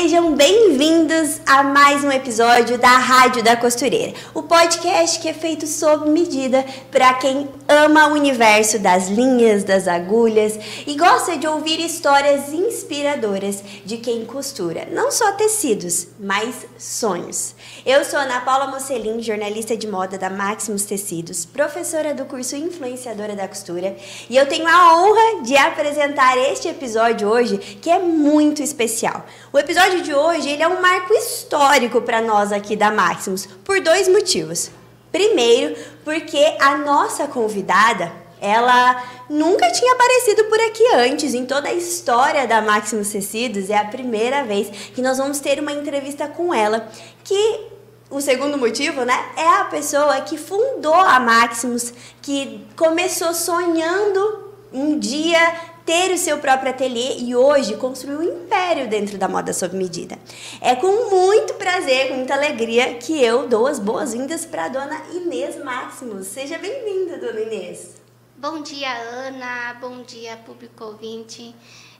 sejam 0.00 0.32
bem-vindos 0.32 1.40
a 1.44 1.64
mais 1.64 2.04
um 2.04 2.12
episódio 2.12 2.78
da 2.78 2.98
Rádio 2.98 3.42
da 3.42 3.56
Costureira, 3.56 4.14
o 4.32 4.44
podcast 4.44 5.18
que 5.18 5.28
é 5.28 5.34
feito 5.34 5.66
sob 5.66 6.08
medida 6.08 6.64
para 6.88 7.14
quem 7.14 7.48
ama 7.66 8.06
o 8.06 8.12
universo 8.12 8.78
das 8.78 9.08
linhas, 9.08 9.64
das 9.64 9.88
agulhas 9.88 10.56
e 10.86 10.94
gosta 10.94 11.36
de 11.36 11.48
ouvir 11.48 11.80
histórias 11.80 12.52
inspiradoras 12.52 13.60
de 13.84 13.96
quem 13.96 14.24
costura, 14.24 14.86
não 14.92 15.10
só 15.10 15.32
tecidos, 15.32 16.06
mas 16.20 16.54
sonhos. 16.78 17.56
Eu 17.84 18.04
sou 18.04 18.20
Ana 18.20 18.40
Paula 18.42 18.68
Mocelin, 18.68 19.20
jornalista 19.20 19.76
de 19.76 19.88
moda 19.88 20.16
da 20.16 20.30
Maximus 20.30 20.84
Tecidos, 20.84 21.44
professora 21.44 22.14
do 22.14 22.24
curso 22.24 22.54
Influenciadora 22.54 23.34
da 23.34 23.48
Costura, 23.48 23.96
e 24.30 24.36
eu 24.36 24.46
tenho 24.46 24.68
a 24.68 24.96
honra 24.96 25.42
de 25.42 25.56
apresentar 25.56 26.38
este 26.38 26.68
episódio 26.68 27.28
hoje, 27.28 27.58
que 27.58 27.90
é 27.90 27.98
muito 27.98 28.62
especial. 28.62 29.26
O 29.52 29.58
episódio 29.58 29.87
de 29.96 30.14
hoje 30.14 30.48
ele 30.50 30.62
é 30.62 30.68
um 30.68 30.80
marco 30.80 31.12
histórico 31.14 32.00
para 32.02 32.20
nós 32.20 32.52
aqui 32.52 32.76
da 32.76 32.90
Maximus, 32.90 33.46
por 33.64 33.80
dois 33.80 34.08
motivos. 34.08 34.70
Primeiro, 35.10 35.74
porque 36.04 36.54
a 36.60 36.76
nossa 36.76 37.26
convidada, 37.26 38.12
ela 38.40 39.02
nunca 39.28 39.70
tinha 39.72 39.92
aparecido 39.92 40.44
por 40.44 40.60
aqui 40.60 40.86
antes. 40.94 41.34
Em 41.34 41.46
toda 41.46 41.68
a 41.68 41.72
história 41.72 42.46
da 42.46 42.60
Maximus 42.60 43.08
Tecidos, 43.08 43.70
é 43.70 43.76
a 43.76 43.84
primeira 43.84 44.44
vez 44.44 44.68
que 44.94 45.02
nós 45.02 45.18
vamos 45.18 45.40
ter 45.40 45.58
uma 45.58 45.72
entrevista 45.72 46.28
com 46.28 46.52
ela, 46.52 46.88
que 47.24 47.68
o 48.10 48.20
segundo 48.20 48.56
motivo, 48.56 49.04
né, 49.04 49.32
é 49.36 49.48
a 49.60 49.64
pessoa 49.64 50.20
que 50.20 50.38
fundou 50.38 50.94
a 50.94 51.18
Maximus, 51.18 51.92
que 52.22 52.66
começou 52.76 53.34
sonhando 53.34 54.48
um 54.72 54.98
dia 54.98 55.40
ter 55.88 56.12
o 56.12 56.18
seu 56.18 56.36
próprio 56.36 56.70
ateliê 56.70 57.16
e 57.16 57.34
hoje 57.34 57.74
construir 57.78 58.18
um 58.18 58.22
império 58.22 58.86
dentro 58.90 59.16
da 59.16 59.26
moda 59.26 59.54
sob 59.54 59.74
medida. 59.74 60.18
É 60.60 60.76
com 60.76 61.08
muito 61.08 61.54
prazer, 61.54 62.08
com 62.08 62.16
muita 62.16 62.34
alegria 62.34 62.92
que 62.96 63.24
eu 63.24 63.48
dou 63.48 63.66
as 63.66 63.78
boas-vindas 63.78 64.44
para 64.44 64.66
a 64.66 64.68
dona 64.68 65.00
Inês 65.14 65.56
Máximos. 65.64 66.26
Seja 66.26 66.58
bem-vinda, 66.58 67.16
dona 67.16 67.40
Inês. 67.40 67.94
Bom 68.36 68.60
dia, 68.60 68.92
Ana. 68.98 69.78
Bom 69.80 70.02
dia, 70.02 70.36
público 70.36 70.84
ouvinte. 70.84 71.54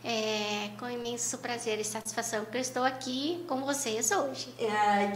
É 0.05 0.71
com 0.79 0.89
imenso 0.89 1.39
prazer 1.39 1.81
e 1.81 1.85
satisfação 1.85 2.45
que 2.45 2.57
eu 2.57 2.61
estou 2.61 2.85
aqui 2.85 3.45
com 3.49 3.63
vocês 3.63 4.13
hoje. 4.13 4.49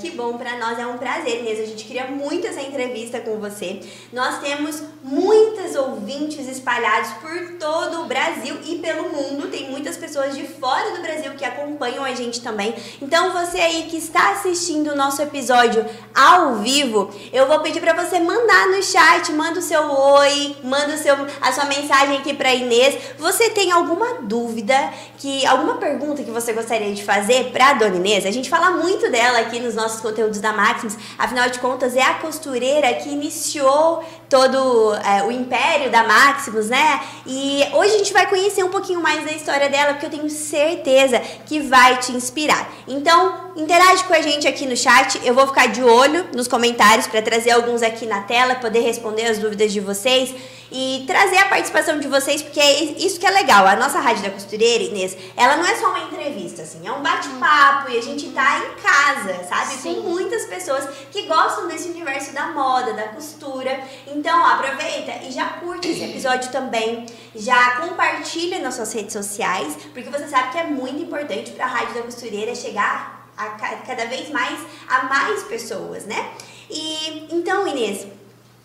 Que 0.01 0.11
bom 0.11 0.37
para 0.37 0.59
nós, 0.59 0.77
é 0.77 0.85
um 0.85 0.99
prazer 0.99 1.45
mesmo. 1.45 1.63
A 1.63 1.67
gente 1.67 1.85
queria 1.85 2.09
muito 2.09 2.49
essa 2.49 2.61
entrevista 2.61 3.21
com 3.21 3.39
você. 3.39 3.81
Nós 4.13 4.41
temos 4.41 4.83
muitas 5.05 5.77
ouvintes 5.77 6.49
espalhados 6.49 7.13
por 7.15 7.59
todo 7.61 8.03
o 8.03 8.07
Brasil 8.07 8.59
e 8.67 8.79
pelo 8.79 9.11
mundo. 9.11 9.49
Tem 9.49 9.71
muitas 9.71 9.97
pessoas 9.97 10.35
de 10.35 10.45
fora 10.49 10.97
do 10.97 11.01
Brasil 11.01 11.33
que 11.35 11.45
acompanham 11.45 12.05
a 12.05 12.13
gente 12.13 12.41
também. 12.41 12.75
Então, 13.01 13.33
você 13.33 13.61
aí 13.61 13.85
que 13.85 13.97
está 13.97 14.33
assistindo 14.33 14.91
o 14.91 14.97
nosso 14.97 15.23
episódio 15.23 15.87
ao 16.13 16.57
vivo, 16.57 17.09
eu 17.33 17.47
vou 17.47 17.61
pedir 17.61 17.81
para 17.81 17.95
você 17.95 18.19
mandar 18.19 18.67
no 18.67 18.83
chat, 18.83 19.33
manda 19.33 19.61
o 19.61 19.63
seu 19.63 19.89
oi, 19.89 20.57
manda 20.65 20.95
o 20.95 20.99
seu, 20.99 21.15
a 21.41 21.53
sua 21.53 21.67
mensagem 21.67 22.19
aqui 22.19 22.35
para 22.35 22.53
Inês. 22.53 22.99
Você 23.17 23.49
tem 23.51 23.71
alguma 23.71 24.15
dúvida? 24.23 24.72
Dúvida, 24.73 24.93
que 25.19 25.47
alguma 25.47 25.75
pergunta 25.75 26.23
que 26.23 26.31
você 26.31 26.53
gostaria 26.53 26.93
de 26.93 27.05
fazer 27.05 27.51
para 27.53 27.71
a 27.71 27.75
Dona 27.75 27.97
Inês, 27.97 28.25
a 28.27 28.31
gente 28.31 28.49
fala 28.49 28.71
muito 28.71 29.11
dela 29.11 29.41
aqui 29.41 29.61
nos 29.61 29.75
nossos 29.75 30.01
conteúdos 30.01 30.41
da 30.41 30.53
Maximus, 30.53 30.97
afinal 31.19 31.49
de 31.51 31.59
contas 31.59 31.95
é 31.95 32.03
a 32.03 32.15
costureira 32.15 32.93
que 32.95 33.11
iniciou 33.11 34.03
todo 34.33 34.95
é, 34.95 35.23
o 35.25 35.31
império 35.31 35.91
da 35.91 36.05
Maximus, 36.05 36.71
né? 36.71 37.03
E 37.27 37.67
hoje 37.75 37.97
a 37.97 37.99
gente 37.99 38.15
vai 38.15 38.27
conhecer 38.27 38.65
um 38.65 38.71
pouquinho 38.71 39.03
mais 39.03 39.23
da 39.27 39.31
história 39.31 39.69
dela, 39.69 39.93
porque 39.93 40.07
eu 40.07 40.11
tenho 40.11 40.31
certeza 40.31 41.21
que 41.45 41.61
vai 41.61 41.99
te 41.99 42.13
inspirar. 42.13 42.67
Então, 42.89 43.53
interage 43.55 44.05
com 44.05 44.15
a 44.15 44.23
gente 44.23 44.49
aqui 44.49 44.65
no 44.65 44.75
chat, 44.75 45.21
eu 45.23 45.35
vou 45.35 45.47
ficar 45.47 45.67
de 45.67 45.85
olho 45.85 46.29
nos 46.35 46.49
comentários 46.49 47.07
para 47.07 47.21
trazer 47.21 47.51
alguns 47.51 47.83
aqui 47.83 48.07
na 48.07 48.23
tela, 48.23 48.55
poder 48.55 48.81
responder 48.81 49.27
as 49.27 49.37
dúvidas 49.37 49.71
de 49.71 49.81
vocês 49.81 50.35
e 50.73 51.05
trazer 51.07 51.37
a 51.37 51.45
participação 51.45 52.01
de 52.01 52.09
vocês, 52.09 52.41
porque 52.41 52.59
é 52.59 52.83
isso 52.83 53.21
que 53.21 53.27
é 53.27 53.31
legal. 53.31 53.67
A 53.67 53.77
nossa 53.77 54.01
Rádio 54.01 54.23
da 54.23 54.31
Costureira, 54.31 54.83
Inês, 54.83 55.15
ela 55.37 55.57
não 55.57 55.67
é 55.67 55.77
só 55.77 55.91
uma 55.91 56.01
entrevista, 56.01 56.63
assim, 56.63 56.87
é 56.87 56.91
um 56.91 57.03
bate-papo 57.03 57.91
e 57.91 57.99
a 57.99 58.03
gente 58.03 58.31
tá 58.31 58.59
em 58.59 58.81
casa, 58.81 59.45
sabe? 59.47 59.75
Sim. 59.75 59.97
Com 59.97 60.09
muitas 60.09 60.47
pessoas 60.47 60.89
que 61.11 61.27
gostam 61.27 61.69
desse 61.69 61.91
universo 61.91 62.33
da 62.33 62.47
moda, 62.47 62.95
da 62.95 63.09
costura. 63.09 63.79
Então, 64.07 64.22
aproveita 64.31 65.25
e 65.25 65.33
já 65.33 65.47
curte 65.55 65.89
esse 65.89 66.05
episódio 66.05 66.51
também, 66.51 67.07
já 67.35 67.81
compartilha 67.81 68.61
nas 68.61 68.75
suas 68.75 68.93
redes 68.93 69.13
sociais, 69.13 69.77
porque 69.93 70.11
você 70.11 70.29
sabe 70.29 70.53
que 70.53 70.59
é 70.59 70.65
muito 70.65 71.03
importante 71.03 71.53
para 71.53 71.65
a 71.65 71.69
Rádio 71.69 71.95
da 71.95 72.03
Costureira 72.03 72.55
chegar 72.55 73.29
a 73.37 73.47
cada 73.51 74.07
vez 74.07 74.31
mais 74.31 74.61
a 74.89 75.05
mais 75.05 75.43
pessoas, 75.45 76.05
né? 76.05 76.33
E 76.71 77.35
então, 77.35 77.67
Inês, 77.67 78.07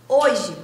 hoje 0.08 0.56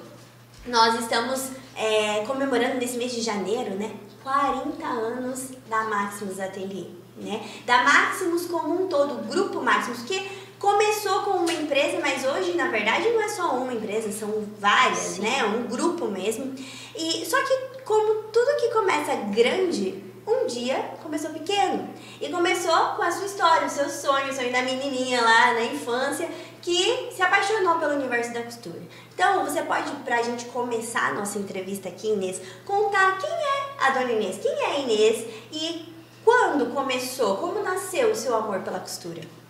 nós 0.66 1.00
estamos 1.00 1.52
é, 1.76 2.24
comemorando 2.26 2.76
nesse 2.76 2.98
mês 2.98 3.14
de 3.14 3.22
janeiro, 3.22 3.76
né? 3.76 3.92
40 4.24 4.86
anos 4.86 5.50
da 5.70 5.84
Maximus 5.84 6.40
Atelier, 6.40 6.88
né? 7.18 7.42
Da 7.66 7.84
Maximus 7.84 8.46
como 8.46 8.84
um 8.84 8.88
todo, 8.88 9.16
o 9.16 9.24
grupo 9.24 9.62
Maximus, 9.62 10.04
que 10.04 10.43
começou 10.64 11.24
com 11.24 11.32
uma 11.32 11.52
empresa, 11.52 12.00
mas 12.00 12.24
hoje, 12.24 12.54
na 12.54 12.70
verdade, 12.70 13.10
não 13.10 13.22
é 13.22 13.28
só 13.28 13.58
uma 13.58 13.74
empresa, 13.74 14.10
são 14.14 14.48
várias, 14.58 14.98
Sim. 14.98 15.24
né? 15.24 15.44
Um 15.44 15.68
grupo 15.68 16.08
mesmo. 16.08 16.56
E 16.96 17.26
só 17.26 17.36
que 17.44 17.82
como 17.84 18.24
tudo 18.32 18.56
que 18.62 18.70
começa 18.70 19.14
grande, 19.14 20.02
um 20.26 20.48
dia 20.48 20.92
começou 21.04 21.32
pequeno. 21.32 21.90
E 22.22 22.30
começou 22.30 22.96
com 22.96 23.04
a 23.04 23.12
sua 23.12 23.26
história, 23.26 23.68
o 23.68 23.70
seu 23.70 23.90
sonho, 23.90 24.30
o 24.30 24.34
sonho 24.34 24.54
da 24.54 24.62
menininha 24.62 25.22
lá 25.22 25.54
na 25.54 25.66
infância, 25.66 26.30
que 26.62 27.10
se 27.14 27.22
apaixonou 27.22 27.78
pelo 27.78 27.96
universo 27.96 28.32
da 28.32 28.44
costura. 28.44 28.82
Então, 29.14 29.44
você 29.44 29.64
pode, 29.64 29.92
para 30.06 30.20
a 30.20 30.24
gente 30.24 30.46
começar 30.46 31.10
a 31.10 31.14
nossa 31.14 31.40
entrevista 31.40 31.90
aqui, 31.90 32.08
Inês, 32.08 32.40
contar 32.66 33.18
quem 33.18 33.30
é 33.30 33.86
a 33.86 33.90
dona 33.90 34.14
Inês, 34.14 34.40
quem 34.42 34.54
é 34.54 34.66
a 34.68 34.80
Inês 34.80 35.26
e 35.52 35.94
quando 36.24 36.74
começou, 36.74 37.36
como 37.36 37.62
nasceu 37.62 38.12
o 38.12 38.16
seu 38.16 38.34
amor 38.34 38.62
pela 38.62 38.80
costura? 38.80 39.43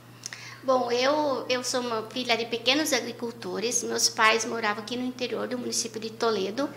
Bom, 0.65 0.89
eu, 0.89 1.45
eu 1.49 1.61
sou 1.61 1.81
uma 1.81 2.03
filha 2.03 2.37
de 2.37 2.45
pequenos 2.45 2.93
agricultores. 2.93 3.83
Meus 3.83 4.07
pais 4.07 4.45
moravam 4.45 4.81
aqui 4.81 4.95
no 4.95 5.03
interior 5.03 5.45
do 5.45 5.57
município 5.57 5.99
de 5.99 6.09
Toledo. 6.09 6.69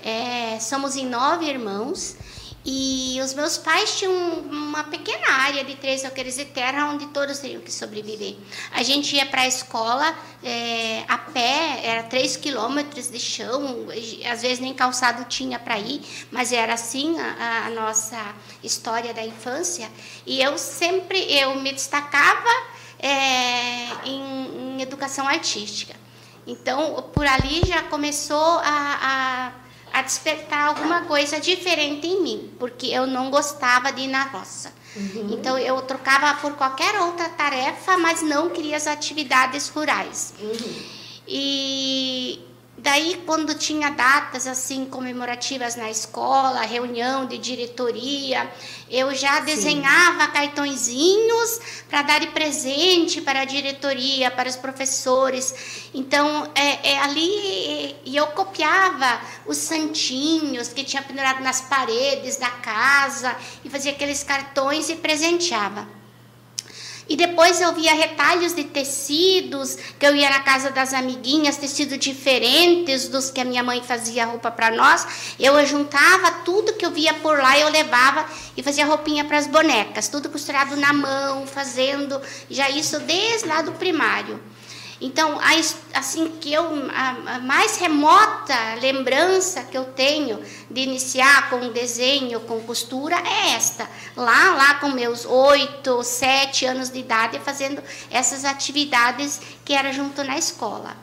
É, 0.00 0.60
somos 0.60 0.94
em 0.94 1.04
nove 1.06 1.46
irmãos 1.46 2.16
e 2.64 3.18
os 3.20 3.34
meus 3.34 3.58
pais 3.58 3.98
tinham 3.98 4.12
uma 4.12 4.84
pequena 4.84 5.28
área 5.28 5.64
de 5.64 5.74
três 5.74 6.04
alqueires 6.04 6.36
de 6.36 6.44
terra 6.44 6.92
onde 6.92 7.06
todos 7.06 7.40
teriam 7.40 7.60
que 7.60 7.72
sobreviver. 7.72 8.36
A 8.70 8.84
gente 8.84 9.16
ia 9.16 9.26
para 9.26 9.42
a 9.42 9.48
escola 9.48 10.16
é, 10.44 11.02
a 11.08 11.18
pé, 11.18 11.80
era 11.82 12.04
três 12.04 12.36
quilômetros 12.36 13.10
de 13.10 13.18
chão, 13.18 13.88
às 14.30 14.42
vezes 14.42 14.60
nem 14.60 14.72
calçado 14.72 15.24
tinha 15.24 15.58
para 15.58 15.76
ir, 15.80 16.00
mas 16.30 16.52
era 16.52 16.74
assim 16.74 17.18
a, 17.18 17.66
a, 17.66 17.70
nossa 17.70 18.34
história 18.62 19.12
da 19.12 19.24
infância. 19.24 19.90
E 20.24 20.40
eu 20.40 20.56
sempre 20.56 21.18
eu 21.34 21.56
me 21.56 21.72
destacava 21.72 22.71
é, 23.02 24.08
em, 24.08 24.76
em 24.76 24.82
educação 24.82 25.26
artística. 25.26 25.94
Então, 26.46 27.10
por 27.12 27.26
ali 27.26 27.62
já 27.66 27.82
começou 27.82 28.58
a, 28.58 28.98
a 29.02 29.52
a 29.92 30.00
despertar 30.00 30.68
alguma 30.68 31.02
coisa 31.02 31.38
diferente 31.38 32.06
em 32.06 32.22
mim, 32.22 32.50
porque 32.58 32.86
eu 32.86 33.06
não 33.06 33.30
gostava 33.30 33.92
de 33.92 34.02
ir 34.02 34.08
na 34.08 34.24
roça. 34.24 34.72
Uhum. 34.96 35.28
Então 35.32 35.58
eu 35.58 35.80
trocava 35.82 36.40
por 36.40 36.54
qualquer 36.54 36.98
outra 37.02 37.28
tarefa, 37.28 37.98
mas 37.98 38.22
não 38.22 38.48
queria 38.48 38.76
as 38.76 38.86
atividades 38.86 39.68
rurais. 39.68 40.32
Uhum. 40.40 40.82
E 41.28 42.40
Daí, 42.82 43.22
quando 43.24 43.54
tinha 43.54 43.90
datas 43.90 44.44
assim 44.44 44.86
comemorativas 44.86 45.76
na 45.76 45.88
escola, 45.88 46.62
reunião 46.62 47.26
de 47.26 47.38
diretoria, 47.38 48.52
eu 48.90 49.14
já 49.14 49.38
desenhava 49.38 50.24
Sim. 50.24 50.32
cartõezinhos 50.32 51.60
para 51.88 52.02
dar 52.02 52.18
de 52.18 52.26
presente 52.26 53.20
para 53.20 53.42
a 53.42 53.44
diretoria, 53.44 54.32
para 54.32 54.48
os 54.48 54.56
professores. 54.56 55.54
Então, 55.94 56.50
é, 56.56 56.94
é 56.94 56.98
ali 56.98 57.94
e 58.04 58.16
eu 58.16 58.26
copiava 58.28 59.20
os 59.46 59.58
santinhos 59.58 60.72
que 60.72 60.82
tinha 60.82 61.02
pendurado 61.02 61.40
nas 61.40 61.60
paredes 61.60 62.36
da 62.36 62.50
casa 62.50 63.36
e 63.64 63.70
fazia 63.70 63.92
aqueles 63.92 64.24
cartões 64.24 64.88
e 64.88 64.96
presenteava. 64.96 66.01
E 67.08 67.16
depois 67.16 67.60
eu 67.60 67.72
via 67.72 67.94
retalhos 67.94 68.54
de 68.54 68.64
tecidos, 68.64 69.76
que 69.98 70.06
eu 70.06 70.14
ia 70.14 70.30
na 70.30 70.40
casa 70.40 70.70
das 70.70 70.94
amiguinhas, 70.94 71.56
tecidos 71.56 71.98
diferentes 71.98 73.08
dos 73.08 73.30
que 73.30 73.40
a 73.40 73.44
minha 73.44 73.62
mãe 73.62 73.82
fazia 73.82 74.24
roupa 74.24 74.50
para 74.50 74.70
nós. 74.70 75.34
Eu 75.38 75.64
juntava 75.66 76.30
tudo 76.44 76.74
que 76.74 76.86
eu 76.86 76.90
via 76.90 77.14
por 77.14 77.38
lá, 77.38 77.58
eu 77.58 77.68
levava 77.68 78.24
e 78.56 78.62
fazia 78.62 78.86
roupinha 78.86 79.24
para 79.24 79.38
as 79.38 79.46
bonecas, 79.46 80.08
tudo 80.08 80.28
costurado 80.28 80.76
na 80.76 80.92
mão, 80.92 81.46
fazendo 81.46 82.20
já 82.50 82.70
isso 82.70 82.98
desde 83.00 83.46
lá 83.48 83.62
do 83.62 83.72
primário. 83.72 84.40
Então, 85.02 85.36
a, 85.40 85.98
assim 85.98 86.28
que 86.40 86.52
eu 86.52 86.64
a, 86.94 87.34
a, 87.34 87.38
mais 87.40 87.76
remota 87.76 88.54
lembrança 88.80 89.64
que 89.64 89.76
eu 89.76 89.84
tenho 89.86 90.40
de 90.70 90.80
iniciar 90.80 91.50
com 91.50 91.70
desenho, 91.70 92.38
com 92.40 92.60
costura 92.60 93.16
é 93.16 93.54
esta. 93.56 93.90
Lá, 94.16 94.54
lá 94.54 94.74
com 94.74 94.90
meus 94.90 95.26
oito, 95.26 96.04
sete 96.04 96.64
anos 96.64 96.88
de 96.88 97.00
idade, 97.00 97.40
fazendo 97.40 97.82
essas 98.12 98.44
atividades 98.44 99.40
que 99.64 99.74
era 99.74 99.92
junto 99.92 100.22
na 100.22 100.38
escola. 100.38 100.96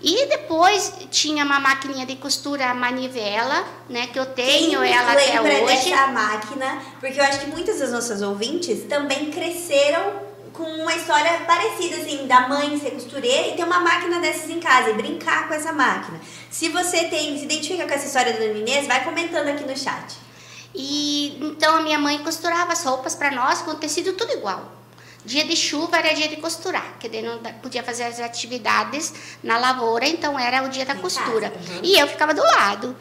E 0.00 0.26
depois 0.26 0.92
tinha 1.10 1.44
uma 1.44 1.58
maquininha 1.58 2.06
de 2.06 2.16
costura 2.16 2.72
manivela, 2.74 3.64
né, 3.88 4.08
que 4.08 4.18
eu 4.18 4.26
tenho 4.26 4.80
Quem 4.80 4.92
ela 4.92 5.12
até 5.12 5.40
hoje. 5.40 5.90
dessa 5.90 6.06
máquina? 6.08 6.82
Porque 6.98 7.18
eu 7.18 7.24
acho 7.24 7.40
que 7.40 7.46
muitas 7.46 7.80
das 7.80 7.92
nossas 7.92 8.22
ouvintes 8.22 8.84
também 8.88 9.30
cresceram 9.30 10.21
com 10.52 10.64
uma 10.64 10.94
história 10.94 11.40
parecida, 11.40 11.96
assim, 11.96 12.26
da 12.26 12.48
mãe 12.48 12.78
ser 12.78 12.90
costureira 12.92 13.48
e 13.48 13.56
ter 13.56 13.64
uma 13.64 13.80
máquina 13.80 14.20
dessas 14.20 14.50
em 14.50 14.60
casa 14.60 14.90
e 14.90 14.94
brincar 14.94 15.48
com 15.48 15.54
essa 15.54 15.72
máquina. 15.72 16.20
Se 16.50 16.68
você 16.68 17.04
tem, 17.04 17.36
se 17.38 17.44
identifica 17.44 17.86
com 17.86 17.94
essa 17.94 18.06
história 18.06 18.32
da 18.32 18.38
Dona 18.38 18.58
Inês, 18.58 18.86
vai 18.86 19.02
comentando 19.04 19.48
aqui 19.48 19.64
no 19.64 19.76
chat. 19.76 20.16
E 20.74 21.38
então 21.40 21.76
a 21.76 21.82
minha 21.82 21.98
mãe 21.98 22.18
costurava 22.22 22.72
as 22.72 22.84
roupas 22.84 23.14
para 23.14 23.30
nós 23.30 23.62
com 23.62 23.74
tecido 23.74 24.12
tudo 24.14 24.32
igual. 24.32 24.81
Dia 25.24 25.44
de 25.44 25.54
chuva 25.54 25.98
era 25.98 26.14
dia 26.14 26.28
de 26.28 26.36
costurar, 26.36 26.96
que 26.98 27.08
daí 27.08 27.22
não 27.22 27.38
podia 27.38 27.82
fazer 27.82 28.04
as 28.04 28.18
atividades 28.18 29.14
na 29.42 29.56
lavoura, 29.56 30.04
então 30.06 30.36
era 30.38 30.64
o 30.64 30.68
dia 30.68 30.84
da 30.84 30.96
costura. 30.96 31.50
casa, 31.50 31.72
uhum. 31.72 31.80
E 31.84 31.98
eu 31.98 32.08
ficava 32.08 32.34
do 32.34 32.42
lado. 32.42 32.96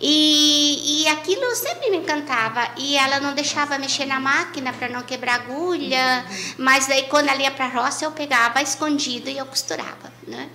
E, 0.00 1.02
e 1.02 1.08
aquilo 1.08 1.54
sempre 1.56 1.90
me 1.90 1.96
encantava. 1.96 2.68
E 2.76 2.96
ela 2.96 3.18
não 3.18 3.34
deixava 3.34 3.76
mexer 3.78 4.06
na 4.06 4.20
máquina 4.20 4.72
para 4.72 4.88
não 4.88 5.02
quebrar 5.02 5.34
agulha. 5.34 6.24
Mas 6.56 6.86
daí 6.86 7.04
quando 7.04 7.28
ela 7.28 7.42
ia 7.42 7.50
para 7.50 7.66
a 7.66 7.68
roça, 7.68 8.04
eu 8.04 8.12
pegava 8.12 8.62
escondido 8.62 9.28
e 9.28 9.36
eu 9.36 9.46
costurava, 9.46 10.12
né? 10.26 10.48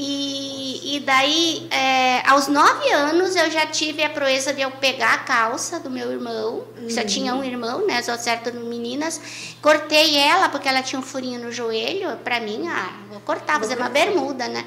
E, 0.00 0.94
e 0.94 1.00
daí, 1.00 1.66
é, 1.72 2.22
aos 2.30 2.46
nove 2.46 2.88
anos, 2.92 3.34
eu 3.34 3.50
já 3.50 3.66
tive 3.66 4.04
a 4.04 4.08
proeza 4.08 4.52
de 4.52 4.62
eu 4.62 4.70
pegar 4.70 5.14
a 5.14 5.18
calça 5.18 5.80
do 5.80 5.90
meu 5.90 6.12
irmão. 6.12 6.62
Só 6.88 7.02
tinha 7.02 7.34
um 7.34 7.42
irmão, 7.42 7.84
né? 7.84 8.00
Só 8.00 8.16
certo 8.16 8.54
meninas. 8.54 9.20
Cortei 9.60 10.16
ela, 10.16 10.48
porque 10.50 10.68
ela 10.68 10.82
tinha 10.82 11.00
um 11.00 11.02
furinho 11.02 11.40
no 11.40 11.50
joelho. 11.50 12.16
Pra 12.18 12.38
mim, 12.38 12.68
ah, 12.68 12.92
vou 13.10 13.18
cortar, 13.20 13.58
fazer 13.58 13.76
uma 13.76 13.88
bermuda, 13.88 14.46
né? 14.46 14.64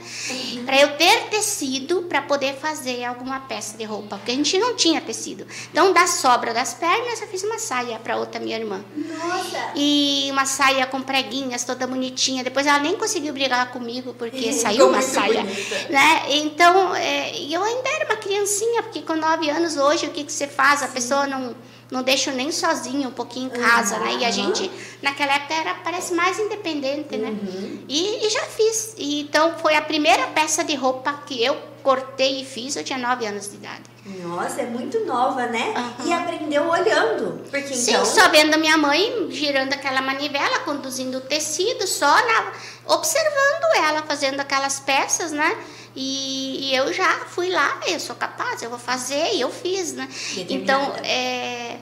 Pra 0.65 0.81
eu 0.81 0.97
ter 0.97 1.29
tecido 1.29 2.01
para 2.09 2.21
poder 2.21 2.55
fazer 2.55 3.05
alguma 3.05 3.39
peça 3.39 3.77
de 3.77 3.85
roupa. 3.85 4.17
Porque 4.17 4.31
a 4.31 4.35
gente 4.35 4.59
não 4.59 4.75
tinha 4.75 4.99
tecido. 4.99 5.47
Então, 5.71 5.93
da 5.93 6.07
sobra 6.07 6.53
das 6.53 6.73
pernas, 6.73 7.21
eu 7.21 7.27
fiz 7.29 7.41
uma 7.43 7.57
saia 7.57 7.97
para 7.99 8.17
outra 8.17 8.41
minha 8.41 8.57
irmã. 8.57 8.83
Nossa! 8.93 9.71
E 9.77 10.27
uma 10.29 10.45
saia 10.45 10.85
com 10.85 11.01
preguinhas, 11.01 11.63
toda 11.63 11.87
bonitinha. 11.87 12.43
Depois 12.43 12.67
ela 12.67 12.79
nem 12.79 12.97
conseguiu 12.97 13.31
brigar 13.31 13.71
comigo, 13.71 14.13
porque 14.19 14.51
saiu 14.51 14.73
Ficou 14.73 14.89
uma 14.89 14.97
muito 14.97 15.09
saia. 15.21 15.43
Né? 15.89 16.23
Então, 16.29 16.95
é, 16.95 17.35
eu 17.49 17.63
ainda 17.63 17.89
era 17.89 18.05
uma 18.05 18.15
criancinha, 18.17 18.83
porque 18.83 19.01
com 19.01 19.15
nove 19.15 19.49
anos 19.49 19.77
hoje, 19.77 20.05
o 20.05 20.09
que, 20.11 20.23
que 20.23 20.31
você 20.31 20.47
faz? 20.47 20.81
A 20.83 20.87
pessoa 20.87 21.27
não, 21.27 21.55
não 21.89 22.03
deixa 22.03 22.31
nem 22.31 22.51
sozinho 22.51 23.09
um 23.09 23.11
pouquinho 23.11 23.47
em 23.47 23.59
casa, 23.59 23.97
né? 23.99 24.13
E 24.19 24.25
a 24.25 24.27
Uhum. 24.27 24.33
gente, 24.33 24.71
naquela 25.01 25.33
época, 25.35 25.53
era, 25.53 25.73
parece 25.75 26.13
mais 26.13 26.39
independente, 26.39 27.15
né? 27.17 27.29
Uhum. 27.29 27.83
E, 27.87 28.25
e 28.25 28.29
já 28.29 28.41
fiz. 28.43 28.93
E, 28.97 29.21
então, 29.21 29.57
foi 29.59 29.75
a 29.75 29.81
primeira 29.81 30.27
peça 30.27 30.63
de 30.63 30.75
roupa 30.75 31.13
que 31.25 31.43
eu 31.43 31.55
cortei 31.81 32.41
e 32.41 32.45
fiz, 32.45 32.75
eu 32.75 32.83
tinha 32.83 32.97
nove 32.99 33.25
anos 33.25 33.49
de 33.49 33.55
idade. 33.55 33.81
Nossa, 34.23 34.61
é 34.61 34.65
muito 34.65 34.99
nova, 35.05 35.45
né? 35.47 35.73
Aham. 35.75 35.93
E 36.07 36.13
aprendeu 36.13 36.67
olhando. 36.67 37.43
Porque 37.51 37.75
Sim, 37.75 37.91
então. 37.91 38.05
só 38.05 38.29
vendo 38.29 38.53
a 38.53 38.57
minha 38.57 38.77
mãe 38.77 39.27
girando 39.29 39.73
aquela 39.73 40.01
manivela, 40.01 40.59
conduzindo 40.59 41.19
o 41.19 41.21
tecido, 41.21 41.85
só 41.85 42.07
na- 42.07 42.51
observando 42.87 43.75
ela 43.77 44.01
fazendo 44.03 44.39
aquelas 44.39 44.79
peças, 44.79 45.31
né? 45.31 45.57
E, 45.95 46.69
e 46.71 46.75
eu 46.75 46.91
já 46.93 47.19
fui 47.27 47.49
lá, 47.49 47.79
eu 47.87 47.99
sou 47.99 48.15
capaz, 48.15 48.61
eu 48.63 48.69
vou 48.69 48.79
fazer, 48.79 49.33
e 49.35 49.41
eu 49.41 49.51
fiz, 49.51 49.93
né? 49.93 50.07
Então, 50.49 50.79
Determinada. 50.79 51.07
é, 51.07 51.77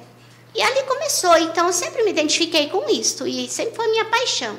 e 0.56 0.62
ali 0.62 0.84
começou. 0.84 1.38
Então, 1.38 1.68
eu 1.68 1.74
sempre 1.74 2.04
me 2.04 2.10
identifiquei 2.12 2.68
com 2.70 2.90
isso, 2.90 3.26
e 3.28 3.48
sempre 3.48 3.76
foi 3.76 3.88
minha 3.92 4.06
paixão. 4.06 4.58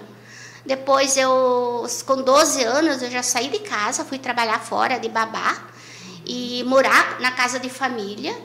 Depois, 0.64 1.16
eu, 1.16 1.86
com 2.06 2.22
12 2.22 2.62
anos, 2.64 3.02
eu 3.02 3.10
já 3.10 3.22
saí 3.22 3.48
de 3.48 3.60
casa, 3.60 4.04
fui 4.04 4.18
trabalhar 4.18 4.60
fora 4.60 4.98
de 4.98 5.08
babá 5.08 5.68
e 6.26 6.62
morar 6.64 7.20
na 7.20 7.32
casa 7.32 7.58
de 7.58 7.68
família. 7.70 8.36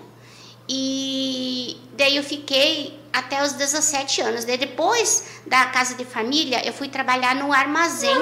E 0.68 1.78
daí 1.94 2.16
eu 2.16 2.24
fiquei 2.24 3.00
até 3.12 3.44
os 3.44 3.54
17 3.54 4.22
anos. 4.22 4.46
Daí 4.46 4.58
depois 4.58 5.42
da 5.46 5.66
casa 5.68 5.96
de 5.96 6.06
família, 6.06 6.66
eu 6.66 6.74
fui 6.74 6.88
trabalhar 6.90 7.36
no 7.36 7.54
armazém 7.54 8.18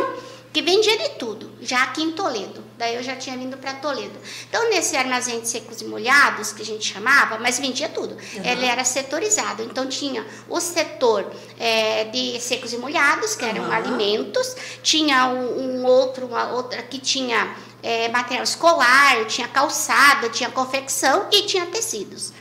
que 0.53 0.61
vendia 0.61 0.95
de 0.99 1.09
tudo, 1.15 1.51
já 1.59 1.81
aqui 1.81 2.03
em 2.03 2.11
Toledo. 2.11 2.63
Daí 2.77 2.93
eu 2.93 3.01
já 3.01 3.15
tinha 3.15 3.35
vindo 3.35 3.57
para 3.57 3.73
Toledo. 3.73 4.13
Então, 4.47 4.69
nesse 4.69 4.95
armazém 4.95 5.39
de 5.41 5.47
secos 5.47 5.81
e 5.81 5.85
molhados, 5.85 6.53
que 6.53 6.61
a 6.61 6.65
gente 6.65 6.93
chamava, 6.93 7.39
mas 7.39 7.57
vendia 7.57 7.89
tudo. 7.89 8.15
Ele 8.35 8.65
era 8.65 8.83
setorizado. 8.83 9.63
Então, 9.63 9.87
tinha 9.87 10.23
o 10.47 10.59
setor 10.59 11.25
eh, 11.59 12.05
de 12.05 12.39
secos 12.39 12.71
e 12.71 12.77
molhados, 12.77 13.35
que 13.35 13.43
eram 13.43 13.63
Aham. 13.63 13.73
alimentos. 13.73 14.55
Tinha 14.83 15.25
um, 15.25 15.79
um 15.79 15.85
outro, 15.85 16.27
uma 16.27 16.51
outra 16.51 16.83
que 16.83 16.99
tinha 16.99 17.55
eh, 17.81 18.09
material 18.09 18.43
escolar, 18.43 19.25
tinha 19.25 19.47
calçada, 19.47 20.29
tinha 20.29 20.51
confecção 20.51 21.27
e 21.31 21.43
tinha 21.43 21.65
tecidos. 21.65 22.31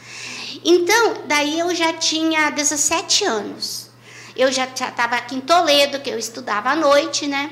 Então, 0.63 1.15
daí 1.27 1.59
eu 1.59 1.75
já 1.75 1.95
tinha 1.95 2.51
17 2.51 3.25
anos. 3.25 3.91
Eu 4.37 4.53
já 4.53 4.65
estava 4.65 5.17
aqui 5.17 5.35
em 5.35 5.41
Toledo, 5.41 6.01
que 6.01 6.11
eu 6.11 6.19
estudava 6.19 6.71
à 6.71 6.77
noite, 6.77 7.27
né? 7.27 7.51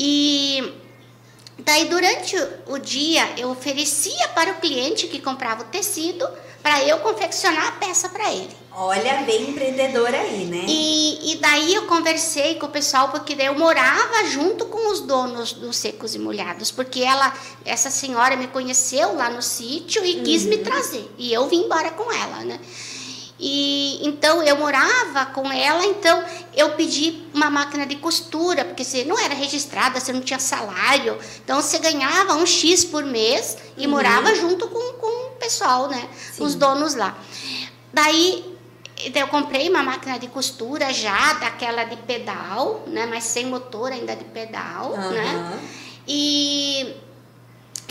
E 0.00 0.72
daí 1.58 1.86
durante 1.86 2.36
o- 2.68 2.78
dia 2.78 3.28
eu 3.36 3.50
oferecia 3.50 4.28
para 4.28 4.52
o 4.52 4.60
cliente 4.60 5.08
que 5.08 5.18
comprava 5.20 5.62
o 5.62 5.66
tecido 5.66 6.26
para 6.62 6.84
eu 6.84 6.98
confeccionar 6.98 7.66
a 7.68 7.72
peça 7.72 8.08
para 8.08 8.32
ele. 8.32 8.56
Olha, 8.72 9.22
bem 9.22 9.50
empreendedora 9.50 10.20
aí, 10.20 10.44
né? 10.44 10.64
E, 10.68 11.32
e 11.32 11.36
daí 11.38 11.74
eu 11.74 11.86
conversei 11.86 12.54
com 12.56 12.66
o 12.66 12.70
pessoal, 12.70 13.08
porque 13.08 13.34
daí 13.34 13.46
eu 13.46 13.58
morava 13.58 14.24
junto 14.26 14.66
com 14.66 14.92
os 14.92 15.00
donos 15.00 15.52
dos 15.52 15.76
secos 15.76 16.14
e 16.14 16.18
molhados, 16.18 16.70
porque 16.70 17.00
ela, 17.00 17.34
essa 17.64 17.90
senhora 17.90 18.36
me 18.36 18.46
conheceu 18.46 19.16
lá 19.16 19.30
no 19.30 19.42
sítio 19.42 20.04
e 20.04 20.20
quis 20.22 20.44
me 20.44 20.58
trazer. 20.58 21.10
E 21.18 21.32
eu 21.32 21.48
vim 21.48 21.64
embora 21.64 21.90
com 21.90 22.12
ela, 22.12 22.44
né? 22.44 22.60
E 23.38 24.04
então 24.06 24.42
eu 24.42 24.56
morava 24.56 25.26
com 25.26 25.50
ela, 25.52 25.84
então 25.86 26.24
eu 26.56 26.70
pedi 26.72 27.22
uma 27.32 27.48
máquina 27.48 27.86
de 27.86 27.96
costura, 27.96 28.64
porque 28.64 28.82
você 28.82 29.04
não 29.04 29.16
era 29.16 29.32
registrada, 29.32 30.00
você 30.00 30.12
não 30.12 30.20
tinha 30.20 30.40
salário, 30.40 31.16
então 31.44 31.62
você 31.62 31.78
ganhava 31.78 32.34
um 32.34 32.44
X 32.44 32.84
por 32.84 33.04
mês 33.04 33.56
e 33.76 33.86
morava 33.86 34.34
junto 34.34 34.66
com, 34.68 34.92
com 34.94 35.26
o 35.28 35.30
pessoal, 35.36 35.88
né? 35.88 36.08
Sim. 36.32 36.42
Os 36.42 36.56
donos 36.56 36.96
lá. 36.96 37.16
Daí 37.92 38.56
daí 39.12 39.22
eu 39.22 39.28
comprei 39.28 39.68
uma 39.68 39.84
máquina 39.84 40.18
de 40.18 40.26
costura 40.26 40.92
já, 40.92 41.34
daquela 41.34 41.84
de 41.84 41.96
pedal, 41.96 42.82
né? 42.88 43.06
Mas 43.06 43.22
sem 43.24 43.46
motor 43.46 43.92
ainda 43.92 44.16
de 44.16 44.24
pedal, 44.24 44.96
né? 44.96 45.34
Aham. 45.34 45.58
E 46.08 46.96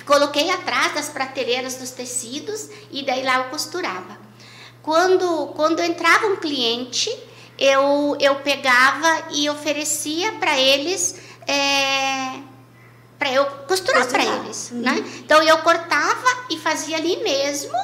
coloquei 0.05 0.50
atrás 0.50 0.93
das 0.93 1.10
prateleiras 1.10 1.75
dos 1.75 1.91
tecidos 1.91 2.69
e 2.91 3.05
daí 3.05 3.24
lá 3.24 3.38
eu 3.38 3.43
costurava. 3.45 4.16
Quando, 4.88 5.48
quando 5.48 5.82
entrava 5.82 6.27
um 6.27 6.38
cliente, 6.38 7.10
eu, 7.60 8.15
eu 8.22 8.36
pegava 8.38 9.24
e 9.32 9.50
oferecia 9.50 10.32
para 10.39 10.58
eles 10.58 11.20
é, 11.46 12.39
para 13.20 13.29
eu 13.34 13.46
costurar 13.67 14.08
para 14.08 14.24
eles, 14.24 14.72
Uhum. 14.72 14.79
né? 14.79 14.96
Então 15.17 15.44
eu 15.44 15.58
cortava 15.58 16.46
e 16.50 16.58
fazia 16.58 16.96
ali 16.96 17.17
mesmo. 17.22 17.77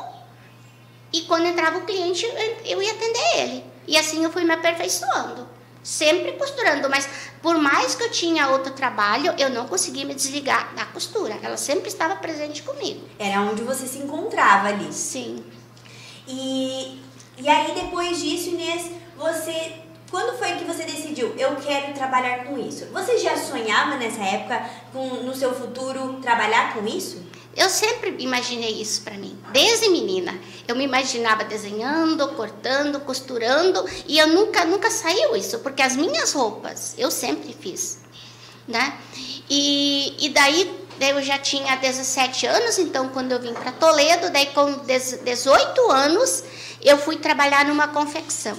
E 1.12 1.24
quando 1.24 1.46
entrava 1.46 1.80
o 1.80 1.82
cliente, 1.82 2.26
eu 2.64 2.82
ia 2.82 2.94
atender 2.94 3.38
ele. 3.40 3.66
E 3.86 3.98
assim 3.98 4.24
eu 4.24 4.32
fui 4.32 4.46
me 4.46 4.54
aperfeiçoando. 4.54 5.46
Sempre 5.84 6.32
costurando, 6.38 6.90
mas 6.90 7.06
por 7.42 7.58
mais 7.58 7.96
que 7.96 8.04
eu 8.04 8.12
tinha 8.12 8.48
outro 8.48 8.72
trabalho, 8.72 9.34
eu 9.38 9.50
não 9.50 9.68
conseguia 9.68 10.06
me 10.06 10.16
desligar 10.16 10.74
da 10.74 10.86
costura. 10.86 11.38
Ela 11.44 11.58
sempre 11.58 11.90
estava 11.90 12.16
presente 12.16 12.64
comigo. 12.64 13.06
Era 13.20 13.42
onde 13.42 13.62
você 13.62 13.86
se 13.88 13.98
encontrava 13.98 14.70
ali. 14.70 14.94
Sim. 14.94 15.44
E, 16.28 17.00
e 17.38 17.50
aí, 17.50 17.74
depois 17.74 18.22
disso, 18.22 18.50
Inês, 18.50 18.92
você. 19.18 19.74
Quando 20.10 20.38
foi 20.38 20.56
que 20.58 20.64
você 20.64 20.84
decidiu, 20.84 21.34
eu 21.36 21.56
quero 21.56 21.92
trabalhar 21.94 22.44
com 22.46 22.56
isso? 22.60 22.86
Você 22.94 23.18
já 23.18 23.36
sonhava 23.36 23.98
nessa 23.98 24.22
época, 24.22 24.64
com, 24.92 25.08
no 25.24 25.34
seu 25.34 25.56
futuro, 25.56 26.20
trabalhar 26.22 26.76
com 26.76 26.86
isso? 26.86 27.24
Eu 27.56 27.70
sempre 27.70 28.16
imaginei 28.20 28.82
isso 28.82 29.02
para 29.04 29.16
mim, 29.16 29.38
desde 29.52 29.90
menina. 29.90 30.40
Eu 30.68 30.76
me 30.76 30.84
imaginava 30.84 31.44
desenhando, 31.44 32.28
cortando, 32.30 33.00
costurando 33.00 33.86
e 34.08 34.18
eu 34.18 34.28
nunca, 34.28 34.66
nunca 34.66 34.90
saiu 34.90 35.36
isso, 35.36 35.60
porque 35.60 35.82
as 35.82 35.96
minhas 35.96 36.34
roupas 36.34 36.96
eu 36.98 37.12
sempre 37.12 37.54
fiz, 37.54 38.00
né? 38.68 38.98
E, 39.50 40.16
e 40.26 40.30
daí, 40.30 40.83
daí 41.00 41.12
eu 41.12 41.22
já 41.22 41.38
tinha 41.38 41.76
17 41.76 42.46
anos, 42.46 42.78
então 42.80 43.10
quando 43.10 43.32
eu 43.32 43.40
vim 43.40 43.54
para 43.54 43.72
Toledo, 43.72 44.30
daí 44.30 44.48
com 44.48 44.72
10 44.80 45.20
18 45.24 45.92
anos 45.92 46.44
eu 46.82 46.98
fui 46.98 47.18
trabalhar 47.18 47.66
numa 47.66 47.88
confecção. 47.88 48.58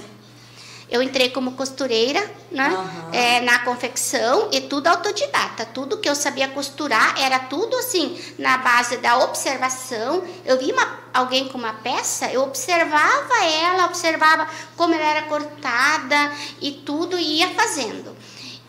Eu 0.89 1.01
entrei 1.01 1.29
como 1.31 1.53
costureira, 1.53 2.21
né? 2.51 2.67
Aham. 2.67 3.09
É, 3.11 3.41
na 3.41 3.59
confecção 3.59 4.49
e 4.51 4.61
tudo 4.61 4.87
autodidata. 4.87 5.65
Tudo 5.65 5.97
que 5.97 6.07
eu 6.07 6.15
sabia 6.15 6.47
costurar 6.47 7.19
era 7.19 7.39
tudo 7.39 7.75
assim, 7.77 8.19
na 8.37 8.57
base 8.59 8.97
da 8.97 9.17
observação. 9.17 10.23
Eu 10.45 10.59
vi 10.59 10.71
uma, 10.71 10.99
alguém 11.11 11.47
com 11.47 11.57
uma 11.57 11.73
peça, 11.73 12.31
eu 12.31 12.43
observava 12.43 13.43
ela, 13.43 13.85
observava 13.85 14.47
como 14.77 14.93
ela 14.93 15.05
era 15.05 15.23
cortada 15.23 16.31
e 16.61 16.71
tudo, 16.71 17.17
e 17.17 17.39
ia 17.39 17.49
fazendo. 17.55 18.14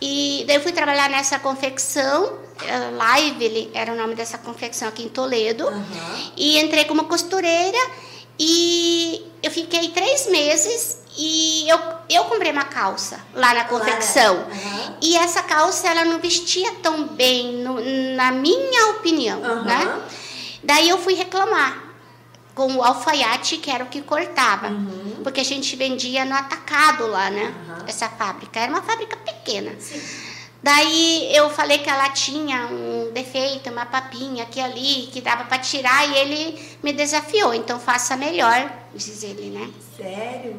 E 0.00 0.44
daí 0.46 0.56
eu 0.56 0.62
fui 0.62 0.72
trabalhar 0.72 1.08
nessa 1.08 1.38
confecção, 1.38 2.38
eh, 2.62 2.90
Lively 3.24 3.70
era 3.72 3.92
o 3.92 3.96
nome 3.96 4.14
dessa 4.14 4.36
confecção 4.36 4.88
aqui 4.88 5.02
em 5.04 5.08
Toledo. 5.08 5.66
Aham. 5.66 6.30
E 6.36 6.58
entrei 6.58 6.84
como 6.84 7.04
costureira 7.04 7.78
e 8.38 9.24
eu 9.42 9.50
fiquei 9.50 9.88
três 9.88 10.26
meses 10.28 10.98
e 11.16 11.66
eu, 11.68 11.78
eu 12.10 12.24
comprei 12.24 12.52
uma 12.52 12.64
calça 12.64 13.18
lá 13.34 13.54
na 13.54 13.64
confecção. 13.64 14.36
Aham. 14.36 14.96
E 15.00 15.16
essa 15.16 15.42
calça 15.42 15.88
ela 15.88 16.04
não 16.04 16.18
vestia 16.18 16.70
tão 16.82 17.06
bem, 17.08 17.54
no- 17.54 17.80
na 18.16 18.30
minha 18.32 18.90
opinião, 18.90 19.42
Aham. 19.42 19.62
né? 19.64 20.02
Daí 20.62 20.88
eu 20.90 20.98
fui 20.98 21.14
reclamar 21.14 21.84
com 22.56 22.75
o 22.75 22.82
alfaiate, 22.82 23.58
que 23.58 23.70
era 23.70 23.84
o 23.84 23.86
que 23.86 24.00
cortava. 24.00 24.68
Uhum. 24.68 25.20
Porque 25.22 25.42
a 25.42 25.44
gente 25.44 25.76
vendia 25.76 26.25
no 26.25 26.34
atacado 26.34 27.06
lá, 27.06 27.28
né? 27.30 27.54
Aham. 27.68 27.84
Essa 27.86 28.08
fábrica. 28.08 28.58
Era 28.58 28.72
uma 28.72 28.82
fábrica 28.82 29.14
pequena. 29.14 29.72
Sim. 29.78 30.00
Daí 30.62 31.36
eu 31.36 31.50
falei 31.50 31.78
que 31.78 31.88
ela 31.88 32.08
tinha 32.08 32.66
um 32.66 33.12
defeito, 33.12 33.70
uma 33.70 33.84
papinha 33.84 34.44
aqui 34.44 34.58
ali, 34.58 35.08
que 35.12 35.20
dava 35.20 35.44
para 35.44 35.58
tirar, 35.58 36.08
e 36.08 36.16
ele 36.16 36.78
me 36.82 36.94
desafiou. 36.94 37.52
Então 37.52 37.78
faça 37.78 38.16
melhor, 38.16 38.72
diz 38.94 39.22
ele, 39.22 39.50
né? 39.50 39.70
Sério? 39.94 40.58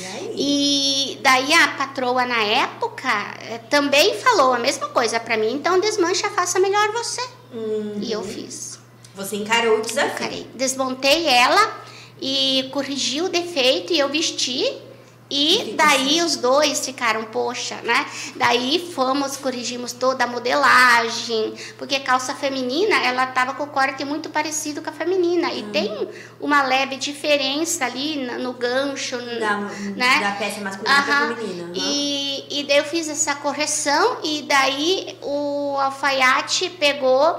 E 0.00 0.04
aí? 0.04 0.34
E 0.36 1.18
daí 1.22 1.54
a 1.54 1.68
patroa 1.68 2.26
na 2.26 2.42
época 2.42 3.08
eh, 3.48 3.58
também 3.70 4.18
falou 4.18 4.52
a 4.52 4.58
mesma 4.58 4.88
coisa 4.88 5.20
para 5.20 5.36
mim. 5.36 5.52
Então 5.54 5.78
desmancha, 5.78 6.28
faça 6.28 6.58
melhor 6.58 6.90
você. 6.90 7.22
Uhum. 7.54 8.00
E 8.02 8.10
eu 8.10 8.24
fiz. 8.24 8.80
Você 9.16 9.36
encarou 9.36 9.78
o 9.78 9.82
desafio. 9.82 10.18
Carei. 10.18 10.46
Desmontei 10.54 11.26
ela 11.26 11.74
e 12.20 12.68
corrigi 12.72 13.20
o 13.22 13.28
defeito 13.28 13.92
e 13.92 13.98
eu 13.98 14.08
vesti. 14.08 14.82
E 15.28 15.74
daí 15.76 16.22
os 16.22 16.36
dois 16.36 16.86
ficaram, 16.86 17.24
poxa, 17.24 17.74
né? 17.82 18.06
Daí 18.36 18.92
fomos, 18.94 19.36
corrigimos 19.36 19.92
toda 19.92 20.22
a 20.22 20.26
modelagem, 20.28 21.52
porque 21.76 21.98
calça 21.98 22.32
feminina, 22.32 22.94
ela 23.04 23.26
tava 23.26 23.54
com 23.54 23.64
o 23.64 23.66
corte 23.66 24.04
muito 24.04 24.30
parecido 24.30 24.80
com 24.82 24.90
a 24.90 24.92
feminina. 24.92 25.52
E 25.52 25.64
tem 25.64 26.08
uma 26.40 26.62
leve 26.62 26.94
diferença 26.96 27.84
ali 27.86 28.24
no 28.38 28.52
gancho, 28.52 29.18
Da, 29.40 29.56
né? 29.96 30.20
da 30.20 30.30
peça 30.38 30.60
masculina 30.60 31.02
pra 31.02 31.14
Aham. 31.16 31.34
feminina. 31.34 31.72
E, 31.74 32.60
e 32.60 32.64
daí 32.64 32.76
eu 32.78 32.84
fiz 32.84 33.08
essa 33.08 33.34
correção 33.34 34.18
e 34.22 34.42
daí 34.42 35.18
o 35.22 35.76
alfaiate 35.80 36.70
pegou, 36.70 37.36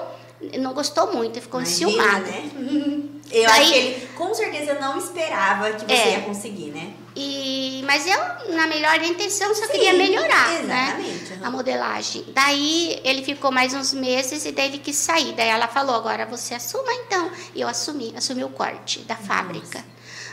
não 0.60 0.74
gostou 0.74 1.13
muito, 1.13 1.41
ficou 1.41 1.60
Imagina, 1.62 1.89
enciumado. 1.91 2.25
né? 2.25 2.51
Eu 3.29 3.46
Daí- 3.46 3.62
acho 3.62 3.72
que 3.74 3.77
ele 3.77 4.08
com 4.15 4.34
certeza 4.34 4.75
não 4.79 4.98
esperava 4.98 5.70
que 5.74 5.84
você 5.86 5.91
É. 5.94 6.12
ia 6.12 6.22
conseguir, 6.22 6.67
né? 6.72 6.94
E, 7.13 7.84
mas 7.86 8.06
eu, 8.08 8.53
na 8.56 8.67
melhor 8.67 9.03
intenção, 9.03 9.53
só 9.53 9.65
Sim, 9.65 9.72
queria 9.74 9.91
melhorar, 9.94 10.63
né? 10.63 10.96
aham. 11.36 11.46
A 11.48 11.51
modelagem. 11.51 12.24
Daí 12.29 13.01
ele 13.03 13.24
ficou 13.25 13.51
mais 13.51 13.74
uns 13.74 13.91
meses 13.91 14.46
e 14.46 14.53
daí 14.53 14.67
ele 14.70 14.77
quis 14.77 14.96
sair. 14.96 15.34
Daí 15.34 15.50
ela 15.50 15.67
falou, 15.67 15.96
agora 15.96 16.25
você 16.25 16.53
assuma 16.53 16.94
então. 16.94 17.29
E 17.53 17.60
eu 17.60 17.67
assumi, 17.67 18.13
assumi 18.15 18.46
o 18.46 18.50
corte 18.50 19.00
da 19.00 19.15
fábrica. 19.17 19.84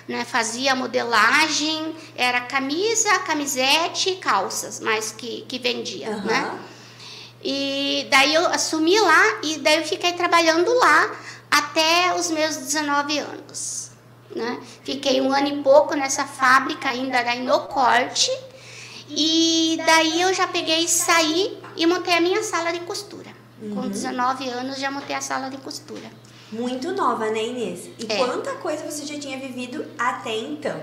Né, 0.06 0.25
fazia 0.25 0.75
modelagem, 0.76 1.96
era 2.14 2.42
camisa, 2.42 3.18
camisete 3.20 4.11
e 4.11 4.16
calças, 4.16 4.78
mais 4.78 5.11
que, 5.11 5.44
que 5.49 5.58
vendia, 5.58 6.11
Aham. 6.11 6.25
né? 6.26 6.58
E 7.45 8.07
daí 8.11 8.35
eu 8.35 8.47
assumi 8.47 8.99
lá 8.99 9.23
e 9.43 9.59
daí 9.59 9.77
eu 9.77 9.85
fiquei 9.85 10.15
trabalhando 10.15 10.73
lá 10.73 11.11
até 11.51 12.15
os 12.19 12.31
meus 12.31 12.57
19 12.57 13.19
anos. 13.19 13.91
Né? 14.35 14.59
Fiquei 14.83 15.21
um 15.21 15.33
ano 15.33 15.49
e 15.49 15.63
pouco 15.63 15.95
nessa 15.95 16.25
fábrica 16.25 16.89
ainda 16.89 17.23
daí 17.23 17.45
no 17.45 17.61
corte. 17.61 18.31
E 19.09 19.79
daí 19.85 20.23
eu 20.23 20.33
já 20.33 20.47
peguei 20.49 20.81
e 20.85 20.89
saí 20.89 21.59
e 21.77 21.87
montei 21.87 22.15
a 22.15 22.21
minha 22.21 22.43
sala 22.43 22.73
de 22.73 22.81
costura. 22.81 23.31
Uhum. 23.61 23.75
Com 23.75 23.89
19 23.89 24.49
anos 24.49 24.79
já 24.79 24.91
montei 24.91 25.15
a 25.15 25.21
sala 25.21 25.51
de 25.51 25.59
costura. 25.59 26.11
Muito 26.51 26.93
nova, 26.93 27.31
né, 27.31 27.45
Inês? 27.45 27.91
E 27.99 28.07
É. 28.09 28.17
quanta 28.17 28.53
coisa 28.55 28.91
você 28.91 29.05
já 29.05 29.19
tinha 29.19 29.39
vivido 29.39 29.85
até 29.99 30.35
então? 30.37 30.81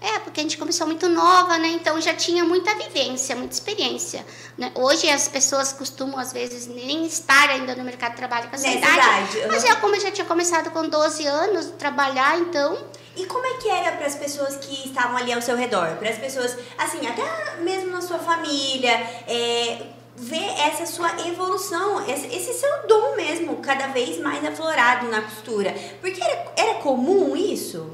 É, 0.00 0.20
porque 0.20 0.38
a 0.40 0.42
gente 0.44 0.56
começou 0.56 0.86
muito 0.86 1.08
nova, 1.08 1.58
né? 1.58 1.68
Então 1.68 2.00
já 2.00 2.14
tinha 2.14 2.44
muita 2.44 2.72
vivência, 2.74 3.34
muita 3.34 3.54
experiência. 3.54 4.24
Né? 4.56 4.70
Hoje 4.76 5.10
as 5.10 5.26
pessoas 5.26 5.72
costumam, 5.72 6.18
às 6.18 6.32
vezes, 6.32 6.68
nem 6.68 7.04
estar 7.04 7.50
ainda 7.50 7.74
no 7.74 7.82
mercado 7.82 8.12
de 8.12 8.18
trabalho 8.18 8.48
com 8.48 8.54
essa 8.54 8.68
idade. 8.68 8.94
idade, 8.94 9.48
Mas 9.48 9.64
aham. 9.64 9.72
eu, 9.72 9.80
como 9.80 9.96
eu 9.96 10.00
já 10.00 10.10
tinha 10.10 10.24
começado 10.24 10.70
com 10.70 10.88
12 10.88 11.26
anos 11.26 11.72
trabalhar, 11.78 12.38
então. 12.38 12.78
E 13.16 13.26
como 13.26 13.44
é 13.44 13.54
que 13.54 13.68
era 13.68 13.96
para 13.96 14.06
as 14.06 14.14
pessoas 14.14 14.56
que 14.56 14.88
estavam 14.88 15.16
ali 15.16 15.32
ao 15.32 15.42
seu 15.42 15.56
redor? 15.56 15.96
Para 15.96 16.10
as 16.10 16.18
pessoas, 16.18 16.56
assim, 16.78 17.04
até 17.04 17.56
mesmo 17.60 17.90
na 17.90 18.00
sua 18.00 18.18
família, 18.18 18.92
é, 19.26 19.82
ver 20.14 20.48
essa 20.60 20.86
sua 20.86 21.10
evolução, 21.26 22.08
esse, 22.08 22.26
esse 22.26 22.52
seu 22.54 22.86
dom 22.86 23.16
mesmo, 23.16 23.56
cada 23.56 23.88
vez 23.88 24.18
mais 24.20 24.44
aflorado 24.44 25.08
na 25.08 25.22
costura. 25.22 25.74
Porque 26.00 26.22
era, 26.22 26.52
era 26.56 26.74
comum 26.74 27.36
isso? 27.36 27.90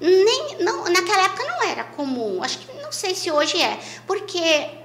Nem, 0.00 0.56
não, 0.60 0.84
naquela 0.84 1.24
época 1.24 1.44
não 1.44 1.62
era 1.62 1.84
comum. 1.84 2.42
Acho 2.42 2.58
que 2.58 2.72
não 2.80 2.90
sei 2.90 3.14
se 3.14 3.30
hoje 3.30 3.60
é. 3.60 3.78
Porque 4.06 4.79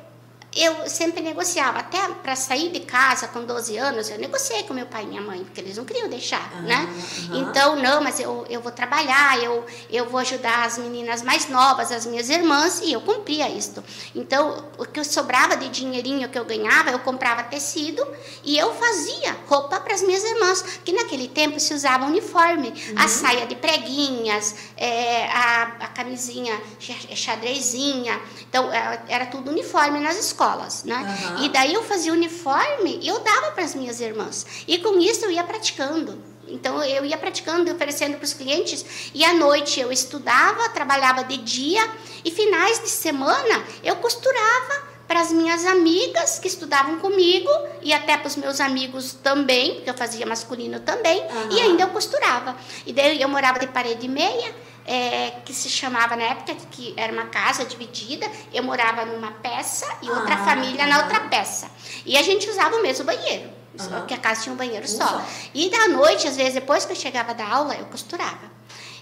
eu 0.56 0.90
sempre 0.90 1.22
negociava. 1.22 1.80
Até 1.80 2.00
para 2.24 2.36
sair 2.36 2.70
de 2.72 2.80
casa 2.82 3.28
com 3.28 3.44
12 3.44 3.76
anos, 3.78 4.10
eu 4.10 4.18
negociei 4.18 4.64
com 4.64 4.74
meu 4.74 4.86
pai 4.86 5.04
e 5.04 5.08
minha 5.08 5.22
mãe, 5.22 5.44
porque 5.44 5.60
eles 5.62 5.78
não 5.78 5.84
queriam 5.86 6.08
deixar, 6.10 6.52
Ah, 6.56 6.62
né? 6.62 6.90
Então, 7.34 7.76
não, 7.76 8.02
mas 8.02 8.20
eu, 8.20 8.46
eu 8.50 8.62
vou 8.62 8.72
trabalhar, 8.72 9.38
eu, 9.44 9.66
eu 9.90 10.10
vou 10.10 10.20
ajudar 10.22 10.66
as 10.66 10.78
meninas 10.78 11.22
mais 11.22 11.50
novas, 11.50 11.92
as 11.92 12.06
minhas 12.06 12.30
irmãs, 12.30 12.82
e 12.84 12.94
eu 12.94 13.02
cumpria 13.02 13.50
isso. 13.50 13.84
Então, 14.16 14.66
o 14.78 14.86
que 14.86 15.04
sobrava 15.04 15.58
de 15.58 15.68
dinheirinho 15.70 16.30
que 16.30 16.40
eu 16.40 16.46
ganhava, 16.46 16.90
eu 16.92 17.00
comprava 17.00 17.44
tecido 17.44 18.06
e 18.44 18.58
eu 18.58 18.74
fazia 18.74 19.36
roupa 19.48 19.80
para 19.80 19.94
as 19.94 20.02
minhas 20.02 20.24
irmãs, 20.24 20.62
que 20.86 20.94
naquele 20.94 21.28
tempo 21.28 21.60
se 21.60 21.74
usava 21.74 22.06
uniforme, 22.06 22.74
a 22.96 23.08
saia 23.08 23.46
de 23.46 23.56
preguinhas, 23.56 24.56
é, 24.78 25.26
a, 25.28 25.64
a 25.82 25.88
camisinha 25.88 26.60
xa- 26.80 27.16
xadrezinha, 27.16 28.20
então 28.50 28.72
era, 28.72 29.04
era 29.08 29.26
tudo 29.26 29.52
uniforme 29.52 30.00
nas 30.00 30.16
escolas, 30.18 30.45
né? 30.84 30.96
Aham. 30.96 31.44
E 31.44 31.50
daí 31.50 31.74
eu 31.74 31.84
fazia 31.84 32.14
uniforme 32.14 33.00
e 33.02 33.08
eu 33.08 33.20
dava 33.20 33.52
para 33.52 33.64
as 33.64 33.75
minhas 33.75 34.00
irmãs. 34.00 34.46
E 34.68 34.78
com 34.78 35.00
isso 35.00 35.25
eu 35.25 35.32
ia 35.32 35.44
praticando. 35.44 36.22
Então 36.48 36.84
eu 36.84 37.04
ia 37.04 37.18
praticando 37.18 37.70
e 37.70 37.74
oferecendo 37.74 38.18
para 38.18 38.25
os 38.25 38.34
clientes. 38.34 39.12
E 39.14 39.24
à 39.24 39.34
noite 39.34 39.80
eu 39.80 39.92
estudava, 39.92 40.70
trabalhava 40.70 41.24
de 41.24 41.38
dia 41.38 41.90
e 42.24 42.32
finais 42.32 42.80
de 42.80 42.90
semana 42.90 43.64
eu 43.84 43.96
costurava 43.98 44.95
para 45.08 45.22
as 45.22 45.32
minhas 45.32 45.66
amigas 45.66 46.40
que 46.40 46.48
estudavam 46.48 47.00
comigo 47.00 47.50
e 47.82 47.94
até 47.94 48.18
para 48.18 48.28
os 48.28 48.36
meus 48.36 48.60
amigos 48.60 49.14
também, 49.14 49.76
porque 49.76 49.90
eu 49.90 49.94
fazia 49.94 50.26
masculino 50.26 50.80
também, 50.80 51.22
Aham. 51.24 51.50
e 51.52 51.62
ainda 51.62 51.84
eu 51.84 51.90
costurava. 51.90 52.56
E 52.86 52.92
daí 52.94 53.22
eu 53.22 53.30
morava 53.30 53.60
de 53.60 53.68
parede 53.68 54.06
e 54.06 54.10
meia, 54.10 54.54
é, 54.88 55.32
que 55.46 55.54
se 55.54 55.70
chamava 55.70 56.16
na 56.16 56.24
época, 56.24 56.56
que 56.72 56.94
era 56.98 57.12
uma 57.12 57.26
casa 57.26 57.66
dividida, 57.66 58.30
eu 58.54 58.64
morava 58.64 59.06
numa 59.06 59.32
peça 59.32 59.88
e 60.02 60.10
outra 60.10 60.36
Ah, 60.36 60.46
família 60.46 60.86
na 60.88 61.04
outra 61.04 61.22
peça. 61.22 61.70
E 62.06 62.18
a 62.18 62.22
gente 62.22 62.50
usava 62.50 62.76
o 62.76 62.82
mesmo 62.82 63.04
banheiro, 63.06 63.50
só 63.78 63.90
Aham. 63.90 64.06
que 64.06 64.14
a 64.14 64.18
casa 64.18 64.44
tinha 64.44 64.54
um 64.54 64.58
banheiro 64.58 64.88
só. 64.88 65.06
só. 65.08 65.26
E 65.54 65.70
da 65.70 65.88
noite, 65.88 66.28
às 66.28 66.36
vezes, 66.36 66.54
depois 66.56 66.86
que 66.86 66.92
eu 66.92 66.96
chegava 66.96 67.34
da 67.34 67.48
aula, 67.48 67.76
eu 67.76 67.86
costurava. 67.86 68.55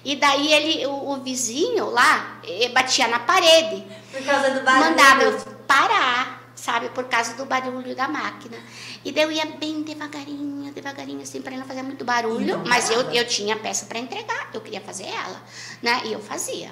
E 0.04 0.16
daí 0.16 0.52
ele, 0.52 0.86
o, 0.86 1.12
o 1.12 1.22
vizinho 1.22 1.90
lá, 1.90 2.40
eh, 2.46 2.70
batia 2.70 3.08
na 3.08 3.20
parede, 3.20 3.86
Por 4.12 4.24
causa 4.24 4.50
do 4.52 4.62
barulho. 4.62 4.90
mandava 4.90 5.24
eu 5.24 5.40
parar, 5.66 6.52
sabe, 6.56 6.90
por 6.90 7.06
causa 7.06 7.34
do 7.36 7.46
barulho 7.46 7.96
da 7.96 8.08
máquina. 8.08 8.58
E 9.06 9.12
daí 9.12 9.24
eu 9.24 9.32
ia 9.32 9.46
bem 9.46 9.82
devagarinho, 9.82 10.72
devagarinho, 10.74 11.22
assim, 11.22 11.42
para 11.42 11.56
não 11.56 11.66
fazer 11.66 11.84
muito 11.84 12.04
barulho. 12.04 12.58
não 12.58 12.66
Mas 12.66 12.90
eu, 12.90 13.02
eu 13.12 13.26
tinha 13.26 13.56
peça 13.56 13.86
para 13.86 14.00
entregar, 14.00 14.50
eu 14.54 14.60
queria 14.62 14.82
fazer 14.82 15.06
ela, 15.06 15.42
né? 15.82 16.02
E 16.06 16.14
eu 16.14 16.20
fazia. 16.20 16.72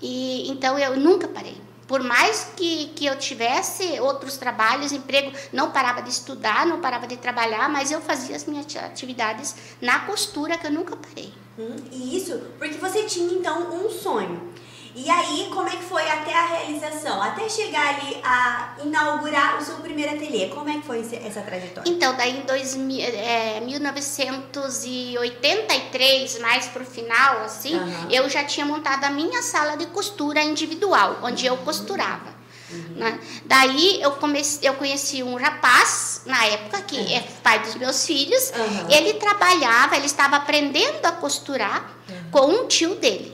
E 0.00 0.50
então 0.50 0.78
eu 0.78 0.96
nunca 0.96 1.28
parei. 1.28 1.60
Por 1.86 2.02
mais 2.02 2.52
que, 2.56 2.88
que 2.96 3.04
eu 3.04 3.16
tivesse 3.18 4.00
outros 4.00 4.36
trabalhos, 4.36 4.90
emprego, 4.92 5.32
não 5.52 5.70
parava 5.70 6.02
de 6.02 6.08
estudar, 6.10 6.64
não 6.66 6.80
parava 6.80 7.06
de 7.06 7.16
trabalhar, 7.16 7.68
mas 7.68 7.90
eu 7.90 8.00
fazia 8.00 8.34
as 8.34 8.44
minhas 8.46 8.64
atividades 8.76 9.54
na 9.80 10.00
costura, 10.00 10.56
que 10.56 10.66
eu 10.66 10.72
nunca 10.72 10.96
parei. 10.96 11.32
Hum, 11.58 11.76
E 11.92 12.16
isso 12.16 12.40
porque 12.58 12.74
você 12.78 13.04
tinha 13.04 13.32
então 13.32 13.70
um 13.74 13.90
sonho. 13.90 14.52
E 14.96 15.10
aí, 15.10 15.50
como 15.52 15.68
é 15.68 15.72
que 15.72 15.82
foi 15.82 16.08
até 16.08 16.32
a 16.32 16.46
realização? 16.46 17.20
Até 17.20 17.48
chegar 17.48 17.96
ali 17.96 18.16
a 18.22 18.76
inaugurar 18.84 19.60
o 19.60 19.64
seu 19.64 19.74
primeiro 19.76 20.14
ateliê, 20.14 20.46
como 20.48 20.70
é 20.70 20.74
que 20.74 20.82
foi 20.86 21.00
essa 21.00 21.40
trajetória? 21.40 21.90
Então, 21.90 22.14
daí 22.14 22.38
em 22.38 22.42
2000, 22.42 23.04
é, 23.04 23.58
1983, 23.60 26.38
mais 26.38 26.68
pro 26.68 26.84
final, 26.84 27.42
assim, 27.42 27.74
uhum. 27.74 28.08
eu 28.08 28.30
já 28.30 28.44
tinha 28.44 28.64
montado 28.64 29.02
a 29.02 29.10
minha 29.10 29.42
sala 29.42 29.76
de 29.76 29.86
costura 29.86 30.40
individual, 30.42 31.18
onde 31.24 31.44
eu 31.44 31.56
costurava. 31.58 32.32
Uhum. 32.70 32.94
Né? 32.96 33.18
Daí 33.44 34.00
eu, 34.00 34.12
comecei, 34.12 34.68
eu 34.68 34.74
conheci 34.74 35.24
um 35.24 35.34
rapaz, 35.34 36.22
na 36.24 36.46
época, 36.46 36.80
que 36.82 36.96
uhum. 36.96 37.16
é 37.16 37.20
pai 37.42 37.58
dos 37.58 37.74
meus 37.74 38.06
filhos. 38.06 38.50
Uhum. 38.50 38.90
Ele 38.90 39.14
trabalhava, 39.14 39.96
ele 39.96 40.06
estava 40.06 40.36
aprendendo 40.36 41.04
a 41.04 41.10
costurar 41.12 41.90
com 42.30 42.46
um 42.46 42.66
tio 42.66 42.96
dele, 42.96 43.33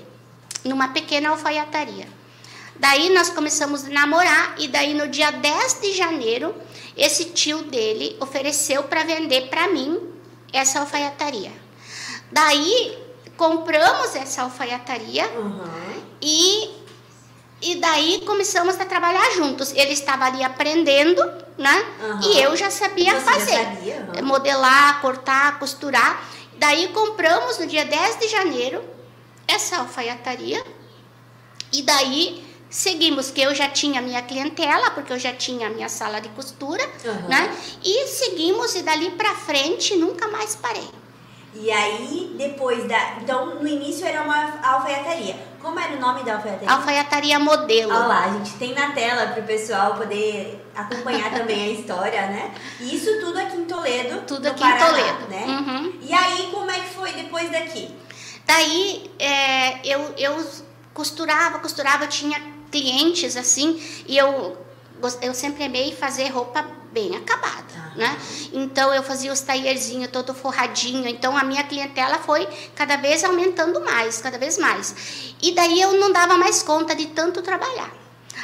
numa 0.65 0.89
pequena 0.89 1.31
alfaiataria. 1.31 2.07
Daí 2.77 3.11
nós 3.11 3.29
começamos 3.29 3.85
a 3.85 3.89
namorar 3.89 4.55
e 4.59 4.67
daí 4.67 4.95
no 4.95 5.07
dia 5.09 5.31
10 5.31 5.81
de 5.83 5.93
janeiro, 5.93 6.55
esse 6.97 7.27
tio 7.27 7.63
dele 7.65 8.17
ofereceu 8.21 8.85
para 8.85 9.05
vender 9.05 9.49
para 9.49 9.69
mim 9.69 10.01
essa 10.53 10.81
alfaiataria. 10.81 11.53
Daí 12.33 12.99
compramos 13.37 14.15
essa 14.17 14.43
alfaiataria 14.43 15.27
uhum. 15.29 16.03
e 16.23 16.81
e 17.63 17.75
daí 17.75 18.23
começamos 18.25 18.81
a 18.81 18.87
trabalhar 18.87 19.33
juntos. 19.33 19.71
Ele 19.73 19.93
estava 19.93 20.25
ali 20.25 20.43
aprendendo, 20.43 21.23
né? 21.59 21.85
Uhum. 22.01 22.21
E 22.23 22.41
eu 22.41 22.57
já 22.57 22.71
sabia 22.71 23.15
Você 23.15 23.21
fazer. 23.21 23.53
Já 23.53 23.65
sabia, 23.65 24.09
uhum. 24.17 24.25
Modelar, 24.25 25.03
cortar, 25.03 25.59
costurar. 25.59 26.25
Daí 26.57 26.89
compramos 26.89 27.59
no 27.59 27.67
dia 27.67 27.85
10 27.85 28.19
de 28.19 28.29
janeiro 28.29 28.83
essa 29.51 29.79
alfaiataria. 29.79 30.65
E 31.73 31.83
daí 31.83 32.45
seguimos, 32.69 33.31
que 33.31 33.41
eu 33.41 33.55
já 33.55 33.69
tinha 33.69 34.01
minha 34.01 34.23
clientela, 34.23 34.91
porque 34.93 35.13
eu 35.13 35.19
já 35.19 35.33
tinha 35.33 35.67
a 35.67 35.71
minha 35.71 35.89
sala 35.89 36.21
de 36.21 36.29
costura, 36.31 36.83
uhum. 37.05 37.29
né? 37.29 37.57
E 37.85 38.07
seguimos 38.07 38.75
e 38.77 38.83
dali 38.83 39.11
para 39.11 39.35
frente 39.35 39.97
nunca 39.97 40.29
mais 40.29 40.55
parei. 40.55 40.89
E 41.53 41.69
aí, 41.69 42.33
depois 42.39 42.87
da. 42.87 43.17
Então, 43.21 43.57
no 43.57 43.67
início 43.67 44.07
era 44.07 44.23
uma 44.23 44.61
alfaiataria. 44.63 45.37
Como 45.61 45.79
era 45.79 45.95
o 45.95 46.01
nome 46.01 46.23
da 46.23 46.37
alfaiataria? 46.37 46.71
Alfaiataria 46.71 47.39
Modelo. 47.41 47.93
Olha 47.93 48.07
lá, 48.07 48.25
a 48.27 48.33
gente 48.35 48.53
tem 48.53 48.73
na 48.73 48.93
tela 48.93 49.27
para 49.27 49.43
o 49.43 49.47
pessoal 49.47 49.95
poder 49.95 50.65
acompanhar 50.75 51.31
também 51.33 51.65
a 51.65 51.73
história, 51.75 52.27
né? 52.29 52.55
E 52.79 52.95
isso 52.95 53.21
tudo 53.21 53.37
aqui 53.37 53.57
em 53.57 53.65
Toledo. 53.65 54.23
Tudo 54.29 54.47
aqui 54.47 54.61
Paraná, 54.61 54.77
em 54.77 54.89
Toledo. 54.89 55.29
Né? 55.29 55.45
Uhum. 55.47 55.99
E 56.01 56.15
aí, 56.15 56.49
como 56.53 56.71
é 56.71 56.79
que 56.79 56.95
foi 56.95 57.13
depois 57.13 57.51
daqui? 57.51 57.91
Daí, 58.51 59.09
é, 59.17 59.81
eu, 59.87 60.13
eu 60.19 60.45
costurava, 60.93 61.61
costurava, 61.61 62.09
tinha 62.09 62.37
clientes 62.69 63.37
assim, 63.37 63.81
e 64.09 64.19
eu, 64.19 64.59
eu 65.23 65.33
sempre 65.33 65.63
amei 65.63 65.95
fazer 65.95 66.27
roupa 66.31 66.67
bem 66.91 67.15
acabada, 67.15 67.65
ah. 67.77 67.93
né? 67.95 68.19
Então 68.53 68.93
eu 68.93 69.05
fazia 69.05 69.33
os 69.33 69.41
taierzinhos 69.41 70.11
todo 70.11 70.35
forradinho, 70.35 71.07
então 71.07 71.37
a 71.37 71.45
minha 71.45 71.63
clientela 71.63 72.19
foi 72.19 72.49
cada 72.75 72.97
vez 72.97 73.23
aumentando 73.23 73.81
mais, 73.85 74.21
cada 74.21 74.37
vez 74.37 74.59
mais. 74.59 75.37
E 75.41 75.53
daí 75.53 75.81
eu 75.81 75.93
não 75.93 76.11
dava 76.11 76.37
mais 76.37 76.61
conta 76.61 76.93
de 76.93 77.07
tanto 77.07 77.43
trabalhar. 77.43 77.93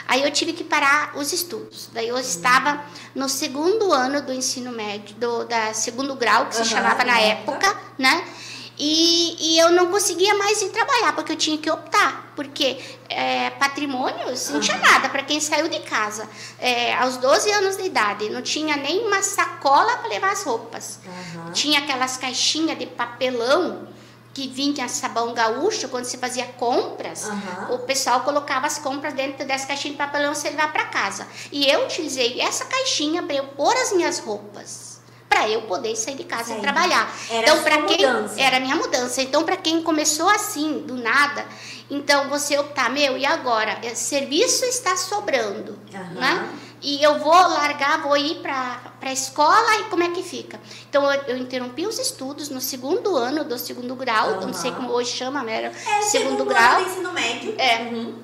Aí 0.07 0.23
eu 0.23 0.31
tive 0.31 0.53
que 0.53 0.63
parar 0.63 1.17
os 1.17 1.33
estudos. 1.33 1.91
Daí 1.93 2.07
eu 2.07 2.17
estava 2.17 2.85
no 3.13 3.29
segundo 3.29 3.93
ano 3.93 4.23
do 4.23 4.33
ensino 4.33 4.71
médio, 4.71 5.17
do 5.17 5.45
da 5.47 5.75
segundo 5.75 6.15
grau, 6.15 6.47
que 6.47 6.55
se 6.55 6.65
chamava 6.65 7.03
na 7.03 7.19
época, 7.19 7.77
né? 7.99 8.25
E, 8.79 9.37
e 9.55 9.59
eu 9.59 9.71
não 9.71 9.91
conseguia 9.91 10.35
mais 10.35 10.61
ir 10.61 10.69
trabalhar, 10.69 11.15
porque 11.15 11.33
eu 11.33 11.37
tinha 11.37 11.57
que 11.57 11.71
optar, 11.71 12.33
porque 12.37 12.79
é, 13.09 13.51
patrimônio, 13.51 14.29
assim, 14.29 14.53
não 14.53 14.61
tinha 14.61 14.77
nada 14.77 15.09
para 15.09 15.23
quem 15.23 15.41
saiu 15.41 15.69
de 15.69 15.81
casa. 15.81 16.29
É, 16.59 16.95
aos 16.95 17.17
12 17.17 17.51
anos 17.53 17.77
de 17.77 17.85
idade, 17.85 18.29
não 18.29 18.43
tinha 18.43 18.77
nem 18.77 19.07
uma 19.07 19.23
sacola 19.23 19.97
para 19.97 20.09
levar 20.09 20.33
as 20.33 20.43
roupas. 20.43 20.99
Uhum. 21.07 21.53
Tinha 21.53 21.81
aquelas 21.81 22.19
caixinhas 22.19 22.79
de 22.79 22.87
papelão 22.87 23.89
que 24.35 24.49
vinha 24.49 24.87
sabão 24.87 25.33
gaúcho, 25.33 25.89
quando 25.89 26.05
se 26.05 26.19
fazia 26.19 26.45
compras, 26.45 27.25
uhum. 27.25 27.77
o 27.77 27.79
pessoal 27.79 28.21
colocava 28.21 28.67
as 28.67 28.79
compras 28.79 29.15
dentro 29.15 29.47
dessa 29.47 29.67
caixinha 29.67 29.93
de 29.93 29.99
papelão 29.99 30.33
e 30.33 30.35
você 30.35 30.51
levar 30.51 30.71
para 30.75 30.85
casa. 30.85 31.27
E 31.51 31.67
eu 31.67 31.85
utilizei 31.85 32.39
essa 32.43 32.67
caixinha 32.67 33.23
para 33.23 33.37
eu 33.37 33.45
pôr 33.45 33.75
as 33.75 33.93
minhas 33.93 34.19
roupas 34.19 34.96
para 35.29 35.49
eu 35.49 35.63
poder 35.63 35.95
sair 35.97 36.15
de 36.15 36.25
casa 36.25 36.53
Sim. 36.53 36.59
e 36.59 36.61
trabalhar. 36.61 37.13
Era 37.31 37.43
então, 37.43 37.63
para 37.63 37.83
quem 37.83 38.07
mudança. 38.07 38.41
era 38.41 38.61
minha 38.61 38.77
mudança. 38.77 39.23
Então, 39.23 39.45
para 39.45 39.57
quem 39.57 39.83
começou 39.83 40.29
assim, 40.29 40.81
do 40.81 40.97
nada, 40.97 41.45
então 41.91 42.29
você 42.29 42.59
optar, 42.59 42.91
meu, 42.91 43.17
e 43.17 43.27
agora? 43.27 43.79
É, 43.83 43.95
serviço 43.95 44.65
está 44.65 44.97
sobrando, 44.97 45.79
uhum. 45.93 46.21
né? 46.21 46.49
E 46.83 47.03
eu 47.03 47.19
vou 47.19 47.33
largar, 47.33 48.03
vou 48.03 48.17
ir 48.17 48.37
para 48.37 48.81
a 49.01 49.13
escola 49.13 49.81
e 49.81 49.85
como 49.85 50.03
é 50.03 50.11
que 50.11 50.23
fica? 50.23 50.61
Então 50.89 51.11
eu, 51.11 51.23
eu, 51.23 51.37
interrompi 51.37 51.87
os 51.87 51.99
estudos 51.99 52.49
no 52.49 52.61
segundo 52.61 53.17
ano 53.17 53.45
do 53.45 53.59
segundo 53.59 53.95
grau, 53.97 54.35
uhum. 54.35 54.47
não 54.49 54.53
sei 54.53 54.71
como 54.71 54.93
hoje 54.93 55.11
chama, 55.11 55.43
mas 55.43 55.55
era 55.55 55.67
é, 55.69 55.73
segundo, 55.73 56.11
segundo 56.11 56.45
grau. 56.45 56.77
Ano 56.77 56.87
ensino 56.87 57.13
médio. 57.13 57.55
É. 57.59 57.79
Uhum. 57.79 58.15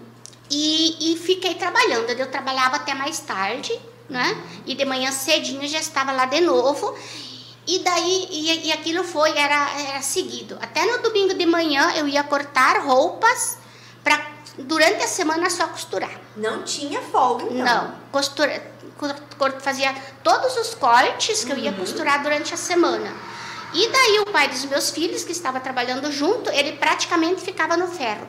E, 0.50 1.12
e 1.12 1.16
fiquei 1.16 1.54
trabalhando. 1.54 2.10
Eu 2.10 2.30
trabalhava 2.30 2.76
até 2.76 2.94
mais 2.94 3.18
tarde 3.20 3.72
né? 4.08 4.42
E 4.66 4.74
de 4.74 4.84
manhã 4.84 5.10
cedinho 5.12 5.66
já 5.68 5.78
estava 5.78 6.12
lá 6.12 6.26
de 6.26 6.40
novo. 6.40 6.94
E 7.66 7.78
daí, 7.78 8.28
e, 8.30 8.68
e 8.68 8.72
aquilo 8.72 9.04
foi, 9.04 9.36
era, 9.38 9.68
era 9.88 10.02
seguido. 10.02 10.58
Até 10.60 10.84
no 10.84 10.98
domingo 10.98 11.34
de 11.34 11.46
manhã 11.46 11.92
eu 11.96 12.08
ia 12.08 12.24
cortar 12.24 12.80
roupas 12.80 13.58
para 14.02 14.32
durante 14.58 15.02
a 15.02 15.08
semana 15.08 15.48
só 15.48 15.66
costurar. 15.68 16.20
Não 16.36 16.62
tinha 16.62 17.00
folga, 17.00 17.44
então? 17.44 17.64
Não, 17.64 17.94
costura, 18.10 18.62
fazia 19.60 19.94
todos 20.22 20.56
os 20.56 20.74
cortes 20.74 21.44
que 21.44 21.52
uhum. 21.52 21.58
eu 21.58 21.64
ia 21.64 21.70
uhum. 21.70 21.78
costurar 21.78 22.22
durante 22.22 22.52
a 22.52 22.56
semana. 22.56 23.12
E 23.72 23.88
daí 23.88 24.18
o 24.20 24.26
pai 24.26 24.48
dos 24.48 24.64
meus 24.66 24.90
filhos, 24.90 25.24
que 25.24 25.32
estava 25.32 25.58
trabalhando 25.58 26.12
junto, 26.12 26.50
ele 26.50 26.72
praticamente 26.72 27.40
ficava 27.40 27.76
no 27.76 27.86
ferro, 27.86 28.28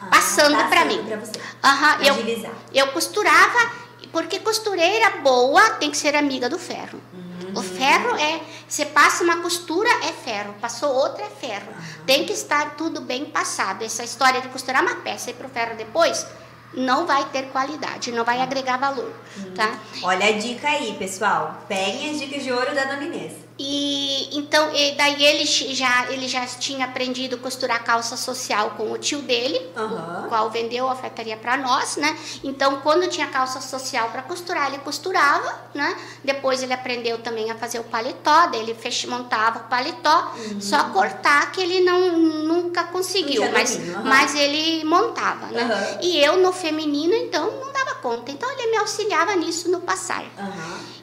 ah, 0.00 0.06
passando 0.06 0.56
para 0.68 0.84
mim. 0.86 1.04
Pra 1.04 1.16
você. 1.18 1.32
Uhum, 1.38 2.04
eu, 2.04 2.52
eu 2.72 2.92
costurava 2.92 3.87
porque 4.12 4.38
costureira 4.40 5.18
boa 5.18 5.70
tem 5.70 5.90
que 5.90 5.96
ser 5.96 6.14
amiga 6.14 6.48
do 6.48 6.58
ferro. 6.58 7.00
Uhum. 7.12 7.58
O 7.58 7.62
ferro 7.62 8.16
é, 8.16 8.40
você 8.66 8.84
passa 8.84 9.24
uma 9.24 9.40
costura 9.42 9.88
é 10.04 10.12
ferro, 10.12 10.54
passou 10.60 10.94
outra 10.94 11.24
é 11.24 11.30
ferro. 11.30 11.68
Uhum. 11.68 12.04
Tem 12.06 12.24
que 12.24 12.32
estar 12.32 12.76
tudo 12.76 13.00
bem 13.00 13.26
passado. 13.26 13.84
Essa 13.84 14.04
história 14.04 14.40
de 14.40 14.48
costurar 14.48 14.82
uma 14.82 14.96
peça 14.96 15.30
e 15.30 15.32
ir 15.32 15.36
pro 15.36 15.48
ferro 15.48 15.76
depois 15.76 16.26
não 16.74 17.06
vai 17.06 17.24
ter 17.30 17.48
qualidade, 17.48 18.12
não 18.12 18.24
vai 18.24 18.40
agregar 18.40 18.76
valor, 18.76 19.12
uhum. 19.36 19.54
tá? 19.54 19.78
Olha 20.02 20.26
a 20.26 20.32
dica 20.32 20.68
aí, 20.68 20.94
pessoal. 20.98 21.62
Peguem 21.66 22.10
as 22.10 22.18
dicas 22.18 22.42
de 22.42 22.52
ouro 22.52 22.74
da 22.74 22.84
Dona 22.84 23.04
Inês. 23.04 23.47
E 23.58 24.38
então, 24.38 24.72
e 24.72 24.92
daí 24.92 25.24
ele 25.24 25.44
já, 25.44 26.10
ele 26.10 26.28
já 26.28 26.46
tinha 26.46 26.84
aprendido 26.84 27.34
a 27.34 27.38
costurar 27.38 27.82
calça 27.82 28.16
social 28.16 28.70
com 28.76 28.92
o 28.92 28.98
tio 28.98 29.20
dele, 29.22 29.60
uhum. 29.76 30.26
o 30.26 30.28
qual 30.28 30.48
vendeu 30.48 30.86
a 30.86 30.90
alfaiataria 30.90 31.36
para 31.36 31.56
nós, 31.56 31.96
né? 31.96 32.16
Então, 32.44 32.80
quando 32.82 33.08
tinha 33.08 33.26
calça 33.26 33.60
social 33.60 34.10
para 34.10 34.22
costurar, 34.22 34.68
ele 34.68 34.78
costurava, 34.78 35.58
né? 35.74 35.96
Depois 36.22 36.62
ele 36.62 36.72
aprendeu 36.72 37.18
também 37.18 37.50
a 37.50 37.56
fazer 37.56 37.80
o 37.80 37.84
paletó, 37.84 38.46
daí 38.46 38.60
ele 38.60 38.74
fech, 38.74 39.08
montava 39.08 39.60
o 39.60 39.64
paletó, 39.64 40.32
uhum. 40.36 40.60
só 40.60 40.84
cortar 40.90 41.50
que 41.50 41.60
ele 41.60 41.80
não 41.80 42.16
nunca 42.16 42.84
conseguiu, 42.84 43.50
mas, 43.50 43.74
uhum. 43.74 44.04
mas 44.04 44.34
ele 44.36 44.84
montava, 44.84 45.46
né? 45.46 45.98
E 46.00 46.16
eu 46.18 46.36
no 46.36 46.52
feminino, 46.52 47.14
então, 47.14 47.50
não 47.50 47.72
dava 47.72 47.96
conta. 47.96 48.30
Então, 48.30 48.48
ele 48.52 48.70
me 48.70 48.76
auxiliava 48.76 49.34
nisso 49.34 49.68
no 49.68 49.80
passar. 49.80 50.24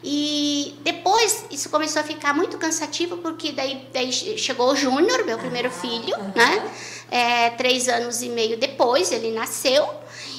E 0.08 0.78
depois 0.82 1.46
isso 1.50 1.68
começou 1.68 2.00
a 2.00 2.06
ficar 2.06 2.32
muito 2.32 2.60
cansativo, 2.60 3.18
porque 3.18 3.52
daí, 3.52 3.90
daí 3.92 4.14
chegou 4.14 4.70
o 4.70 4.76
Júnior, 4.76 5.26
meu 5.26 5.40
primeiro 5.40 5.72
filho, 5.72 6.16
uhum. 6.16 6.32
né? 6.36 6.72
É, 7.10 7.50
três 7.50 7.90
anos 7.90 8.22
e 8.22 8.30
meio 8.30 8.56
depois 8.56 9.12
ele 9.12 9.32
nasceu. 9.32 9.90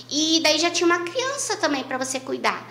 E 0.08 0.38
daí 0.40 0.56
já 0.60 0.70
tinha 0.70 0.86
uma 0.86 1.00
criança 1.00 1.56
também 1.56 1.82
para 1.82 1.98
você 1.98 2.20
cuidar. 2.20 2.64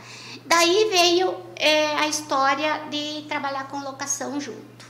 Daí 0.46 0.88
veio 0.90 1.36
é, 1.58 1.98
a 1.98 2.08
história 2.08 2.84
de 2.90 3.26
trabalhar 3.28 3.68
com 3.68 3.80
locação 3.80 4.40
junto. 4.40 4.86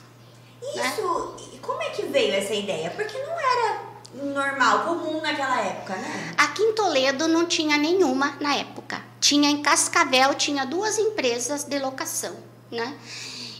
Né? 0.75 0.93
Isso, 0.93 1.01
né? 1.01 1.59
como 1.59 1.81
é 1.81 1.89
que 1.89 2.03
veio 2.03 2.35
essa 2.35 2.53
ideia? 2.53 2.91
Porque 2.91 3.17
não 3.17 3.33
era 3.33 3.79
normal, 4.13 4.85
comum 4.85 5.21
naquela 5.21 5.59
época, 5.59 5.95
né? 5.95 6.35
Aqui 6.37 6.61
em 6.61 6.73
Toledo 6.73 7.27
não 7.27 7.47
tinha 7.47 7.79
nenhuma 7.79 8.37
na 8.39 8.55
época. 8.55 9.03
Tinha 9.19 9.49
em 9.49 9.61
Cascavel, 9.61 10.33
tinha 10.35 10.65
duas 10.65 10.97
empresas 10.97 11.63
de 11.63 11.79
locação, 11.79 12.35
né? 12.71 12.95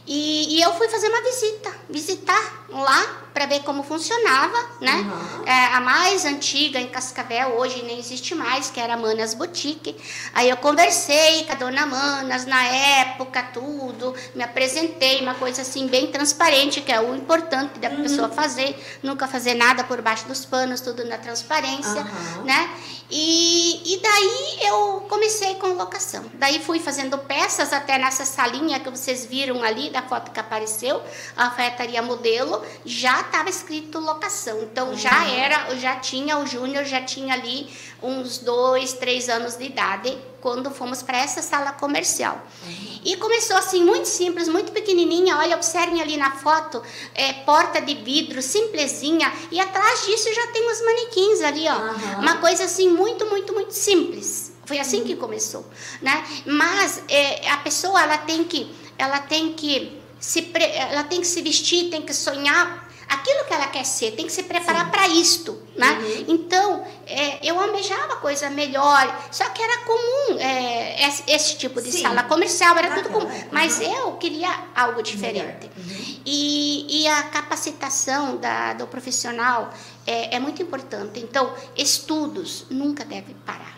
E, 0.06 0.56
e 0.56 0.62
eu 0.62 0.72
fui 0.74 0.88
fazer 0.88 1.08
uma 1.08 1.20
visita, 1.20 1.72
visitar 1.90 2.66
lá 2.68 3.24
para 3.34 3.44
ver 3.46 3.62
como 3.64 3.82
funcionava, 3.82 4.56
né? 4.80 4.94
Uhum. 4.94 5.44
É, 5.44 5.66
a 5.74 5.80
mais 5.80 6.24
antiga 6.24 6.80
em 6.80 6.86
Cascavel, 6.86 7.58
hoje 7.58 7.82
nem 7.82 7.98
existe 7.98 8.32
mais, 8.34 8.70
que 8.70 8.78
era 8.78 8.94
a 8.94 8.96
Manas 8.96 9.34
Boutique. 9.34 9.96
Aí 10.32 10.48
eu 10.48 10.56
conversei 10.58 11.44
com 11.44 11.52
a 11.52 11.54
dona 11.56 11.86
Manas 11.86 12.46
na 12.46 12.64
época, 12.64 13.42
tudo, 13.52 14.14
me 14.34 14.44
apresentei, 14.44 15.20
uma 15.20 15.34
coisa 15.34 15.62
assim 15.62 15.88
bem 15.88 16.06
transparente, 16.06 16.80
que 16.80 16.92
é 16.92 17.00
o 17.00 17.14
importante 17.14 17.80
da 17.80 17.90
uhum. 17.90 18.02
pessoa 18.02 18.28
fazer, 18.28 18.80
nunca 19.02 19.26
fazer 19.26 19.54
nada 19.54 19.82
por 19.82 20.00
baixo 20.00 20.26
dos 20.28 20.44
panos, 20.44 20.80
tudo 20.80 21.04
na 21.04 21.18
transparência, 21.18 22.02
uhum. 22.36 22.44
né? 22.44 22.70
E 23.10 24.00
daí 24.02 24.68
eu 24.68 25.00
comecei 25.08 25.54
com 25.54 25.68
locação. 25.68 26.24
Daí 26.34 26.58
fui 26.60 26.80
fazendo 26.80 27.16
peças 27.18 27.72
até 27.72 27.98
nessa 27.98 28.24
salinha 28.24 28.80
que 28.80 28.90
vocês 28.90 29.24
viram 29.24 29.62
ali 29.62 29.90
da 29.90 30.02
foto 30.02 30.30
que 30.30 30.40
apareceu, 30.40 31.00
a 31.36 31.46
alfaiataria 31.46 32.02
modelo, 32.02 32.62
já 32.84 33.20
estava 33.20 33.48
escrito 33.48 33.98
locação. 33.98 34.62
Então 34.62 34.88
uhum. 34.88 34.96
já 34.96 35.28
era, 35.28 35.74
já 35.76 35.96
tinha 35.96 36.38
o 36.38 36.46
Júnior, 36.46 36.84
já 36.84 37.02
tinha 37.02 37.34
ali 37.34 37.68
uns 38.02 38.38
dois, 38.38 38.92
três 38.92 39.28
anos 39.28 39.56
de 39.56 39.64
idade 39.64 40.18
quando 40.40 40.70
fomos 40.70 41.02
para 41.02 41.18
essa 41.18 41.42
sala 41.42 41.72
comercial. 41.72 42.40
Uhum. 42.64 43.00
E 43.04 43.16
começou 43.16 43.56
assim, 43.56 43.84
muito 43.84 44.06
simples, 44.06 44.48
muito 44.48 44.72
pequenininha. 44.72 45.36
Olha, 45.36 45.56
observem 45.56 46.00
ali 46.00 46.16
na 46.16 46.32
foto, 46.32 46.82
é, 47.14 47.32
porta 47.32 47.80
de 47.80 47.94
vidro, 47.94 48.40
simplesinha. 48.42 49.32
E 49.50 49.60
atrás 49.60 50.06
disso 50.06 50.32
já 50.32 50.46
tem 50.48 50.70
os 50.70 50.80
manequins 50.80 51.40
ali, 51.42 51.66
ó. 51.68 51.78
Uhum. 51.78 52.20
Uma 52.20 52.36
coisa 52.38 52.64
assim, 52.64 52.88
muito, 52.88 53.26
muito, 53.26 53.52
muito 53.52 53.72
simples. 53.72 54.52
Foi 54.64 54.78
assim 54.78 55.04
que 55.04 55.14
começou, 55.14 55.64
né? 56.02 56.26
Mas 56.44 57.00
é, 57.08 57.48
a 57.50 57.58
pessoa, 57.58 58.02
ela 58.02 58.18
tem 58.18 58.42
que, 58.42 58.74
ela 58.98 59.20
tem 59.20 59.52
que 59.52 60.00
se, 60.18 60.50
ela 60.90 61.04
tem 61.04 61.20
que 61.20 61.26
se 61.26 61.40
vestir, 61.40 61.90
tem 61.90 62.02
que 62.02 62.12
sonhar 62.12 62.85
aquilo 63.08 63.44
que 63.44 63.52
ela 63.52 63.66
quer 63.68 63.84
ser, 63.84 64.12
tem 64.12 64.26
que 64.26 64.32
se 64.32 64.42
preparar 64.42 64.90
para 64.90 65.08
isto, 65.08 65.62
né? 65.76 65.90
Uhum. 65.90 66.24
Então, 66.28 66.84
é, 67.06 67.38
eu 67.48 67.58
almejava 67.58 68.16
coisa 68.16 68.50
melhor, 68.50 69.28
só 69.30 69.48
que 69.50 69.62
era 69.62 69.78
comum 69.78 70.38
é, 70.38 71.06
esse, 71.06 71.22
esse, 71.26 71.56
tipo 71.56 71.80
de 71.80 71.92
Sim. 71.92 72.02
sala 72.02 72.24
comercial, 72.24 72.76
era 72.76 72.94
tudo 72.94 73.10
comum, 73.10 73.28
mas 73.52 73.80
eu 73.80 74.12
queria 74.12 74.50
algo 74.74 75.02
diferente. 75.02 75.70
Uhum. 75.76 76.20
E, 76.24 77.02
e, 77.02 77.08
a 77.08 77.22
capacitação 77.24 78.36
da, 78.36 78.72
do 78.72 78.86
profissional 78.86 79.72
é, 80.06 80.36
é 80.36 80.38
muito 80.40 80.60
importante. 80.60 81.20
Então, 81.20 81.54
estudos 81.76 82.66
nunca 82.68 83.04
devem 83.04 83.36
parar 83.46 83.75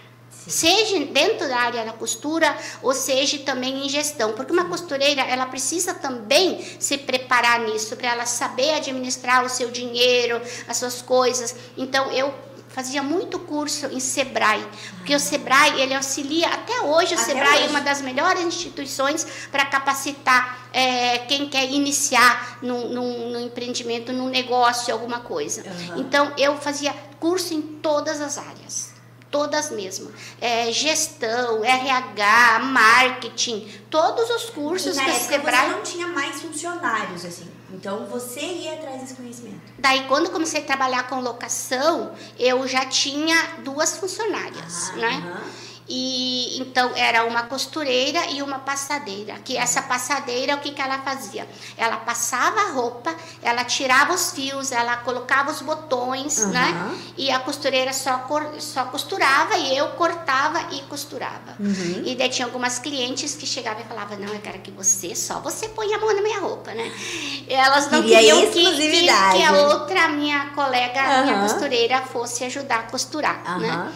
seja 0.49 0.99
dentro 1.07 1.47
da 1.47 1.57
área 1.57 1.85
da 1.85 1.93
costura 1.93 2.57
ou 2.83 2.95
seja 2.95 3.39
também 3.39 3.87
em 3.87 3.89
gestão, 3.89 4.33
porque 4.33 4.53
uma 4.53 4.65
costureira 4.65 5.23
ela 5.23 5.47
precisa 5.47 5.95
também 5.95 6.65
se 6.81 6.99
preparar 6.99 7.61
nisso 7.61 7.95
para 7.97 8.09
ela 8.09 8.27
saber 8.27 8.75
administrar 8.75 9.45
o 9.45 9.49
seu 9.49 9.71
dinheiro, 9.71 10.41
as 10.67 10.77
suas 10.79 11.03
coisas. 11.03 11.55
Então 11.77 12.11
eu 12.11 12.33
fazia 12.69 13.03
muito 13.03 13.39
curso 13.41 13.87
em 13.87 13.99
Sebrae, 13.99 14.65
porque 14.99 15.15
o 15.15 15.19
Sebrae 15.19 15.81
ele 15.81 15.95
auxilia 15.95 16.49
até 16.49 16.81
hoje 16.81 17.15
o 17.15 17.19
até 17.19 17.33
Sebrae 17.33 17.57
hoje. 17.57 17.67
é 17.67 17.71
uma 17.71 17.81
das 17.81 18.01
melhores 18.01 18.45
instituições 18.45 19.27
para 19.51 19.67
capacitar 19.67 20.69
é, 20.73 21.19
quem 21.19 21.49
quer 21.49 21.65
iniciar 21.71 22.59
no, 22.63 22.89
no, 22.89 23.31
no, 23.31 23.41
empreendimento, 23.41 24.13
no 24.13 24.29
negócio, 24.29 24.93
alguma 24.93 25.21
coisa. 25.21 25.63
Uhum. 25.63 26.01
Então 26.01 26.33
eu 26.37 26.57
fazia 26.57 26.95
curso 27.19 27.53
em 27.53 27.61
todas 27.61 28.21
as 28.21 28.39
áreas 28.39 28.88
todas 29.31 29.71
mesmo. 29.71 30.11
É, 30.41 30.71
gestão, 30.73 31.65
RH, 31.65 32.61
marketing, 32.61 33.69
todos 33.91 34.29
os 34.31 34.51
cursos 34.51 34.97
e 34.97 34.99
na 34.99 35.05
que 35.05 35.11
época 35.11 35.29
Sebrae... 35.29 35.69
você 35.69 35.77
não 35.77 35.83
tinha 35.83 36.07
mais 36.09 36.41
funcionários, 36.41 37.25
assim. 37.25 37.49
Então 37.71 38.07
você 38.07 38.41
ia 38.41 38.75
atrás 38.75 39.01
desse 39.01 39.15
conhecimento. 39.15 39.61
Daí 39.79 40.07
quando 40.09 40.31
comecei 40.31 40.61
a 40.61 40.65
trabalhar 40.65 41.09
com 41.09 41.21
locação, 41.21 42.13
eu 42.39 42.67
já 42.67 42.87
tinha 42.87 43.57
duas 43.59 43.99
funcionárias, 43.99 44.91
ah, 44.91 44.97
né? 44.97 45.11
Uhum. 45.11 45.68
E 45.89 46.61
então 46.61 46.93
era 46.95 47.25
uma 47.25 47.45
costureira 47.45 48.27
e 48.31 48.43
uma 48.43 48.59
passadeira. 48.59 49.35
Que 49.43 49.57
essa 49.57 49.81
passadeira, 49.81 50.55
o 50.55 50.59
que, 50.59 50.73
que 50.73 50.83
ela 50.83 50.99
fazia? 50.99 51.49
Ela 51.77 51.97
passava 51.97 52.61
a 52.61 52.73
roupa, 52.73 53.15
ela 53.43 53.65
tirava 53.65 54.13
os 54.13 54.33
fios, 54.33 54.71
ela 54.71 54.99
colocava 54.99 55.51
os 55.51 55.63
botões, 55.63 56.39
uhum. 56.39 56.51
né? 56.51 56.99
E 57.17 57.31
a 57.31 57.39
costureira 57.39 57.93
só, 57.95 58.27
só 58.59 58.85
costurava 58.87 59.57
e 59.57 59.77
eu 59.77 59.89
cortava 59.93 60.75
e 60.75 60.83
costurava. 60.83 61.57
Uhum. 61.59 62.03
E 62.05 62.15
daí 62.15 62.29
tinha 62.29 62.47
algumas 62.47 62.79
clientes 62.79 63.35
que 63.35 63.47
chegavam 63.47 63.83
e 63.83 63.85
falavam: 63.85 64.19
Não, 64.19 64.35
eu 64.35 64.41
quero 64.41 64.59
que 64.59 64.71
você, 64.71 65.15
só 65.15 65.41
você 65.41 65.69
põe 65.69 65.95
a 65.95 65.99
mão 65.99 66.15
na 66.15 66.21
minha 66.21 66.41
roupa, 66.41 66.73
né? 66.73 66.93
E 67.49 67.55
elas 67.55 67.91
não 67.91 68.03
Queria 68.03 68.19
queriam 68.19 68.51
que, 68.51 68.77
que, 68.77 69.01
que, 69.07 69.43
a 69.43 69.53
outra 69.69 70.09
minha 70.09 70.51
colega, 70.51 71.01
uhum. 71.01 71.25
minha 71.25 71.41
costureira, 71.41 72.03
fosse 72.03 72.45
ajudar 72.45 72.81
a 72.81 72.83
costurar, 72.83 73.59
né? 73.59 73.93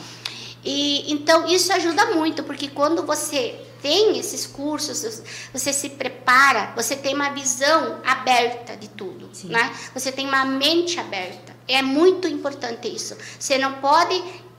E 0.64 1.12
então 1.12 1.46
isso 1.46 1.72
ajuda 1.72 2.06
muito, 2.06 2.44
porque 2.44 2.68
quando 2.68 3.04
você 3.04 3.60
tem 3.82 4.16
esses 4.16 4.46
cursos, 4.46 5.22
você 5.52 5.72
se 5.72 5.90
prepara, 5.90 6.72
você 6.76 6.94
tem 6.94 7.14
uma 7.14 7.30
visão 7.30 8.00
aberta 8.04 8.76
de 8.76 8.88
tudo, 8.88 9.28
Sim. 9.32 9.48
né? 9.48 9.74
Você 9.92 10.12
tem 10.12 10.26
uma 10.26 10.44
mente 10.44 11.00
aberta. 11.00 11.54
É 11.66 11.82
muito 11.82 12.28
importante 12.28 12.88
isso. 12.88 13.16
Você 13.38 13.58
não 13.58 13.74
pode 13.74 14.14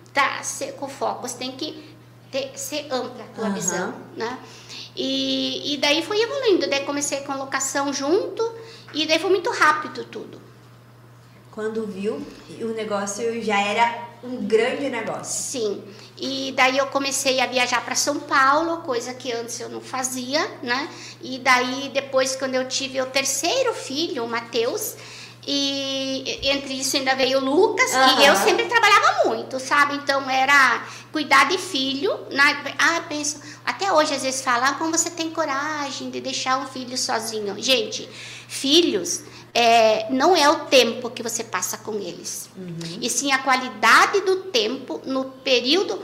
estar 0.08 0.42
tá, 0.42 0.72
com 0.78 0.90
foco, 0.90 1.28
você 1.28 1.38
tem 1.38 1.54
que 1.54 1.96
ter, 2.30 2.52
ser 2.56 2.88
ampla 2.92 3.24
a 3.24 3.28
tua 3.36 3.46
uhum. 3.46 3.54
visão, 3.54 3.94
né? 4.18 4.38
E, 4.96 5.74
e 5.74 5.78
daí 5.78 6.04
foi 6.04 6.22
evoluindo, 6.22 6.70
daí 6.70 6.84
comecei 6.84 7.22
com 7.22 7.34
locação 7.38 7.94
junto 7.94 8.44
e 8.94 9.08
daí 9.08 9.20
foi 9.20 9.30
muito 9.30 9.50
rápido 9.50 10.04
tudo. 10.04 10.42
Quando 11.50 11.86
viu, 11.88 12.22
o 12.62 12.68
negócio 12.74 13.42
já 13.42 13.60
era 13.60 14.13
um 14.24 14.48
grande 14.48 14.90
negócio. 14.90 15.26
Sim. 15.26 15.84
E 16.18 16.54
daí 16.56 16.78
eu 16.78 16.88
comecei 16.88 17.42
a 17.42 17.46
viajar 17.46 17.84
para 17.84 17.96
São 17.96 18.20
Paulo, 18.20 18.78
coisa 18.78 19.14
que 19.14 19.32
antes 19.32 19.60
eu 19.60 19.70
não 19.70 19.82
fazia, 19.82 20.40
né? 20.62 20.88
E 21.22 21.40
daí 21.40 21.90
depois 21.94 22.36
quando 22.36 22.56
eu 22.56 22.68
tive 22.68 23.02
o 23.02 23.06
terceiro 23.08 23.74
filho, 23.74 24.24
o 24.24 24.28
Matheus, 24.28 24.96
e 25.46 26.40
entre 26.44 26.76
isso 26.76 26.96
ainda 26.96 27.16
veio 27.16 27.40
o 27.40 27.44
Lucas, 27.44 27.94
uhum. 27.94 28.22
e 28.22 28.26
eu 28.26 28.36
sempre 28.38 28.66
trabalhava 28.66 29.28
muito, 29.28 29.60
sabe? 29.60 29.96
Então 29.96 30.30
era 30.30 30.86
cuidar 31.12 31.50
de 31.50 31.58
filho. 31.58 32.18
Né? 32.32 32.64
Ah, 32.80 33.02
penso, 33.10 33.42
até 33.66 33.92
hoje 33.92 34.14
às 34.14 34.24
vezes 34.24 34.42
falam, 34.42 34.70
ah, 34.70 34.74
como 34.76 34.98
você 34.98 35.10
tem 35.10 35.30
coragem 35.32 36.10
de 36.10 36.22
deixar 36.22 36.60
um 36.60 36.68
filho 36.68 36.98
sozinho. 36.98 37.56
Gente, 37.62 38.08
filhos 38.48 39.24
é, 39.54 40.08
não 40.10 40.36
é 40.36 40.50
o 40.50 40.66
tempo 40.66 41.12
que 41.12 41.22
você 41.22 41.44
passa 41.44 41.78
com 41.78 41.94
eles, 41.94 42.50
uhum. 42.58 43.00
e 43.00 43.10
sim 43.10 43.32
a 43.32 43.38
qualidade 43.38 44.22
do 44.22 44.44
tempo 44.46 45.00
no 45.06 45.26
período, 45.26 46.02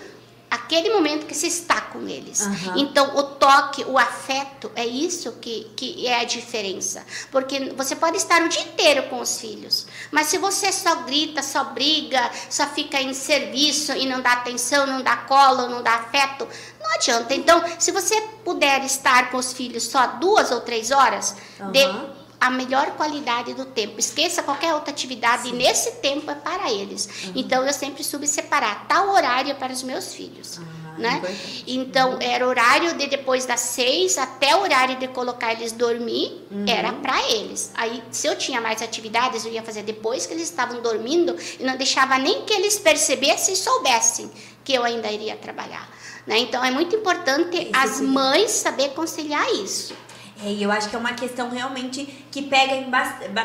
aquele 0.50 0.92
momento 0.92 1.26
que 1.26 1.34
você 1.34 1.48
está 1.48 1.82
com 1.82 2.08
eles. 2.08 2.42
Uhum. 2.42 2.78
Então, 2.78 3.16
o 3.16 3.24
toque, 3.24 3.84
o 3.86 3.98
afeto, 3.98 4.72
é 4.76 4.86
isso 4.86 5.34
que, 5.34 5.72
que 5.76 6.08
é 6.08 6.22
a 6.22 6.24
diferença. 6.24 7.06
Porque 7.32 7.72
você 7.76 7.96
pode 7.96 8.18
estar 8.18 8.42
o 8.42 8.50
dia 8.50 8.62
inteiro 8.62 9.04
com 9.10 9.20
os 9.20 9.40
filhos, 9.40 9.88
mas 10.12 10.28
se 10.28 10.38
você 10.38 10.72
só 10.72 10.98
grita, 11.04 11.42
só 11.42 11.64
briga, 11.66 12.32
só 12.50 12.68
fica 12.68 13.02
em 13.02 13.14
serviço 13.14 13.94
e 13.94 14.06
não 14.06 14.22
dá 14.22 14.34
atenção, 14.34 14.86
não 14.86 15.02
dá 15.02 15.18
colo, 15.18 15.68
não 15.68 15.82
dá 15.82 15.96
afeto, 15.96 16.48
não 16.80 16.94
adianta. 16.94 17.34
Então, 17.34 17.64
se 17.80 17.92
você 17.92 18.20
puder 18.44 18.84
estar 18.86 19.32
com 19.32 19.38
os 19.38 19.54
filhos 19.54 19.84
só 19.84 20.06
duas 20.20 20.52
ou 20.52 20.62
três 20.62 20.92
horas, 20.92 21.36
uhum. 21.60 21.72
de 21.72 22.19
a 22.40 22.50
melhor 22.50 22.92
qualidade 22.92 23.54
do 23.54 23.66
tempo. 23.66 24.00
Esqueça 24.00 24.42
qualquer 24.42 24.74
outra 24.74 24.92
atividade 24.92 25.44
Sim. 25.44 25.50
e 25.50 25.54
nesse 25.54 25.92
tempo 25.94 26.32
é 26.32 26.36
para 26.36 26.72
eles. 26.72 27.08
Uhum. 27.26 27.34
Então 27.36 27.66
eu 27.66 27.74
sempre 27.74 28.04
soube 28.04 28.28
separar 28.28 28.88
tal 28.88 29.10
horário 29.10 29.56
para 29.56 29.74
os 29.74 29.84
meus 29.84 30.14
filhos. 30.14 30.58
Uhum. 30.58 30.80
Né? 30.98 31.22
Então 31.66 32.18
era 32.20 32.46
horário 32.46 32.94
de 32.98 33.08
depois 33.08 33.46
das 33.46 33.62
seis 33.62 34.18
até 34.18 34.54
o 34.56 34.62
horário 34.62 34.98
de 34.98 35.08
colocar 35.08 35.54
eles 35.54 35.72
dormir 35.72 36.46
uhum. 36.52 36.66
era 36.68 36.92
para 36.94 37.22
eles. 37.32 37.72
Aí 37.76 38.04
se 38.12 38.28
eu 38.28 38.38
tinha 38.38 38.60
mais 38.60 38.82
atividades 38.82 39.46
eu 39.46 39.52
ia 39.52 39.64
fazer 39.64 39.84
depois 39.84 40.26
que 40.26 40.34
eles 40.34 40.44
estavam 40.44 40.82
dormindo 40.82 41.36
e 41.58 41.64
não 41.64 41.78
deixava 41.78 42.18
nem 42.18 42.44
que 42.44 42.54
eles 42.54 42.78
percebessem 42.80 43.54
e 43.54 43.58
soubessem 43.58 44.30
que 44.64 44.74
eu 44.74 44.84
ainda 44.84 45.10
iria 45.10 45.38
trabalhar. 45.38 45.90
Né? 46.28 46.38
Então 46.40 46.64
é 46.64 46.70
muito 46.70 46.96
importante 46.96 47.70
as 47.74 48.02
mães 48.02 48.52
saber 48.52 48.90
conciliar 48.90 49.50
isso. 49.54 49.96
É, 50.44 50.50
e 50.50 50.64
eu 50.64 50.72
acho 50.72 50.90
que 50.90 50.96
é 50.96 51.00
uma 51.00 51.14
questão 51.14 51.50
realmente 51.50 52.06
que 52.32 52.44
pega 52.44 52.88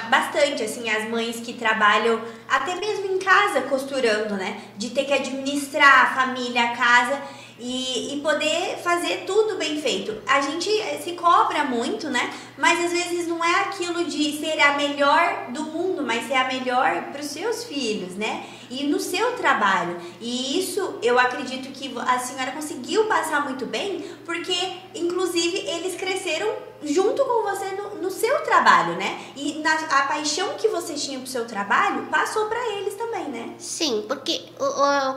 bastante, 0.09 0.63
assim, 0.63 0.89
as 0.89 1.09
mães 1.09 1.41
que 1.41 1.53
trabalham 1.53 2.21
até 2.49 2.77
mesmo 2.77 3.07
em 3.13 3.19
casa 3.19 3.63
costurando, 3.63 4.35
né? 4.35 4.61
De 4.77 4.91
ter 4.91 5.05
que 5.05 5.13
administrar 5.13 6.05
a 6.05 6.15
família, 6.15 6.65
a 6.65 6.77
casa 6.77 7.21
e, 7.59 8.15
e 8.15 8.21
poder 8.21 8.79
fazer 8.83 9.25
tudo 9.27 9.57
bem 9.57 9.81
feito. 9.81 10.17
A 10.27 10.41
gente 10.41 10.69
se 11.03 11.13
cobra 11.13 11.65
muito, 11.65 12.09
né? 12.11 12.33
Mas 12.59 12.85
às 12.85 12.93
vezes 12.93 13.27
não 13.27 13.45
é 13.45 13.61
aquilo 13.63 14.05
de 14.05 14.39
ser 14.39 14.61
a 14.61 14.77
melhor 14.77 15.47
do 15.51 15.65
mundo, 15.65 16.03
mas 16.03 16.27
ser 16.27 16.35
a 16.35 16.45
melhor 16.45 17.05
para 17.13 17.21
os 17.21 17.29
seus 17.29 17.65
filhos, 17.65 18.15
né? 18.15 18.45
E 18.71 18.85
no 18.85 18.99
seu 18.99 19.33
trabalho. 19.33 19.97
E 20.21 20.59
isso 20.59 20.99
eu 21.03 21.19
acredito 21.19 21.73
que 21.73 21.93
a 21.99 22.19
senhora 22.19 22.53
conseguiu 22.53 23.07
passar 23.07 23.45
muito 23.45 23.67
bem, 23.67 24.05
porque 24.25 24.55
inclusive 24.95 25.59
eles 25.59 25.95
cresceram 25.97 26.49
junto 26.85 27.25
com 27.25 27.43
você 27.43 27.71
no, 27.73 28.03
no 28.03 28.11
seu 28.11 28.43
trabalho, 28.43 28.97
né? 28.97 29.19
E 29.37 29.61
na, 29.61 29.75
a 29.75 30.03
paixão 30.07 30.55
que 30.55 30.69
você 30.69 30.95
tinha 30.95 31.19
pro 31.19 31.29
seu 31.29 31.47
trabalho 31.47 32.07
passou 32.07 32.47
para 32.47 32.77
eles 32.77 32.95
também, 32.95 33.29
né? 33.29 33.55
Sim, 33.59 34.05
porque 34.07 34.47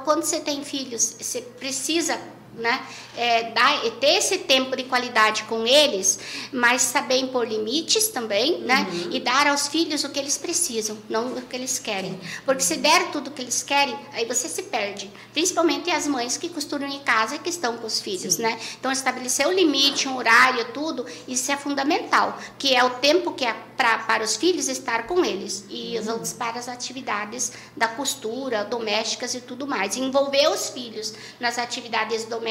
quando 0.04 0.24
você 0.24 0.40
tem 0.40 0.64
filhos, 0.64 1.16
você 1.20 1.42
precisa 1.42 2.20
né? 2.58 2.86
É, 3.16 3.52
dar, 3.52 3.80
ter 4.00 4.18
esse 4.18 4.40
tempo 4.40 4.76
de 4.76 4.84
qualidade 4.84 5.44
com 5.44 5.66
eles, 5.66 6.20
mas 6.52 6.82
saber 6.82 7.18
impor 7.18 7.48
limites 7.48 8.08
também, 8.10 8.62
né? 8.62 8.88
Uhum. 8.92 9.10
E 9.12 9.20
dar 9.20 9.48
aos 9.48 9.68
filhos 9.68 10.04
o 10.04 10.10
que 10.10 10.20
eles 10.20 10.38
precisam, 10.38 10.98
não 11.10 11.28
o 11.28 11.42
que 11.42 11.56
eles 11.56 11.80
querem. 11.80 12.20
Porque 12.46 12.64
se 12.64 12.78
der 12.78 13.12
tudo 13.12 13.30
o 13.30 13.32
que 13.32 13.42
eles 13.42 13.64
querem, 13.64 13.98
aí 14.14 14.26
você 14.26 14.48
se 14.48 14.64
perde. 14.64 15.10
Principalmente 15.34 15.90
as 15.92 16.08
mães 16.08 16.38
que 16.38 16.50
costuram 16.50 16.88
em 16.88 17.00
casa 17.00 17.36
e 17.36 17.40
que 17.40 17.50
estão 17.50 17.78
com 17.78 17.88
os 17.88 18.00
filhos, 18.00 18.36
Sim. 18.36 18.44
né? 18.44 18.60
Então, 18.80 18.92
estabelecer 18.92 19.48
o 19.48 19.52
limite, 19.52 20.08
um 20.08 20.18
horário, 20.18 20.66
tudo, 20.74 21.06
isso 21.28 21.52
é 21.52 21.58
fundamental. 21.58 22.38
Que 22.58 22.76
é 22.76 22.84
o 22.84 22.90
tempo 22.92 23.34
que 23.34 23.46
é 23.46 23.56
pra, 23.76 24.00
para 24.00 24.24
os 24.24 24.36
filhos 24.36 24.68
estar 24.68 25.06
com 25.06 25.24
eles. 25.24 25.66
E 25.70 25.96
uhum. 25.96 26.02
os 26.02 26.08
outros 26.08 26.34
para 26.34 26.60
as 26.60 26.68
atividades 26.68 27.52
da 27.76 27.88
costura, 27.88 28.64
domésticas 28.64 29.34
e 29.36 29.42
tudo 29.42 29.68
mais. 29.68 29.96
Envolver 29.96 30.50
os 30.50 30.70
filhos 30.70 31.14
nas 31.40 31.58
atividades 31.58 32.26
domésticas, 32.26 32.47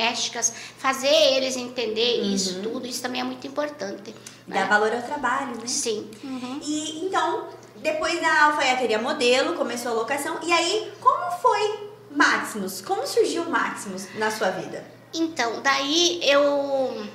fazer 0.78 1.08
eles 1.36 1.56
entender 1.56 2.20
uhum. 2.20 2.34
isso 2.34 2.60
tudo, 2.62 2.86
isso 2.86 3.02
também 3.02 3.20
é 3.20 3.24
muito 3.24 3.46
importante. 3.46 4.14
Dar 4.46 4.60
né? 4.60 4.66
valor 4.66 4.92
ao 4.92 5.02
trabalho, 5.02 5.56
né? 5.56 5.66
Sim. 5.66 6.10
Uhum. 6.22 6.60
E 6.62 7.04
então, 7.06 7.48
depois 7.76 8.20
da 8.20 8.44
alfaiateria 8.44 8.98
modelo, 8.98 9.54
começou 9.54 9.92
a 9.92 9.94
locação. 9.94 10.38
E 10.42 10.52
aí, 10.52 10.92
como 11.00 11.30
foi 11.40 11.90
Maximus? 12.10 12.80
Como 12.80 13.06
surgiu 13.06 13.44
Maximus 13.44 14.08
na 14.16 14.30
sua 14.30 14.50
vida? 14.50 14.84
Então, 15.14 15.60
daí 15.62 16.20
eu 16.22 17.06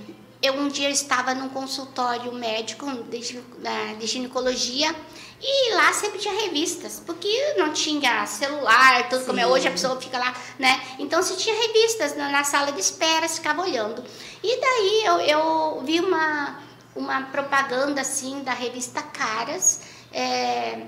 eu 0.41 0.55
um 0.55 0.67
dia 0.67 0.89
estava 0.89 1.35
num 1.35 1.49
consultório 1.49 2.33
médico 2.33 2.87
de, 3.03 4.07
ginecologia 4.07 4.95
e 5.43 5.73
lá 5.73 5.91
sempre 5.91 6.19
tinha 6.19 6.33
revistas, 6.33 7.01
porque 7.03 7.55
não 7.57 7.73
tinha 7.73 8.25
celular, 8.27 9.09
tudo 9.09 9.21
Sim. 9.21 9.27
como 9.27 9.39
é 9.39 9.47
hoje, 9.47 9.67
a 9.67 9.71
pessoa 9.71 9.99
fica 9.99 10.19
lá, 10.19 10.35
né? 10.59 10.79
Então 10.99 11.23
se 11.23 11.35
tinha 11.35 11.55
revistas 11.55 12.15
na, 12.15 12.43
sala 12.43 12.71
de 12.71 12.79
espera, 12.79 13.27
ficava 13.27 13.63
olhando. 13.63 14.03
E 14.43 14.61
daí 14.61 15.03
eu, 15.05 15.19
eu 15.19 15.81
vi 15.83 15.99
uma, 15.99 16.59
uma 16.95 17.23
propaganda 17.23 18.01
assim 18.01 18.43
da 18.43 18.53
revista 18.53 19.01
Caras. 19.01 19.81
É, 20.13 20.83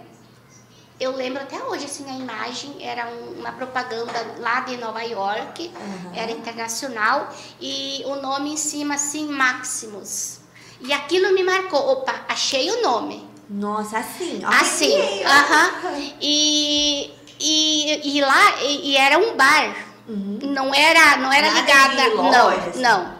eu 0.99 1.15
lembro 1.15 1.41
até 1.41 1.61
hoje, 1.63 1.85
assim, 1.85 2.07
a 2.07 2.15
imagem 2.15 2.75
era 2.79 3.07
uma 3.07 3.51
propaganda 3.51 4.13
lá 4.37 4.59
de 4.61 4.77
Nova 4.77 5.01
York, 5.01 5.71
uhum. 5.75 6.11
era 6.13 6.31
internacional, 6.31 7.33
e 7.59 8.03
o 8.05 8.15
nome 8.17 8.53
em 8.53 8.57
cima, 8.57 8.95
assim, 8.95 9.27
Maximus. 9.27 10.39
E 10.79 10.93
aquilo 10.93 11.33
me 11.33 11.43
marcou. 11.43 11.79
Opa, 11.91 12.25
achei 12.27 12.69
o 12.69 12.81
nome. 12.83 13.33
Nossa, 13.49 13.99
assim. 13.99 14.41
Assim, 14.43 15.23
aham. 15.23 15.71
Uhum. 15.84 16.13
E, 16.21 17.12
e, 17.39 18.17
e 18.17 18.21
lá, 18.21 18.62
e, 18.62 18.91
e 18.91 18.97
era 18.97 19.17
um 19.17 19.36
bar. 19.36 19.75
Uhum. 20.08 20.39
Não 20.43 20.73
era, 20.73 21.17
não 21.17 21.32
era 21.32 21.49
ligada. 21.49 22.10
Não, 22.15 22.47
assim. 22.49 22.82
não. 22.82 23.13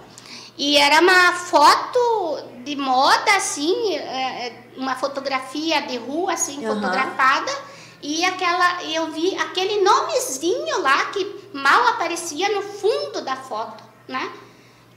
E 0.58 0.78
era 0.78 1.02
uma 1.02 1.34
foto 1.34 2.44
de 2.64 2.76
moda, 2.76 3.36
assim, 3.36 3.96
é, 3.96 4.48
é, 4.48 4.64
uma 4.78 4.96
fotografia 4.96 5.82
de 5.82 5.98
rua, 5.98 6.34
assim, 6.34 6.66
uhum. 6.66 6.76
fotografada. 6.76 7.52
E 8.02 8.24
aquela, 8.26 8.84
eu 8.84 9.12
vi 9.12 9.36
aquele 9.38 9.82
nomezinho 9.82 10.82
lá 10.82 11.06
que 11.06 11.50
mal 11.54 11.88
aparecia 11.88 12.50
no 12.50 12.62
fundo 12.62 13.22
da 13.22 13.36
foto, 13.36 13.84
né? 14.08 14.32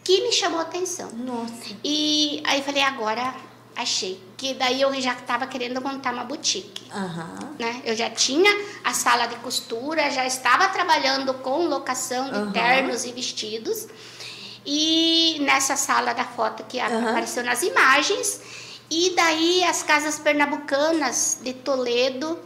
Que 0.02 0.22
me 0.22 0.32
chamou 0.32 0.58
a 0.58 0.62
atenção. 0.62 1.10
Nossa. 1.12 1.76
E 1.84 2.42
aí 2.44 2.62
falei, 2.62 2.82
agora 2.82 3.34
achei. 3.76 4.20
Que 4.36 4.52
daí 4.54 4.82
eu 4.82 4.92
já 5.00 5.14
estava 5.14 5.46
querendo 5.46 5.80
montar 5.80 6.12
uma 6.12 6.24
boutique. 6.24 6.84
Uhum. 6.92 7.54
Né? 7.58 7.82
Eu 7.84 7.96
já 7.96 8.10
tinha 8.10 8.50
a 8.84 8.92
sala 8.92 9.26
de 9.26 9.36
costura, 9.36 10.10
já 10.10 10.26
estava 10.26 10.68
trabalhando 10.68 11.32
com 11.34 11.66
locação 11.66 12.30
de 12.30 12.38
uhum. 12.38 12.52
ternos 12.52 13.04
e 13.04 13.12
vestidos. 13.12 13.88
E 14.64 15.38
nessa 15.40 15.76
sala 15.76 16.12
da 16.12 16.24
foto 16.24 16.64
que 16.64 16.78
uhum. 16.78 17.08
apareceu 17.08 17.42
nas 17.44 17.62
imagens. 17.62 18.40
E 18.90 19.14
daí 19.16 19.64
as 19.64 19.82
casas 19.82 20.18
pernambucanas 20.18 21.38
de 21.42 21.52
Toledo 21.52 22.38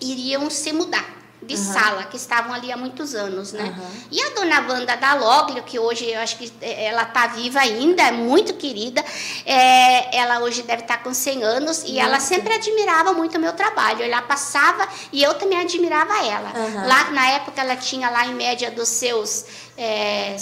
iriam 0.00 0.50
se 0.50 0.72
mudar 0.72 1.17
de 1.40 1.54
uhum. 1.54 1.72
sala, 1.72 2.04
que 2.04 2.16
estavam 2.16 2.52
ali 2.52 2.72
há 2.72 2.76
muitos 2.76 3.14
anos, 3.14 3.52
né? 3.52 3.62
Uhum. 3.64 3.86
E 4.10 4.22
a 4.22 4.30
dona 4.30 4.60
Wanda 4.68 4.96
da 4.96 5.14
Loglio, 5.14 5.62
que 5.62 5.78
hoje 5.78 6.10
eu 6.10 6.20
acho 6.20 6.36
que 6.36 6.52
é, 6.60 6.86
ela 6.86 7.02
está 7.02 7.28
viva 7.28 7.60
ainda, 7.60 8.02
é 8.02 8.10
muito 8.10 8.54
querida, 8.54 9.04
é, 9.46 10.16
ela 10.16 10.40
hoje 10.40 10.62
deve 10.62 10.82
estar 10.82 10.96
tá 10.98 11.02
com 11.02 11.14
100 11.14 11.44
anos, 11.44 11.84
e 11.86 11.98
ela 11.98 12.18
sempre 12.18 12.54
admirava 12.54 13.12
muito 13.12 13.38
o 13.38 13.40
meu 13.40 13.52
trabalho. 13.52 14.02
Ela 14.02 14.22
passava 14.22 14.88
e 15.12 15.22
eu 15.22 15.34
também 15.34 15.60
admirava 15.60 16.26
ela. 16.26 16.52
Uhum. 16.56 16.86
Lá, 16.88 17.10
na 17.12 17.30
época, 17.30 17.60
ela 17.60 17.76
tinha 17.76 18.10
lá 18.10 18.26
em 18.26 18.34
média 18.34 18.70
dos 18.70 18.88
seus... 18.88 19.44
É, 19.76 20.36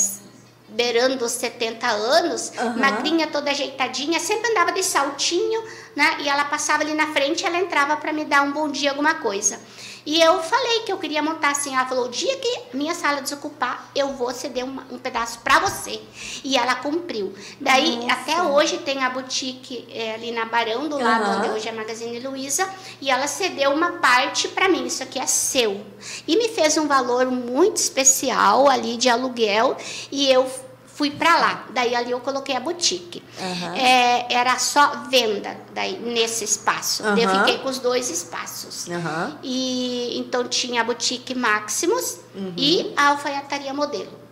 beirando 0.68 1.24
os 1.24 1.32
70 1.32 1.86
anos, 1.86 2.52
uhum. 2.58 2.78
magrinha, 2.78 3.28
toda 3.28 3.50
ajeitadinha, 3.50 4.18
sempre 4.20 4.50
andava 4.50 4.72
de 4.72 4.82
saltinho, 4.82 5.62
né? 5.94 6.18
E 6.20 6.28
ela 6.28 6.44
passava 6.44 6.82
ali 6.82 6.92
na 6.92 7.06
frente, 7.12 7.46
ela 7.46 7.56
entrava 7.56 7.96
para 7.96 8.12
me 8.12 8.24
dar 8.24 8.42
um 8.42 8.52
bom 8.52 8.68
dia, 8.68 8.90
alguma 8.90 9.14
coisa. 9.14 9.58
E 10.06 10.22
eu 10.22 10.40
falei 10.40 10.80
que 10.80 10.92
eu 10.92 10.98
queria 10.98 11.20
montar 11.20 11.50
assim. 11.50 11.74
Ela 11.74 11.84
falou: 11.84 12.06
o 12.06 12.08
dia 12.08 12.36
que 12.36 12.60
minha 12.72 12.94
sala 12.94 13.20
desocupar, 13.20 13.90
eu 13.94 14.12
vou 14.14 14.32
ceder 14.32 14.64
um, 14.64 14.78
um 14.90 14.98
pedaço 14.98 15.40
para 15.40 15.58
você. 15.58 16.00
E 16.44 16.56
ela 16.56 16.76
cumpriu. 16.76 17.34
Daí, 17.60 17.96
Nossa. 17.96 18.12
até 18.12 18.42
hoje, 18.42 18.78
tem 18.78 19.02
a 19.02 19.10
boutique 19.10 19.86
é, 19.92 20.14
ali 20.14 20.30
na 20.30 20.44
Barão, 20.44 20.88
do 20.88 20.96
lado 20.96 21.24
uhum. 21.24 21.38
onde 21.38 21.50
hoje 21.50 21.68
é 21.68 21.72
a 21.72 21.74
Magazine 21.74 22.20
Luiza. 22.20 22.68
E 23.00 23.10
ela 23.10 23.26
cedeu 23.26 23.72
uma 23.72 23.92
parte 23.92 24.46
para 24.48 24.68
mim. 24.68 24.86
Isso 24.86 25.02
aqui 25.02 25.18
é 25.18 25.26
seu. 25.26 25.84
E 26.26 26.36
me 26.36 26.48
fez 26.50 26.78
um 26.78 26.86
valor 26.86 27.26
muito 27.26 27.76
especial 27.76 28.68
ali 28.68 28.96
de 28.96 29.08
aluguel. 29.08 29.76
E 30.12 30.30
eu 30.30 30.48
fui 30.96 31.10
para 31.10 31.36
lá. 31.36 31.66
Daí 31.74 31.94
ali 31.94 32.10
eu 32.10 32.20
coloquei 32.20 32.56
a 32.56 32.60
boutique. 32.60 33.22
Uhum. 33.38 33.74
É, 33.74 34.32
era 34.32 34.58
só 34.58 35.04
venda 35.10 35.54
daí 35.74 35.98
nesse 35.98 36.42
espaço. 36.42 37.02
Uhum. 37.02 37.18
eu 37.18 37.28
fiquei 37.28 37.58
com 37.58 37.68
os 37.68 37.78
dois 37.78 38.08
espaços. 38.08 38.86
Uhum. 38.86 39.38
E 39.42 40.18
então 40.18 40.48
tinha 40.48 40.80
a 40.80 40.84
boutique 40.84 41.34
Maximus 41.34 42.18
uhum. 42.34 42.54
e 42.56 42.94
a 42.96 43.08
alfaiataria 43.08 43.74
modelo. 43.74 44.26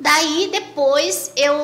Daí 0.00 0.48
depois 0.50 1.30
eu 1.36 1.54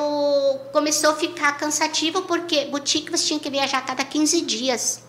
começou 0.71 1.09
a 1.09 1.15
ficar 1.15 1.57
cansativo 1.57 2.21
porque 2.21 2.65
boutique 2.65 3.11
você 3.11 3.25
tinha 3.25 3.39
que 3.41 3.49
viajar 3.49 3.79
a 3.79 3.81
cada 3.81 4.05
15 4.05 4.39
dias 4.41 5.03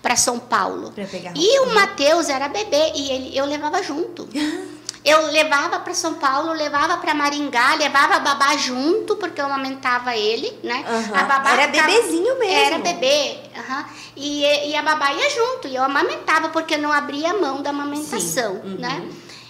para 0.00 0.14
São 0.14 0.38
Paulo. 0.38 0.94
e 1.34 1.60
o 1.60 1.74
Matheus 1.74 2.28
era 2.28 2.48
bebê 2.48 2.92
e 2.94 3.10
ele, 3.10 3.36
eu 3.36 3.44
levava 3.46 3.82
junto. 3.82 4.28
Eu 5.02 5.30
levava 5.30 5.78
para 5.80 5.94
São 5.94 6.14
Paulo, 6.14 6.52
levava 6.52 6.98
para 6.98 7.14
Maringá, 7.14 7.74
levava 7.74 8.16
a 8.16 8.20
babá 8.20 8.56
junto, 8.56 9.16
porque 9.16 9.40
eu 9.40 9.46
amamentava 9.46 10.14
ele, 10.14 10.58
né? 10.62 10.84
Uhum. 10.86 11.14
A 11.14 11.22
babá 11.22 11.52
era 11.52 11.72
ficava, 11.72 11.90
bebezinho 11.90 12.38
mesmo. 12.38 12.54
Era 12.54 12.78
bebê, 12.78 13.38
uhum. 13.56 13.84
e, 14.14 14.68
e 14.70 14.76
a 14.76 14.82
babá 14.82 15.10
ia 15.12 15.30
junto, 15.30 15.68
e 15.68 15.76
eu 15.76 15.82
amamentava, 15.82 16.50
porque 16.50 16.74
eu 16.74 16.78
não 16.78 16.92
abria 16.92 17.32
mão 17.32 17.62
da 17.62 17.70
amamentação, 17.70 18.56
uhum. 18.56 18.76
né? 18.78 19.08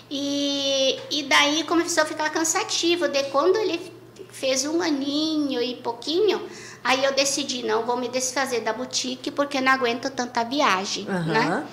E, 0.09 0.99
e 1.11 1.23
daí 1.25 1.65
começou 1.65 2.05
a 2.05 2.07
ficar 2.07 2.31
cansativo, 2.31 3.09
de 3.09 3.25
quando 3.25 3.57
ele 3.57 3.93
fez 4.31 4.65
um 4.65 4.81
aninho 4.81 5.61
e 5.61 5.75
pouquinho, 5.77 6.49
aí 6.83 7.05
eu 7.05 7.13
decidi, 7.13 7.65
não, 7.65 7.85
vou 7.85 7.97
me 7.97 8.09
desfazer 8.09 8.61
da 8.61 8.73
boutique, 8.73 9.31
porque 9.31 9.61
não 9.61 9.73
aguento 9.73 10.11
tanta 10.11 10.45
viagem, 10.45 11.05
né? 11.05 11.65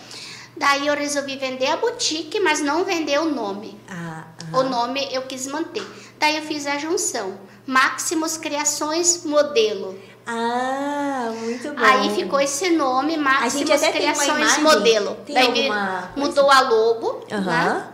Daí 0.58 0.88
eu 0.88 0.96
resolvi 0.96 1.38
vender 1.38 1.68
a 1.68 1.78
boutique, 1.78 2.40
mas 2.40 2.60
não 2.60 2.84
vender 2.84 3.20
o 3.20 3.26
nome. 3.26 3.80
Ah, 3.90 4.26
o 4.54 4.64
nome 4.64 5.08
eu 5.12 5.24
quis 5.24 5.48
manter. 5.48 5.86
Daí 6.20 6.38
eu 6.38 6.44
fiz 6.44 6.66
a 6.66 6.78
junção. 6.78 7.40
Maximus 7.66 8.38
Criações 8.38 9.24
Modelo. 9.24 10.00
Ah, 10.26 11.32
muito 11.40 11.72
bom. 11.72 11.84
Aí 11.84 12.16
ficou 12.16 12.40
esse 12.40 12.70
nome, 12.72 13.18
Maximus 13.18 13.82
Criações 13.82 14.58
Modelo. 14.58 15.16
Tem 15.26 15.36
Daí 15.36 15.70
mudou 16.16 16.50
a 16.50 16.62
logo, 16.62 17.26
uhum. 17.32 17.42
né? 17.42 17.88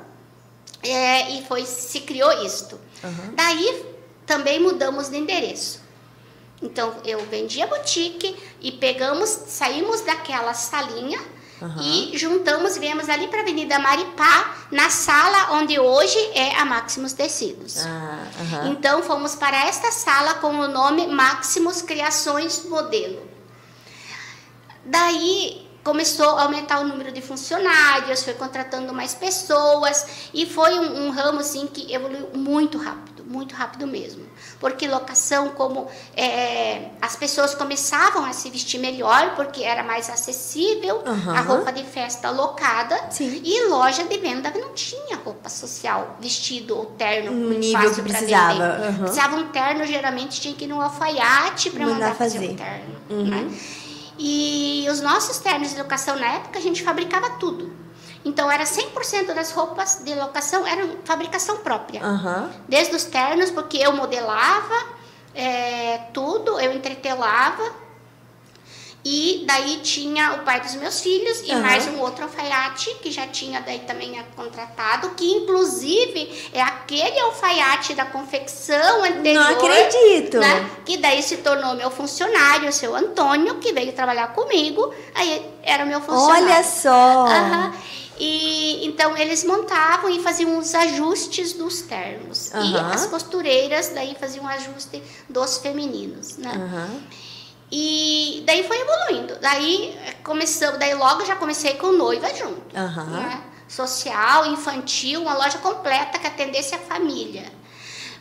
É, 0.82 1.32
e 1.32 1.46
foi 1.46 1.66
se 1.66 2.02
criou 2.02 2.32
isto. 2.44 2.80
Uhum. 3.04 3.36
Daí 3.36 3.86
também 4.26 4.60
mudamos 4.60 5.10
de 5.10 5.18
endereço. 5.18 5.82
Então 6.62 6.96
eu 7.04 7.20
vendi 7.26 7.62
a 7.62 7.68
boutique 7.68 8.36
e 8.62 8.72
pegamos, 8.72 9.30
saímos 9.30 10.02
daquela 10.02 10.54
salinha 10.54 11.20
Uhum. 11.62 11.82
E 11.82 12.18
juntamos, 12.18 12.78
viemos 12.78 13.08
ali 13.08 13.28
para 13.28 13.40
a 13.40 13.42
Avenida 13.42 13.80
Maripá, 13.80 14.56
na 14.72 14.90
sala 14.90 15.54
onde 15.54 15.80
hoje 15.80 16.18
é 16.34 16.56
a 16.58 16.66
Maximus 16.66 17.14
Tecidos. 17.14 17.86
Ah, 17.86 18.26
uhum. 18.40 18.72
Então 18.72 19.02
fomos 19.04 19.36
para 19.36 19.66
esta 19.66 19.92
sala 19.92 20.36
com 20.36 20.60
o 20.60 20.68
nome 20.68 21.08
Maximus 21.08 21.82
Criações 21.82 22.66
Modelo. 22.66 23.22
Daí 24.84 25.70
começou 25.84 26.38
a 26.38 26.44
aumentar 26.44 26.80
o 26.80 26.88
número 26.88 27.12
de 27.12 27.22
funcionários, 27.22 28.24
foi 28.24 28.34
contratando 28.34 28.94
mais 28.94 29.14
pessoas 29.14 30.30
e 30.34 30.46
foi 30.46 30.74
um, 30.80 31.08
um 31.08 31.12
ramo 31.12 31.40
assim 31.40 31.68
que 31.68 31.94
evoluiu 31.94 32.30
muito 32.34 32.78
rápido 32.78 33.13
rápido, 33.24 33.34
muito 33.34 33.56
rápido 33.56 33.88
mesmo. 33.88 34.24
Porque 34.60 34.88
locação, 34.88 35.50
como 35.50 35.88
é, 36.16 36.90
as 37.02 37.16
pessoas 37.16 37.54
começavam 37.56 38.26
a 38.26 38.34
se 38.34 38.50
vestir 38.50 38.80
melhor, 38.80 39.36
porque 39.36 39.64
era 39.64 39.84
mais 39.84 40.10
acessível 40.10 41.04
Uhum. 41.06 41.32
a 41.36 41.42
roupa 41.42 41.72
de 41.72 41.84
festa 41.84 42.30
locada. 42.30 42.98
Sim. 43.10 43.42
E 43.44 43.68
loja 43.68 44.04
de 44.04 44.18
venda 44.18 44.52
não 44.56 44.74
tinha 44.74 45.18
roupa 45.18 45.50
social, 45.50 46.18
vestido 46.20 46.78
ou 46.78 46.86
terno. 46.86 47.32
No 47.32 47.48
muito 47.48 47.60
nível 47.60 47.82
fácil 47.82 48.04
que 48.04 48.10
pra 48.10 48.20
precisava, 48.20 48.54
vender. 48.54 48.88
uhum. 48.90 49.04
Precisava 49.04 49.36
um 49.36 49.48
terno, 49.50 49.86
geralmente 49.86 50.42
tinha 50.42 50.54
que 50.54 50.66
ir 50.66 50.68
no 50.68 50.82
alfaiate 50.82 51.70
para 51.72 51.86
Mandar 51.86 51.94
mandar, 52.00 52.16
fazer. 52.16 52.40
fazer. 52.40 52.52
um 52.52 52.56
terno. 52.56 52.96
Uhum. 53.10 53.24
Né? 53.26 53.58
E 54.18 54.86
os 54.92 55.02
nossos 55.02 55.40
ternos 55.40 55.72
de 55.72 55.78
locação 55.78 56.18
na 56.18 56.28
época 56.36 56.60
a 56.60 56.62
gente 56.62 56.84
fabricava 56.84 57.32
tudo. 57.32 57.74
Então 58.26 58.50
era 58.50 58.64
100% 58.64 59.34
das 59.34 59.52
roupas 59.52 60.02
de 60.04 60.14
locação 60.16 60.66
eram 60.66 60.98
fabricação 61.04 61.58
própria. 61.58 62.02
Aham. 62.04 62.52
Desde 62.68 62.96
os 62.96 63.04
ternos, 63.04 63.52
porque 63.52 63.78
eu 63.78 63.92
modelava 63.94 64.76
é, 65.36 66.00
tudo, 66.14 66.60
eu 66.60 66.74
entretelava. 66.74 67.84
E 69.06 69.44
daí 69.46 69.82
tinha 69.84 70.32
o 70.36 70.40
pai 70.46 70.62
dos 70.62 70.76
meus 70.76 71.02
filhos 71.02 71.42
e 71.46 71.52
Aham. 71.52 71.62
mais 71.62 71.86
um 71.88 72.00
outro 72.00 72.24
alfaiate 72.24 72.90
que 73.02 73.12
já 73.12 73.28
tinha 73.28 73.60
daí 73.60 73.80
também 73.80 74.18
contratado, 74.34 75.10
que 75.10 75.30
inclusive 75.30 76.50
é 76.54 76.62
aquele 76.62 77.20
alfaiate 77.20 77.96
da 77.96 78.06
confecção 78.06 79.04
anterior. 79.04 79.44
Não 79.44 79.52
acredito. 79.58 80.38
né? 80.38 80.70
Que 80.86 80.96
daí 80.96 81.22
se 81.22 81.36
tornou 81.38 81.76
meu 81.76 81.92
funcionário, 81.92 82.70
o 82.70 82.72
seu 82.72 82.96
Antônio, 82.96 83.56
que 83.56 83.74
veio 83.74 83.92
trabalhar 83.92 84.28
comigo. 84.28 84.94
Aí 85.14 85.52
era 85.64 85.84
meu 85.86 86.00
funcionário. 86.00 86.46
Olha 86.46 86.64
só. 86.64 87.26
Aham. 87.28 87.74
E 88.26 88.86
então 88.86 89.18
eles 89.18 89.44
montavam 89.44 90.10
e 90.10 90.22
faziam 90.22 90.58
os 90.58 90.74
ajustes 90.74 91.52
dos 91.52 91.82
ternos. 91.82 92.52
E 92.52 92.56
Aham. 92.58 92.92
as 92.94 93.06
costureiras 93.08 93.90
daí 93.90 94.16
faziam 94.18 94.46
o 94.46 94.48
ajuste 94.48 95.04
dos 95.28 95.58
femininos, 95.58 96.38
né? 96.38 96.52
Aham. 96.56 97.02
E 97.70 98.42
daí 98.46 98.64
foi 98.66 98.80
evoluindo. 98.80 99.38
Daí 99.42 99.90
eh, 100.06 100.14
começamos, 100.24 100.80
daí 100.80 100.94
logo 100.94 101.26
já 101.26 101.36
comecei 101.36 101.74
com 101.74 101.92
noiva 101.92 102.34
junto. 102.34 102.74
Aham. 102.74 103.06
né? 103.08 103.44
Social, 103.68 104.46
infantil, 104.46 105.24
uma 105.24 105.34
loja 105.34 105.58
completa 105.58 106.18
que 106.18 106.28
atendesse 106.28 106.76
a 106.76 106.80
família. 106.80 107.52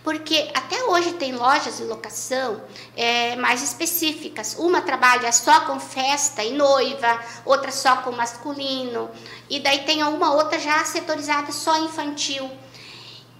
Porque 0.02 0.50
até 0.52 0.82
hoje 0.84 1.12
tem 1.12 1.32
lojas 1.32 1.76
de 1.76 1.84
locação 1.84 2.60
eh, 2.96 3.36
mais 3.36 3.62
específicas. 3.62 4.56
Uma 4.58 4.80
trabalha 4.80 5.30
só 5.30 5.60
com 5.60 5.78
festa 5.78 6.42
e 6.42 6.52
noiva, 6.52 7.20
outra 7.44 7.70
só 7.70 7.98
com 7.98 8.10
masculino, 8.10 9.10
e 9.48 9.60
daí 9.60 9.84
tem 9.84 10.02
uma 10.02 10.34
outra 10.34 10.58
já 10.58 10.84
setorizada 10.84 11.52
só 11.52 11.76
infantil. 11.84 12.50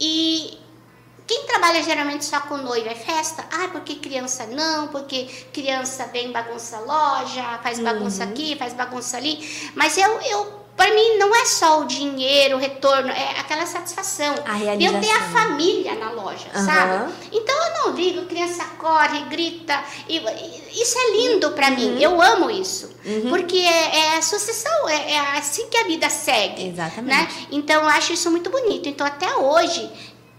E 0.01 0.59
quem 1.27 1.47
trabalha 1.47 1.83
geralmente 1.83 2.25
só 2.25 2.41
com 2.43 2.57
noiva 2.57 2.91
é 2.91 2.95
festa? 2.95 3.45
Ah, 3.53 3.69
porque 3.73 3.97
criança 3.97 4.47
não, 4.47 4.89
porque 4.89 5.25
criança 5.53 6.07
vem 6.07 6.31
bagunça 6.31 6.79
loja, 6.81 7.59
faz 7.63 7.81
bagunça 7.81 8.25
aqui, 8.25 8.57
faz 8.57 8.73
bagunça 8.73 9.17
ali. 9.17 9.71
Mas 9.75 9.97
eu, 9.97 10.21
eu 10.21 10.62
para 10.77 10.95
mim 10.95 11.19
não 11.19 11.35
é 11.35 11.45
só 11.45 11.81
o 11.81 11.85
dinheiro, 11.85 12.57
o 12.57 12.59
retorno, 12.59 13.11
é 13.11 13.41
aquela 13.41 13.67
satisfação. 13.67 14.35
A 14.45 14.55
de 14.77 14.85
eu 14.85 14.93
ter 15.01 15.11
a 15.11 15.19
realização. 15.19 15.33
família 15.33 15.95
na 15.95 16.11
loja, 16.11 16.47
Aham. 16.55 16.65
sabe? 16.65 17.13
Então 17.33 17.55
eu 17.55 17.73
não 17.75 17.93
ligo, 17.95 18.27
criança 18.27 18.65
corre, 18.79 19.23
grita. 19.25 19.83
E, 20.09 20.19
isso 20.73 20.99
é 20.99 21.11
lindo 21.13 21.51
para 21.53 21.71
mim. 21.71 22.01
Eu 22.01 22.21
amo 22.21 22.51
isso. 22.51 22.91
Porque 23.29 23.59
é, 23.59 23.97
é 23.97 24.17
a 24.17 24.23
sucessão, 24.23 24.89
é, 24.89 25.13
é 25.13 25.19
assim 25.39 25.69
que 25.69 25.77
a 25.77 25.85
vida 25.85 26.09
segue. 26.09 26.69
Exatamente. 26.69 27.09
Né? 27.09 27.47
Então 27.51 27.83
eu 27.83 27.89
acho 27.89 28.13
isso 28.13 28.31
muito 28.31 28.51
bonito. 28.51 28.89
Então 28.89 29.07
até 29.07 29.35
hoje 29.37 29.91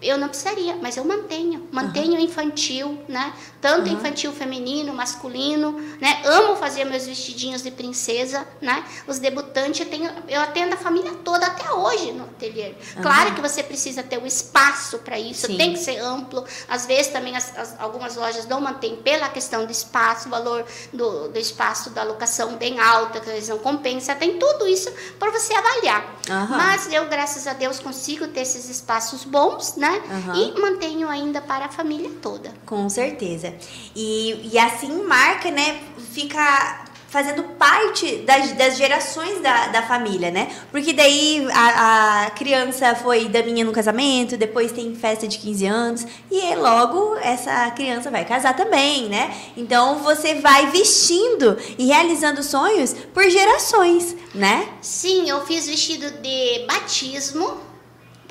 eu 0.03 0.17
não 0.17 0.27
precisaria, 0.27 0.75
mas 0.81 0.97
eu 0.97 1.05
mantenho, 1.05 1.67
mantenho 1.71 2.19
infantil, 2.19 3.01
né? 3.07 3.33
Tanto 3.61 3.89
infantil 3.89 4.31
feminino, 4.33 4.93
masculino, 4.93 5.71
né? 6.01 6.21
Amo 6.25 6.55
fazer 6.55 6.83
meus 6.85 7.05
vestidinhos 7.05 7.61
de 7.63 7.71
princesa, 7.71 8.45
né? 8.61 8.83
Os 9.07 9.19
debutantes 9.19 9.79
eu 9.79 9.85
tenho, 9.89 10.11
eu 10.27 10.41
atendo 10.41 10.73
a 10.73 10.77
família 10.77 11.11
toda 11.23 11.45
até 11.47 11.71
hoje 11.71 12.11
no 12.11 12.25
ateliê. 12.25 12.73
Claro 13.01 13.33
que 13.33 13.41
você 13.41 13.63
precisa 13.63 14.03
ter 14.03 14.17
um 14.19 14.25
espaço 14.25 14.99
para 14.99 15.17
isso, 15.19 15.47
Sim. 15.47 15.57
tem 15.57 15.73
que 15.73 15.79
ser 15.79 15.97
amplo. 15.99 16.43
Às 16.67 16.85
vezes 16.85 17.11
também 17.11 17.35
as- 17.35 17.57
as- 17.57 17.79
algumas 17.79 18.15
lojas 18.15 18.45
não 18.47 18.59
mantêm 18.59 18.97
pela 18.97 19.29
questão 19.29 19.65
do 19.65 19.71
espaço, 19.71 20.27
o 20.27 20.31
valor 20.31 20.65
do, 20.91 21.29
do 21.29 21.39
espaço 21.39 21.89
da 21.91 22.03
locação 22.03 22.55
bem 22.57 22.79
alta, 22.79 23.19
que 23.19 23.29
eles 23.29 23.47
não 23.47 23.57
compensa. 23.59 24.13
Tem 24.15 24.37
tudo 24.37 24.67
isso 24.67 24.91
para 25.17 25.31
você 25.31 25.53
avaliar. 25.53 26.15
Mas 26.49 26.91
eu, 26.91 27.07
graças 27.07 27.47
a 27.47 27.53
Deus, 27.53 27.79
consigo 27.79 28.27
ter 28.27 28.41
esses 28.41 28.69
espaços 28.69 29.23
bons, 29.23 29.75
né? 29.75 29.92
Aham. 29.95 30.35
E 30.35 30.59
mantenho 30.59 31.07
ainda 31.07 31.41
para 31.41 31.65
a 31.65 31.69
família 31.69 32.11
toda. 32.21 32.51
Com 32.65 32.89
certeza. 32.89 33.53
E, 33.95 34.51
e 34.51 34.57
assim 34.57 35.03
marca, 35.03 35.51
né? 35.51 35.79
Fica 36.11 36.83
fazendo 37.13 37.43
parte 37.43 38.17
das, 38.25 38.53
das 38.53 38.75
gerações 38.75 39.39
da, 39.39 39.67
da 39.67 39.83
família, 39.83 40.31
né? 40.31 40.51
Porque 40.71 40.91
daí 40.91 41.47
a, 41.53 42.25
a 42.25 42.29
criança 42.31 42.95
foi 42.95 43.25
daminha 43.25 43.63
no 43.63 43.71
casamento, 43.71 44.35
depois 44.35 44.71
tem 44.71 44.95
festa 44.95 45.27
de 45.27 45.37
15 45.37 45.65
anos, 45.67 46.07
e 46.31 46.55
logo 46.55 47.15
essa 47.17 47.69
criança 47.69 48.09
vai 48.09 48.25
casar 48.25 48.55
também, 48.55 49.09
né? 49.09 49.31
Então 49.55 49.99
você 49.99 50.35
vai 50.35 50.71
vestindo 50.71 51.55
e 51.77 51.85
realizando 51.85 52.41
sonhos 52.41 52.95
por 53.13 53.29
gerações, 53.29 54.15
né? 54.33 54.67
Sim, 54.81 55.29
eu 55.29 55.45
fiz 55.45 55.67
vestido 55.67 56.09
de 56.19 56.65
batismo 56.65 57.72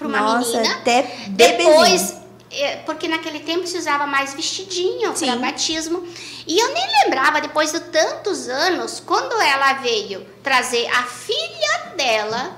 para 0.02 0.08
uma 0.08 0.20
Nossa, 0.20 0.58
menina. 0.58 0.74
até 0.74 1.02
bebezinho. 1.28 1.70
Depois, 1.70 2.16
é, 2.50 2.76
porque 2.78 3.08
naquele 3.08 3.40
tempo 3.40 3.66
se 3.66 3.78
usava 3.78 4.06
mais 4.06 4.34
vestidinho 4.34 5.12
para 5.12 5.36
batismo. 5.36 6.06
E 6.46 6.58
eu 6.58 6.72
nem 6.74 6.84
lembrava, 7.04 7.40
depois 7.40 7.72
de 7.72 7.80
tantos 7.80 8.48
anos, 8.48 9.00
quando 9.00 9.40
ela 9.40 9.74
veio 9.74 10.26
trazer 10.42 10.86
a 10.88 11.04
filha 11.04 11.94
dela 11.96 12.56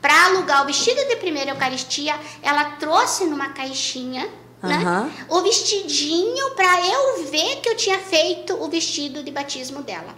para 0.00 0.26
alugar 0.26 0.62
o 0.62 0.66
vestido 0.66 1.04
de 1.06 1.16
primeira 1.16 1.50
Eucaristia, 1.50 2.14
ela 2.42 2.64
trouxe 2.76 3.24
numa 3.24 3.50
caixinha. 3.50 4.28
Né? 4.62 4.78
O 5.28 5.40
vestidinho 5.40 6.52
para 6.52 6.86
eu 6.86 7.24
ver 7.26 7.56
que 7.56 7.68
eu 7.68 7.76
tinha 7.76 7.98
feito 7.98 8.54
o 8.62 8.68
vestido 8.68 9.20
de 9.24 9.30
batismo 9.32 9.82
dela 9.82 10.14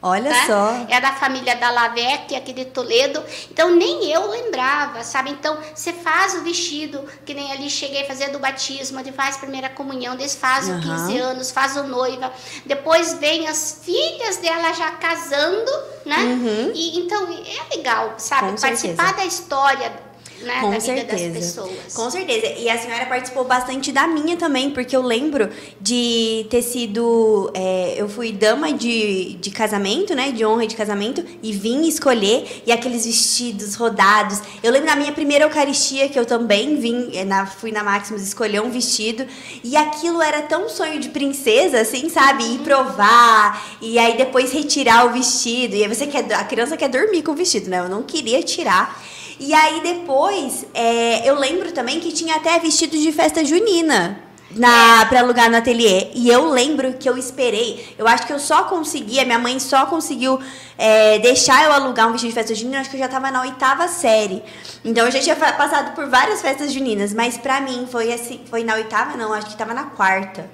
Olha 0.00 0.30
tá? 0.30 0.46
só. 0.46 0.86
É 0.88 1.00
da 1.00 1.12
família 1.12 1.56
da 1.56 1.70
Lavec, 1.70 2.34
aqui 2.34 2.52
de 2.52 2.66
Toledo. 2.66 3.22
Então, 3.50 3.74
nem 3.74 4.10
eu 4.10 4.28
lembrava, 4.28 5.02
sabe? 5.02 5.30
Então, 5.30 5.58
você 5.74 5.92
faz 5.92 6.34
o 6.34 6.42
vestido, 6.42 7.04
que 7.26 7.34
nem 7.34 7.50
ali 7.50 7.68
cheguei 7.68 8.02
a 8.02 8.06
fazer 8.06 8.28
do 8.28 8.38
batismo, 8.38 9.02
de 9.02 9.10
faz 9.10 9.36
primeira 9.36 9.68
comunhão, 9.68 10.14
depois 10.14 10.34
faz 10.36 10.68
o 10.68 10.72
Aham. 10.72 11.06
15 11.06 11.18
anos, 11.18 11.50
faz 11.50 11.76
o 11.76 11.82
noiva. 11.82 12.32
Depois 12.64 13.14
vem 13.14 13.48
as 13.48 13.80
filhas 13.82 14.36
dela 14.36 14.72
já 14.72 14.92
casando, 14.92 15.70
né? 16.04 16.18
Uhum. 16.18 16.72
E, 16.74 17.00
então, 17.00 17.28
é 17.32 17.76
legal, 17.76 18.14
sabe? 18.18 18.52
Com 18.52 18.60
Participar 18.60 19.06
certeza. 19.06 19.12
da 19.16 19.24
história 19.24 20.07
né? 20.42 20.60
Com 20.60 20.70
da 20.70 20.80
certeza. 20.80 21.16
vida 21.16 21.34
das 21.34 21.46
pessoas. 21.46 21.94
Com 21.94 22.10
certeza. 22.10 22.46
E 22.58 22.68
a 22.68 22.78
senhora 22.78 23.06
participou 23.06 23.44
bastante 23.44 23.92
da 23.92 24.06
minha 24.06 24.36
também, 24.36 24.70
porque 24.70 24.96
eu 24.96 25.02
lembro 25.02 25.48
de 25.80 26.46
ter 26.50 26.62
sido. 26.62 27.50
é, 27.54 27.94
eu 27.96 28.08
fui 28.08 28.32
dama 28.32 28.72
de, 28.72 29.34
de 29.34 29.50
casamento, 29.50 30.14
né? 30.14 30.30
De 30.32 30.44
honra 30.44 30.66
de 30.66 30.76
casamento, 30.76 31.24
e 31.42 31.52
vim 31.52 31.86
escolher, 31.86 32.62
e 32.66 32.72
aqueles 32.72 33.06
vestidos 33.06 33.74
rodados. 33.74 34.40
Eu 34.62 34.72
lembro 34.72 34.88
da 34.88 34.96
minha 34.96 35.12
primeira 35.12 35.44
Eucaristia, 35.44 36.08
que 36.08 36.18
eu 36.18 36.26
também 36.26 36.76
vim, 36.76 37.10
é, 37.14 37.24
na, 37.24 37.46
fui 37.46 37.72
na 37.72 37.82
Maximus 37.82 38.22
escolher 38.22 38.62
um 38.62 38.70
vestido, 38.70 39.26
e 39.64 39.76
aquilo 39.76 40.22
era 40.22 40.42
tão 40.42 40.68
sonho 40.68 41.00
de 41.00 41.08
princesa, 41.08 41.80
assim, 41.80 42.08
sabe? 42.08 42.44
Ir 42.44 42.58
provar, 42.60 43.78
e 43.80 43.98
aí 43.98 44.16
depois 44.16 44.52
retirar 44.52 45.06
o 45.06 45.12
vestido. 45.12 45.74
E 45.74 45.82
aí 45.82 45.88
você 45.88 46.06
quer. 46.06 46.32
A 46.34 46.44
criança 46.44 46.76
quer 46.76 46.88
dormir 46.88 47.22
com 47.22 47.32
o 47.32 47.34
vestido, 47.34 47.68
né? 47.68 47.78
Eu 47.80 47.88
não 47.88 48.02
queria 48.02 48.42
tirar. 48.42 49.07
E 49.38 49.54
aí 49.54 49.80
depois, 49.80 50.66
é, 50.74 51.28
eu 51.28 51.34
lembro 51.36 51.70
também 51.72 52.00
que 52.00 52.12
tinha 52.12 52.36
até 52.36 52.58
vestido 52.58 52.96
de 52.96 53.12
festa 53.12 53.44
junina. 53.44 54.24
Na, 54.50 55.04
pra 55.04 55.20
alugar 55.20 55.50
no 55.50 55.58
ateliê. 55.58 56.08
E 56.14 56.30
eu 56.30 56.48
lembro 56.48 56.94
que 56.94 57.06
eu 57.06 57.18
esperei. 57.18 57.94
Eu 57.98 58.08
acho 58.08 58.26
que 58.26 58.32
eu 58.32 58.38
só 58.38 58.64
consegui, 58.64 59.20
a 59.20 59.24
minha 59.26 59.38
mãe 59.38 59.60
só 59.60 59.84
conseguiu 59.84 60.40
é, 60.78 61.18
deixar 61.18 61.64
eu 61.64 61.72
alugar 61.72 62.08
um 62.08 62.12
vestido 62.12 62.30
de 62.30 62.34
festa 62.34 62.54
junina. 62.54 62.80
Acho 62.80 62.88
que 62.88 62.96
eu 62.96 63.00
já 63.00 63.08
tava 63.08 63.30
na 63.30 63.42
oitava 63.42 63.86
série. 63.88 64.42
Então 64.82 65.04
eu 65.04 65.12
já 65.12 65.20
tinha 65.20 65.36
passado 65.36 65.94
por 65.94 66.08
várias 66.08 66.40
festas 66.40 66.72
juninas. 66.72 67.12
Mas 67.12 67.36
pra 67.36 67.60
mim 67.60 67.86
foi 67.92 68.10
assim. 68.10 68.40
Foi 68.48 68.64
na 68.64 68.76
oitava, 68.76 69.18
não, 69.18 69.34
acho 69.34 69.48
que 69.48 69.56
tava 69.56 69.74
na 69.74 69.84
quarta. 69.84 70.48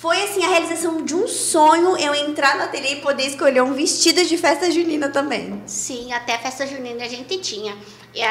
Foi 0.00 0.22
assim 0.22 0.42
a 0.42 0.48
realização 0.48 1.04
de 1.04 1.14
um 1.14 1.28
sonho 1.28 1.94
eu 1.98 2.14
entrar 2.14 2.56
no 2.56 2.62
ateliê 2.62 2.94
e 2.94 3.00
poder 3.02 3.26
escolher 3.26 3.60
um 3.62 3.74
vestido 3.74 4.24
de 4.24 4.38
festa 4.38 4.70
junina 4.70 5.10
também. 5.10 5.62
Sim, 5.66 6.10
até 6.14 6.38
festa 6.38 6.66
junina 6.66 7.04
a 7.04 7.08
gente 7.08 7.36
tinha. 7.36 7.76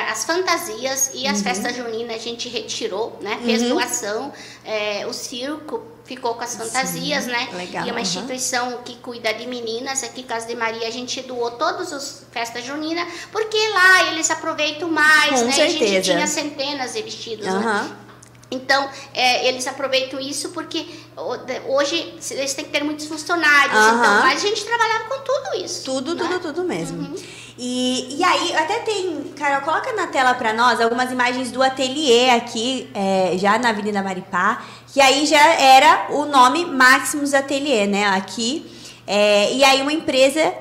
As 0.09 0.25
fantasias 0.25 1.11
e 1.13 1.25
as 1.27 1.37
Uhum. 1.37 1.43
festas 1.43 1.75
juninas 1.75 2.15
a 2.15 2.19
gente 2.19 2.49
retirou, 2.49 3.17
né? 3.21 3.39
Fez 3.45 3.63
doação. 3.63 4.33
É, 4.65 5.05
o 5.07 5.13
circo 5.13 5.81
ficou 6.03 6.33
com 6.35 6.41
as 6.43 6.55
fantasias, 6.55 7.27
né? 7.27 7.47
legal, 7.53 7.85
E 7.85 7.89
é 7.89 7.91
uma 7.91 8.01
instituição 8.01 8.81
que 8.83 8.95
cuida 8.97 9.33
de 9.33 9.45
meninas, 9.47 10.03
aqui 10.03 10.23
Casa 10.23 10.47
de 10.47 10.55
Maria, 10.55 10.87
a 10.87 10.91
gente 10.91 11.21
doou 11.21 11.51
todas 11.51 11.93
as 11.93 12.25
festas 12.31 12.65
juninas, 12.65 13.07
porque 13.31 13.57
lá 13.69 14.11
eles 14.11 14.29
aproveitam 14.29 14.89
mais, 14.89 15.39
Com 15.39 15.45
né? 15.45 15.57
E 15.57 15.61
a 15.61 15.69
gente 15.69 15.79
certeza. 15.79 16.13
tinha 16.13 16.27
centenas 16.27 16.93
de 16.93 17.01
vestidos, 17.03 17.45
né? 17.45 17.95
Então, 18.51 18.89
é, 19.13 19.47
eles 19.47 19.67
aproveitam 19.67 20.19
isso 20.19 20.49
porque 20.49 20.87
hoje 21.67 22.15
eles 22.31 22.53
têm 22.55 22.65
que 22.65 22.71
ter 22.71 22.83
muitos 22.83 23.05
funcionários. 23.05 23.77
Uhum. 23.77 23.99
Então, 23.99 24.19
mas 24.21 24.43
a 24.43 24.47
gente 24.47 24.65
trabalhava 24.65 25.03
com 25.05 25.19
tudo 25.19 25.63
isso. 25.63 25.85
Tudo, 25.85 26.15
né? 26.15 26.23
tudo, 26.27 26.39
tudo 26.53 26.63
mesmo. 26.67 26.97
Uhum. 26.99 27.15
E, 27.61 28.15
e 28.17 28.23
aí, 28.23 28.55
até 28.55 28.79
tem, 28.79 29.33
Carol, 29.35 29.59
coloca 29.59 29.91
na 29.91 30.07
tela 30.07 30.33
para 30.33 30.53
nós 30.53 30.79
algumas 30.79 31.11
imagens 31.11 31.51
do 31.51 31.61
ateliê 31.61 32.29
aqui, 32.29 32.89
é, 32.93 33.37
já 33.37 33.59
na 33.59 33.71
Avenida 33.71 34.01
Maripá, 34.01 34.63
que 34.87 35.01
aí 35.01 35.25
já 35.25 35.45
era 35.55 36.07
o 36.11 36.23
nome 36.23 36.63
Maximus 36.63 37.33
Ateliê, 37.33 37.85
né? 37.85 38.07
Aqui. 38.07 38.65
É, 39.05 39.51
e 39.51 39.61
aí, 39.61 39.81
uma 39.81 39.91
empresa 39.91 40.53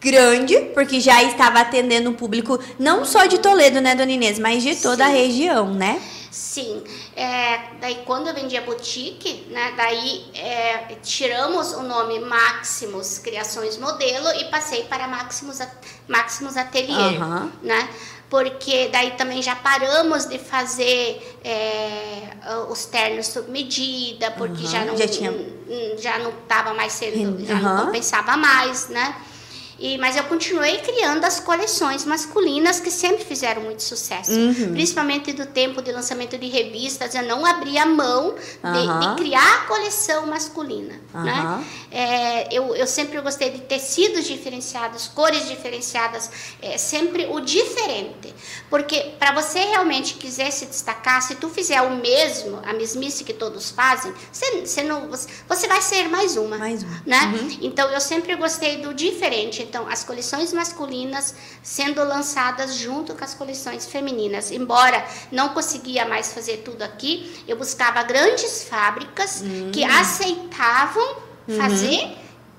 grande, 0.00 0.56
porque 0.72 1.00
já 1.00 1.20
estava 1.20 1.58
atendendo 1.58 2.10
o 2.10 2.14
público 2.14 2.60
não 2.78 3.04
só 3.04 3.26
de 3.26 3.38
Toledo, 3.38 3.80
né, 3.80 3.96
Dona 3.96 4.12
Inês, 4.12 4.38
mas 4.38 4.62
de 4.62 4.76
toda 4.76 5.04
Sim. 5.04 5.10
a 5.10 5.12
região, 5.12 5.74
né? 5.74 6.00
Sim, 6.36 6.84
é, 7.16 7.60
daí 7.80 8.02
quando 8.04 8.26
eu 8.26 8.34
vendi 8.34 8.58
a 8.58 8.60
boutique, 8.60 9.46
né, 9.48 9.72
daí 9.74 10.22
é, 10.34 10.94
tiramos 11.02 11.72
o 11.72 11.82
nome 11.82 12.18
Maximus 12.18 13.18
Criações 13.18 13.78
Modelo 13.78 14.28
e 14.38 14.44
passei 14.50 14.84
para 14.84 15.08
Maximus, 15.08 15.60
Maximus 16.06 16.58
Atelier, 16.58 17.22
uhum. 17.22 17.50
né? 17.62 17.88
Porque 18.28 18.88
daí 18.88 19.12
também 19.12 19.40
já 19.40 19.56
paramos 19.56 20.26
de 20.26 20.38
fazer 20.38 21.38
é, 21.42 22.36
os 22.68 22.84
ternos 22.84 23.28
sob 23.28 23.50
medida, 23.50 24.30
porque 24.32 24.64
uhum. 24.64 24.70
já 24.70 24.84
não 24.84 24.94
já, 24.94 25.08
tinha... 25.08 25.32
já 25.96 26.18
não 26.18 26.32
estava 26.32 26.74
mais 26.74 26.92
sendo, 26.92 27.46
já 27.46 27.54
uhum. 27.54 27.62
não 27.62 27.86
compensava 27.86 28.36
mais, 28.36 28.88
né? 28.88 29.16
E, 29.78 29.98
mas 29.98 30.16
eu 30.16 30.24
continuei 30.24 30.78
criando 30.78 31.24
as 31.24 31.38
coleções 31.38 32.04
masculinas 32.04 32.80
que 32.80 32.90
sempre 32.90 33.24
fizeram 33.24 33.62
muito 33.62 33.82
sucesso. 33.82 34.32
Uhum. 34.32 34.72
Principalmente 34.72 35.32
do 35.32 35.46
tempo 35.46 35.82
de 35.82 35.92
lançamento 35.92 36.38
de 36.38 36.48
revistas, 36.48 37.14
eu 37.14 37.22
não 37.24 37.44
abria 37.44 37.84
mão 37.84 38.34
de, 38.34 38.88
uhum. 38.88 39.00
de 39.00 39.22
criar 39.22 39.56
a 39.56 39.66
coleção 39.66 40.26
masculina. 40.26 40.94
Uhum. 41.14 41.22
Né? 41.22 41.64
É, 41.90 42.56
eu, 42.56 42.74
eu 42.74 42.86
sempre 42.86 43.20
gostei 43.20 43.50
de 43.50 43.60
tecidos 43.60 44.26
diferenciados, 44.26 45.08
cores 45.08 45.46
diferenciadas, 45.46 46.30
é, 46.62 46.78
sempre 46.78 47.26
o 47.26 47.40
diferente. 47.40 48.34
Porque 48.70 49.12
para 49.18 49.32
você 49.32 49.58
realmente 49.58 50.14
quiser 50.14 50.50
se 50.50 50.66
destacar, 50.66 51.20
se 51.20 51.34
tu 51.34 51.50
fizer 51.50 51.82
o 51.82 51.96
mesmo, 51.96 52.60
a 52.64 52.72
mesmice 52.72 53.24
que 53.24 53.34
todos 53.34 53.70
fazem, 53.70 54.12
você, 54.32 54.62
você, 54.62 54.82
não, 54.82 55.08
você, 55.08 55.66
vai 55.68 55.82
ser 55.82 56.08
mais 56.08 56.36
uma. 56.36 56.56
Mais 56.56 56.82
uma. 56.82 57.02
Né? 57.04 57.20
Uhum. 57.20 57.58
Então 57.62 57.90
eu 57.90 58.00
sempre 58.00 58.34
gostei 58.36 58.78
do 58.78 58.94
diferente. 58.94 59.65
Então, 59.68 59.88
as 59.88 60.04
coleções 60.04 60.52
masculinas 60.52 61.34
sendo 61.62 62.02
lançadas 62.04 62.76
junto 62.76 63.14
com 63.14 63.24
as 63.24 63.34
coleções 63.34 63.86
femininas. 63.86 64.50
Embora 64.50 65.04
não 65.32 65.50
conseguia 65.50 66.04
mais 66.04 66.32
fazer 66.32 66.58
tudo 66.58 66.82
aqui, 66.82 67.44
eu 67.48 67.56
buscava 67.56 68.02
grandes 68.02 68.64
fábricas 68.64 69.42
uhum. 69.42 69.70
que 69.72 69.84
aceitavam 69.84 71.16
uhum. 71.48 71.56
fazer 71.56 72.16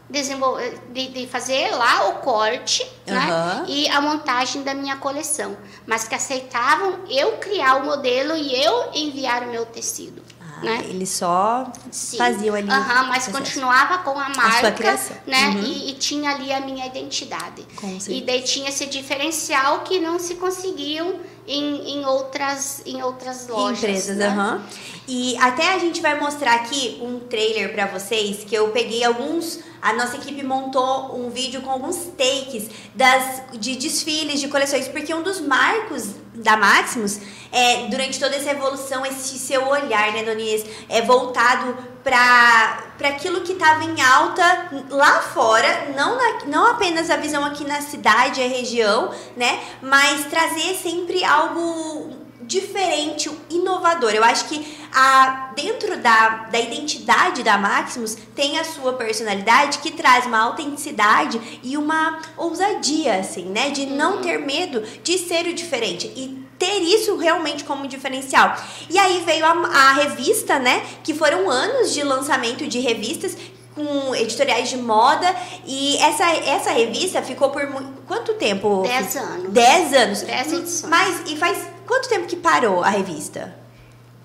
de, 0.09 1.07
de, 1.09 1.27
fazer 1.27 1.71
lá 1.71 2.09
o 2.09 2.13
corte 2.19 2.83
uhum. 3.07 3.13
né, 3.13 3.65
e 3.67 3.87
a 3.89 3.99
montagem 3.99 4.63
da 4.63 4.73
minha 4.73 4.95
coleção, 4.95 5.57
mas 5.85 6.07
que 6.07 6.15
aceitavam 6.15 6.99
eu 7.09 7.33
criar 7.33 7.75
o 7.75 7.85
modelo 7.85 8.35
e 8.35 8.63
eu 8.63 8.91
enviar 8.93 9.43
o 9.43 9.47
meu 9.47 9.65
tecido. 9.65 10.21
Né? 10.61 10.81
Eles 10.85 11.09
só 11.09 11.71
Sim. 11.91 12.17
faziam 12.17 12.55
ali. 12.55 12.69
Uhum, 12.69 13.07
mas 13.07 13.27
continuava 13.27 13.99
com 13.99 14.11
a 14.11 14.29
marca, 14.29 14.67
a 14.69 15.29
né? 15.29 15.49
Uhum. 15.49 15.63
E, 15.63 15.91
e, 15.91 15.93
tinha 15.93 16.31
ali 16.31 16.51
a 16.51 16.59
minha 16.61 16.85
identidade. 16.85 17.65
e 18.07 18.21
daí 18.21 18.41
tinha 18.41 18.69
esse 18.69 18.85
diferencial 18.85 19.79
que 19.79 19.99
não 19.99 20.17
se 20.19 20.35
conseguiam 20.35 21.15
em, 21.47 21.97
em, 21.97 22.05
outras, 22.05 22.81
em 22.85 23.01
outras 23.01 23.47
lojas. 23.47 23.79
Empresas, 23.79 24.17
né? 24.17 24.29
Uhum. 24.29 24.61
E 25.07 25.37
até 25.37 25.73
a 25.73 25.79
gente 25.79 26.01
vai 26.01 26.19
mostrar 26.19 26.55
aqui 26.55 26.99
um 27.01 27.19
trailer 27.19 27.73
para 27.73 27.85
vocês 27.87 28.43
que 28.43 28.53
eu 28.53 28.69
peguei 28.69 29.03
alguns. 29.03 29.59
A 29.81 29.93
nossa 29.93 30.17
equipe 30.17 30.43
montou 30.43 31.17
um 31.17 31.29
vídeo 31.29 31.61
com 31.61 31.69
alguns 31.69 31.97
takes 32.17 32.69
das, 32.95 33.43
de 33.53 33.75
desfiles 33.75 34.39
de 34.39 34.47
coleções, 34.47 34.87
porque 34.87 35.13
um 35.13 35.21
dos 35.21 35.39
marcos 35.39 36.15
da 36.33 36.55
Maximus 36.55 37.19
é 37.51 37.87
durante 37.87 38.19
toda 38.19 38.35
essa 38.35 38.51
evolução, 38.51 39.05
esse 39.05 39.37
seu 39.39 39.67
olhar, 39.67 40.11
né, 40.13 40.23
Donias, 40.23 40.63
é 40.89 41.01
voltado 41.01 41.77
para 42.03 42.83
aquilo 43.03 43.41
que 43.41 43.53
estava 43.53 43.83
em 43.83 44.01
alta 44.01 44.69
lá 44.89 45.21
fora, 45.21 45.91
não, 45.95 46.15
na, 46.15 46.45
não 46.45 46.67
apenas 46.67 47.09
a 47.09 47.17
visão 47.17 47.43
aqui 47.43 47.65
na 47.65 47.81
cidade, 47.81 48.41
a 48.41 48.47
região, 48.47 49.11
né, 49.35 49.59
mas 49.81 50.25
trazer 50.25 50.75
sempre 50.75 51.23
algo 51.23 52.26
diferente, 52.47 53.29
inovador. 53.49 54.11
Eu 54.11 54.23
acho 54.23 54.45
que 54.45 54.77
a, 54.93 55.51
dentro 55.55 55.97
da, 55.97 56.47
da 56.49 56.59
identidade 56.59 57.43
da 57.43 57.57
Maximus 57.57 58.17
tem 58.33 58.57
a 58.57 58.63
sua 58.63 58.93
personalidade 58.93 59.79
que 59.79 59.91
traz 59.91 60.25
uma 60.25 60.39
autenticidade 60.39 61.59
e 61.61 61.77
uma 61.77 62.19
ousadia, 62.37 63.19
assim, 63.19 63.45
né? 63.45 63.69
De 63.69 63.85
não 63.85 64.15
uhum. 64.15 64.21
ter 64.21 64.39
medo 64.39 64.81
de 65.03 65.17
ser 65.17 65.45
o 65.45 65.53
diferente. 65.53 66.07
E 66.15 66.47
ter 66.57 66.79
isso 66.79 67.15
realmente 67.17 67.63
como 67.63 67.87
diferencial. 67.87 68.55
E 68.89 68.97
aí 68.97 69.21
veio 69.25 69.45
a, 69.45 69.51
a 69.51 69.93
revista, 69.93 70.57
né? 70.57 70.83
Que 71.03 71.13
foram 71.13 71.49
anos 71.49 71.93
de 71.93 72.01
lançamento 72.01 72.65
de 72.65 72.79
revistas 72.79 73.37
com 73.75 74.15
editoriais 74.15 74.69
de 74.69 74.77
moda 74.77 75.35
e 75.67 75.97
essa, 75.97 76.25
essa 76.25 76.71
revista 76.71 77.21
ficou 77.21 77.51
por 77.51 77.61
quanto 78.07 78.33
tempo? 78.33 78.81
Dez 78.81 79.15
anos. 79.15 79.51
Dez 79.51 79.93
anos. 79.93 80.21
Dez 80.23 80.53
edições. 80.53 80.89
Mas 80.89 81.31
e 81.31 81.37
faz 81.37 81.76
quanto 81.87 82.09
tempo 82.09 82.27
que 82.27 82.35
parou 82.35 82.83
a 82.83 82.89
revista? 82.89 83.55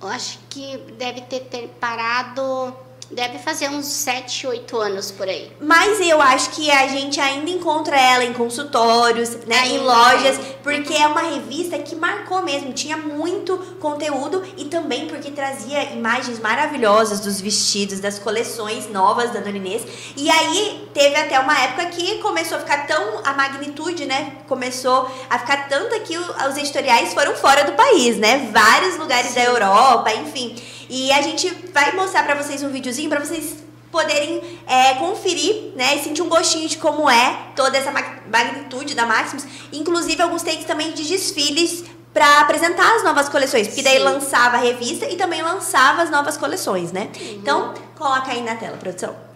Eu 0.01 0.09
acho 0.09 0.41
que 0.51 0.77
deve 0.99 1.23
ter, 1.23 1.41
ter 1.41 1.69
parado 1.81 2.75
Deve 3.13 3.39
fazer 3.39 3.69
uns 3.69 3.87
7, 3.87 4.47
8 4.47 4.77
anos 4.79 5.11
por 5.11 5.29
aí. 5.29 5.53
Mas 5.61 6.01
eu 6.01 6.21
acho 6.21 6.51
que 6.51 6.71
a 6.71 6.89
gente 6.89 7.21
ainda 7.21 7.51
encontra 7.51 7.95
ela 7.95 8.25
em 8.25 8.33
consultórios, 8.33 9.37
né, 9.47 9.59
ainda 9.59 9.75
em 9.75 9.79
lojas, 9.81 10.41
porque 10.63 10.95
é 10.95 11.07
uma 11.07 11.21
revista 11.21 11.79
que 11.79 11.95
marcou 11.95 12.43
mesmo, 12.43 12.73
tinha 12.73 12.97
muito 12.97 13.57
conteúdo 13.79 14.43
e 14.57 14.65
também 14.65 15.09
porque 15.09 15.31
trazia 15.31 15.93
imagens 15.93 16.39
maravilhosas 16.39 17.21
dos 17.21 17.39
vestidos, 17.39 18.01
das 18.01 18.19
coleções 18.19 18.91
novas 18.91 19.31
da 19.31 19.41
Dona 19.41 19.59
Inês. 19.59 19.83
E 20.17 20.31
aí 20.31 20.89
teve 20.95 21.15
até 21.17 21.39
uma 21.39 21.59
época 21.59 21.87
que 21.87 22.19
começou 22.19 22.57
a 22.57 22.61
ficar 22.61 22.87
tão 22.87 23.21
a 23.25 23.35
magnitude, 23.35 24.07
né, 24.07 24.39
começou 24.49 25.11
a 25.29 25.39
ficar 25.39 25.69
tanta 25.69 26.01
que 26.01 26.17
os 26.17 26.57
editoriais 26.57 27.13
foram 27.13 27.35
fora 27.35 27.65
do 27.65 27.73
país, 27.73 28.17
né? 28.17 28.49
Vários 28.53 28.97
lugares 28.97 29.29
Sim. 29.29 29.35
da 29.35 29.45
Europa, 29.45 30.15
enfim. 30.15 30.57
E 30.95 31.11
a 31.11 31.23
gente 31.23 31.49
vai 31.73 31.93
mostrar 31.93 32.23
para 32.23 32.35
vocês 32.35 32.63
um 32.63 32.69
videozinho 32.69 33.09
para 33.09 33.19
vocês 33.19 33.57
poderem 33.91 34.43
é, 34.67 34.93
conferir, 34.97 35.73
né, 35.75 35.97
e 35.97 36.05
sentir 36.05 36.21
um 36.21 36.29
gostinho 36.29 36.69
de 36.69 36.77
como 36.77 37.09
é 37.09 37.35
toda 37.57 37.79
essa 37.79 37.91
magnitude 38.31 38.95
da 38.95 39.07
Maximus, 39.07 39.47
inclusive 39.73 40.21
alguns 40.21 40.43
takes 40.43 40.67
também 40.67 40.93
de 40.93 41.03
desfiles 41.03 41.85
para 42.13 42.41
apresentar 42.41 42.95
as 42.97 43.03
novas 43.03 43.27
coleções, 43.31 43.69
porque 43.69 43.81
daí 43.81 44.01
lançava 44.01 44.59
a 44.59 44.61
revista 44.61 45.07
e 45.07 45.17
também 45.17 45.41
lançava 45.41 46.03
as 46.03 46.11
novas 46.11 46.37
coleções, 46.37 46.93
né? 46.93 47.09
Uhum. 47.19 47.33
Então, 47.41 47.75
coloca 47.97 48.31
aí 48.31 48.43
na 48.43 48.55
tela, 48.57 48.77
produção. 48.77 49.32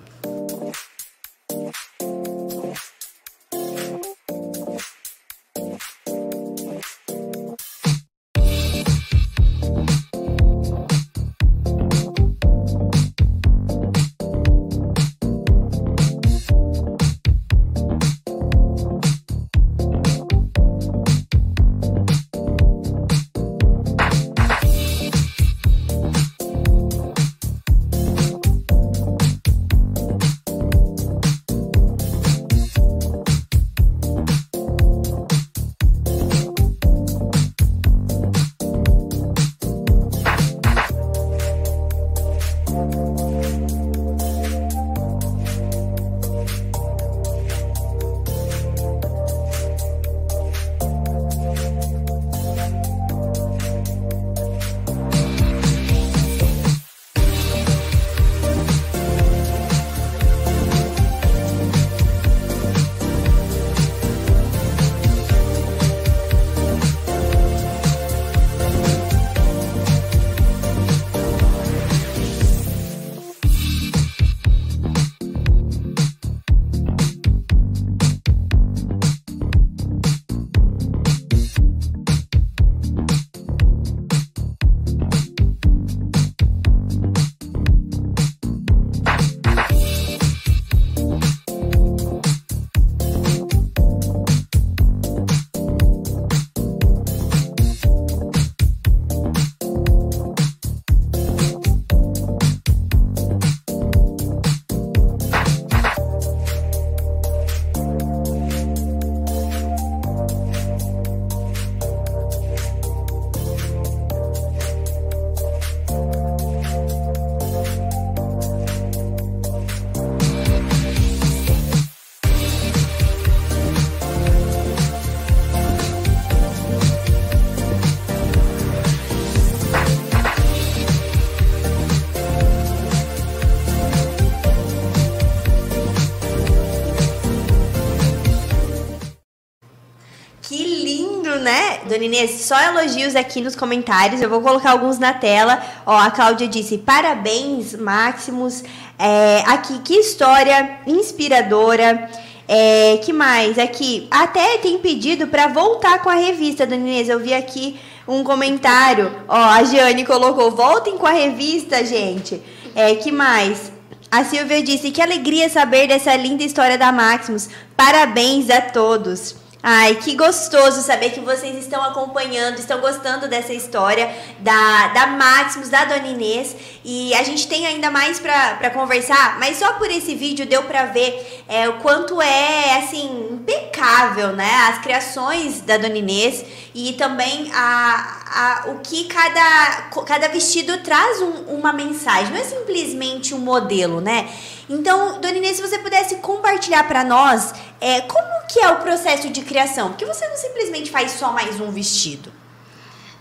Inês, 142.07 142.43
só 142.43 142.59
elogios 142.61 143.15
aqui 143.15 143.41
nos 143.41 143.55
comentários. 143.55 144.21
Eu 144.21 144.31
vou 144.31 144.41
colocar 144.41 144.71
alguns 144.71 144.99
na 144.99 145.13
tela. 145.13 145.63
Ó, 145.85 145.97
a 145.97 146.11
Cláudia 146.11 146.49
disse: 146.49 146.79
parabéns, 146.79 147.75
Máximos. 147.75 148.63
É, 148.99 149.43
aqui, 149.47 149.79
que 149.81 149.95
história 149.95 150.79
inspiradora. 150.87 152.09
É, 152.49 152.99
que 152.99 153.13
mais? 153.13 153.59
Aqui, 153.59 154.07
até 154.11 154.59
tem 154.59 154.79
pedido 154.79 155.27
para 155.27 155.49
voltar 155.49 156.01
com 156.01 156.09
a 156.09 156.15
revista, 156.15 156.65
Dona 156.65 156.83
Inês. 156.83 157.09
Eu 157.09 157.19
vi 157.19 157.35
aqui 157.35 157.79
um 158.07 158.23
comentário. 158.23 159.13
Ó, 159.29 159.37
a 159.37 159.63
Giane 159.65 160.05
colocou: 160.05 160.51
voltem 160.51 160.97
com 160.97 161.07
a 161.07 161.13
revista, 161.13 161.85
gente. 161.85 162.41
É, 162.75 162.95
que 162.95 163.11
mais? 163.11 163.73
A 164.11 164.25
Silvia 164.25 164.63
disse: 164.63 164.91
que 164.91 165.03
alegria 165.03 165.49
saber 165.49 165.89
dessa 165.89 166.15
linda 166.17 166.45
história 166.45 166.79
da 166.79 166.93
Maximus. 166.93 167.49
Parabéns 167.77 168.49
a 168.51 168.61
todos. 168.61 169.46
Ai, 169.63 169.97
que 169.97 170.15
gostoso 170.15 170.83
saber 170.83 171.11
que 171.11 171.21
vocês 171.21 171.57
estão 171.57 171.83
acompanhando, 171.83 172.59
estão 172.59 172.79
gostando 172.79 173.27
dessa 173.27 173.53
história 173.53 174.15
da, 174.39 174.89
da 174.89 175.07
Maximus, 175.09 175.69
da 175.69 175.85
Dona 175.85 176.07
Inês. 176.07 176.55
E 176.85 177.13
a 177.15 177.23
gente 177.25 177.49
tem 177.49 177.67
ainda 177.67 177.91
mais 177.91 178.21
para 178.21 178.71
conversar, 178.71 179.39
mas 179.41 179.57
só 179.57 179.73
por 179.73 179.91
esse 179.91 180.15
vídeo 180.15 180.47
deu 180.47 180.63
para 180.65 180.85
ver 180.85 181.43
é, 181.49 181.69
o 181.69 181.75
quanto 181.81 182.21
é, 182.23 182.79
assim, 182.79 183.29
impecável, 183.31 184.33
né? 184.35 184.69
As 184.69 184.79
criações 184.79 185.63
da 185.63 185.77
Dona 185.79 185.99
Inês 185.99 186.45
e 186.75 186.93
também 186.93 187.51
a, 187.53 188.21
a, 188.27 188.71
o 188.71 188.81
que 188.81 189.05
cada, 189.05 189.89
cada 190.07 190.29
vestido 190.29 190.79
traz 190.79 191.21
um, 191.23 191.57
uma 191.57 191.73
mensagem. 191.73 192.31
Não 192.31 192.39
é 192.39 192.45
simplesmente 192.45 193.35
um 193.35 193.39
modelo, 193.39 194.01
né? 194.01 194.29
Então, 194.69 195.21
Dona 195.21 195.37
Inês, 195.37 195.57
se 195.57 195.63
você 195.63 195.79
pudesse 195.79 196.17
compartilhar 196.17 196.87
para 196.89 197.05
nós 197.05 197.53
é, 197.81 198.01
como 198.03 198.47
que 198.49 198.61
é 198.61 198.69
o 198.71 198.79
processo 198.79 199.31
de 199.31 199.43
criação? 199.43 199.91
Porque 199.91 200.05
você 200.05 200.27
não 200.27 200.37
simplesmente 200.37 200.91
faz 200.91 201.13
só 201.13 201.33
mais 201.33 201.61
um 201.61 201.71
vestido. 201.71 202.33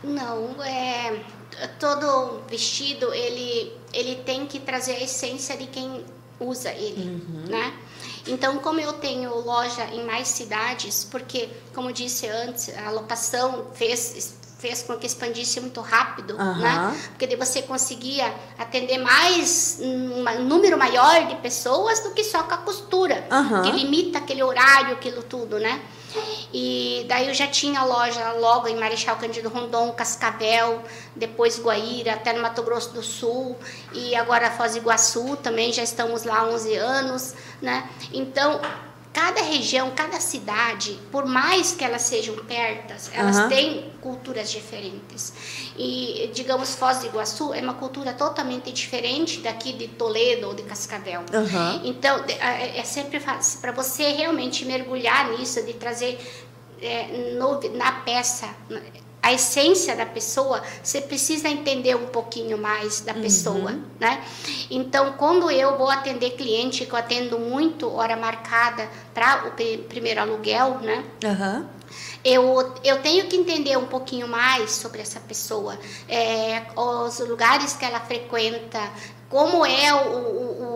Não, 0.04 0.62
é 0.64 1.20
todo 1.80 2.42
vestido 2.50 3.14
ele 3.14 3.72
ele 3.94 4.18
tem 4.18 4.46
que 4.46 4.60
trazer 4.60 4.96
a 4.96 5.04
essência 5.04 5.56
de 5.56 5.68
quem 5.68 6.04
usa 6.40 6.70
ele, 6.72 7.10
uhum. 7.10 7.46
né? 7.48 7.74
Então, 8.28 8.58
como 8.58 8.80
eu 8.80 8.92
tenho 8.94 9.34
loja 9.40 9.86
em 9.86 10.04
mais 10.06 10.28
cidades, 10.28 11.08
porque, 11.10 11.48
como 11.74 11.94
disse 11.94 12.28
antes, 12.28 12.76
a 12.78 12.90
locação 12.92 13.68
fez 13.74 14.36
fez 14.58 14.84
com 14.84 14.98
que 14.98 15.06
expandisse 15.06 15.60
muito 15.60 15.82
rápido, 15.82 16.36
uhum. 16.36 16.60
né? 16.60 16.96
Porque 17.10 17.28
daí 17.28 17.36
você 17.36 17.62
conseguia 17.62 18.34
atender 18.58 18.98
mais 18.98 19.80
um 19.82 20.44
número 20.44 20.78
maior 20.78 21.28
de 21.28 21.36
pessoas 21.36 22.00
do 22.02 22.12
que 22.12 22.24
só 22.24 22.44
com 22.44 22.54
a 22.54 22.58
costura, 22.58 23.28
uhum. 23.32 23.62
que 23.64 23.72
limita 23.72 24.20
aquele 24.20 24.42
horário, 24.44 24.94
aquilo 24.94 25.22
tudo, 25.24 25.60
né? 25.60 25.82
E 26.54 27.06
daí 27.10 27.28
eu 27.28 27.34
já 27.34 27.48
tinha 27.48 27.84
loja 27.84 28.32
logo 28.34 28.68
em 28.68 28.76
Marechal 28.78 29.18
Cândido 29.18 29.50
Rondon, 29.50 29.92
Cascavel, 29.92 30.82
depois 31.16 31.60
Guaíra, 31.60 32.14
até 32.14 32.32
no 32.32 32.42
Mato 32.42 32.64
Grosso 32.64 32.94
do 32.94 33.04
Sul 33.04 33.58
e 33.94 34.16
agora 34.16 34.50
Foz 34.52 34.74
do 34.74 34.78
Iguaçu 34.78 35.36
também 35.38 35.74
já 35.74 35.84
estamos 35.84 36.24
lá 36.24 36.40
há 36.40 36.46
11 36.46 36.76
anos, 36.76 37.36
né? 37.62 37.90
Então, 38.14 38.62
cada 39.16 39.42
região, 39.44 39.92
cada 39.96 40.20
cidade, 40.20 41.00
por 41.10 41.26
mais 41.26 41.72
que 41.72 41.86
elas 41.86 42.02
sejam 42.02 42.36
pertas, 42.36 43.10
elas 43.14 43.38
uhum. 43.38 43.48
têm 43.48 43.92
culturas 44.02 44.52
diferentes. 44.52 45.32
E, 45.78 46.30
digamos, 46.34 46.76
Foz 46.76 47.00
do 47.00 47.06
Iguaçu 47.06 47.54
é 47.54 47.62
uma 47.62 47.76
cultura 47.76 48.12
totalmente 48.12 48.74
diferente 48.74 49.40
daqui 49.40 49.72
de 49.72 49.88
Toledo 49.88 50.48
ou 50.48 50.54
de 50.54 50.64
Cascavel. 50.64 51.22
Uhum. 51.34 51.82
Então, 51.86 52.26
é, 52.28 52.78
é 52.78 52.84
sempre 52.84 53.22
fácil 53.22 53.62
para 53.62 53.72
você 53.72 54.10
realmente 54.10 54.66
mergulhar 54.66 55.30
nisso, 55.32 55.66
de 55.66 55.72
trazer 55.76 56.20
é, 56.82 57.36
no, 57.40 57.62
na 57.78 57.94
peça 58.02 58.54
a 59.26 59.34
essência 59.34 59.96
da 59.96 60.06
pessoa, 60.06 60.62
você 60.84 61.02
precisa 61.02 61.50
entender 61.50 61.96
um 61.96 62.06
pouquinho 62.06 62.60
mais 62.60 63.02
da 63.02 63.12
pessoa, 63.12 63.72
uhum. 63.72 63.84
né? 64.00 64.24
Então, 64.70 65.14
quando 65.14 65.50
eu 65.50 65.76
vou 65.80 65.90
atender 65.90 66.36
cliente, 66.36 66.86
que 66.86 66.94
eu 66.94 67.00
atendo 67.00 67.40
muito 67.40 67.92
hora 67.92 68.16
marcada 68.16 68.88
para 69.16 69.48
o 69.48 69.84
primeiro 69.90 70.22
aluguel, 70.22 70.78
né? 70.80 71.04
Uhum. 71.24 71.66
Eu, 72.24 72.72
eu 72.84 73.02
tenho 73.02 73.26
que 73.26 73.36
entender 73.36 73.76
um 73.80 73.88
pouquinho 73.88 74.28
mais 74.28 74.70
sobre 74.74 75.02
essa 75.02 75.20
pessoa, 75.20 75.76
é, 76.08 76.62
os 76.76 77.18
lugares 77.18 77.74
que 77.74 77.84
ela 77.84 78.02
frequenta, 78.02 78.80
como 79.28 79.66
é 79.66 79.92
o, 79.92 80.08
o, 80.08 80.64
o, 80.64 80.75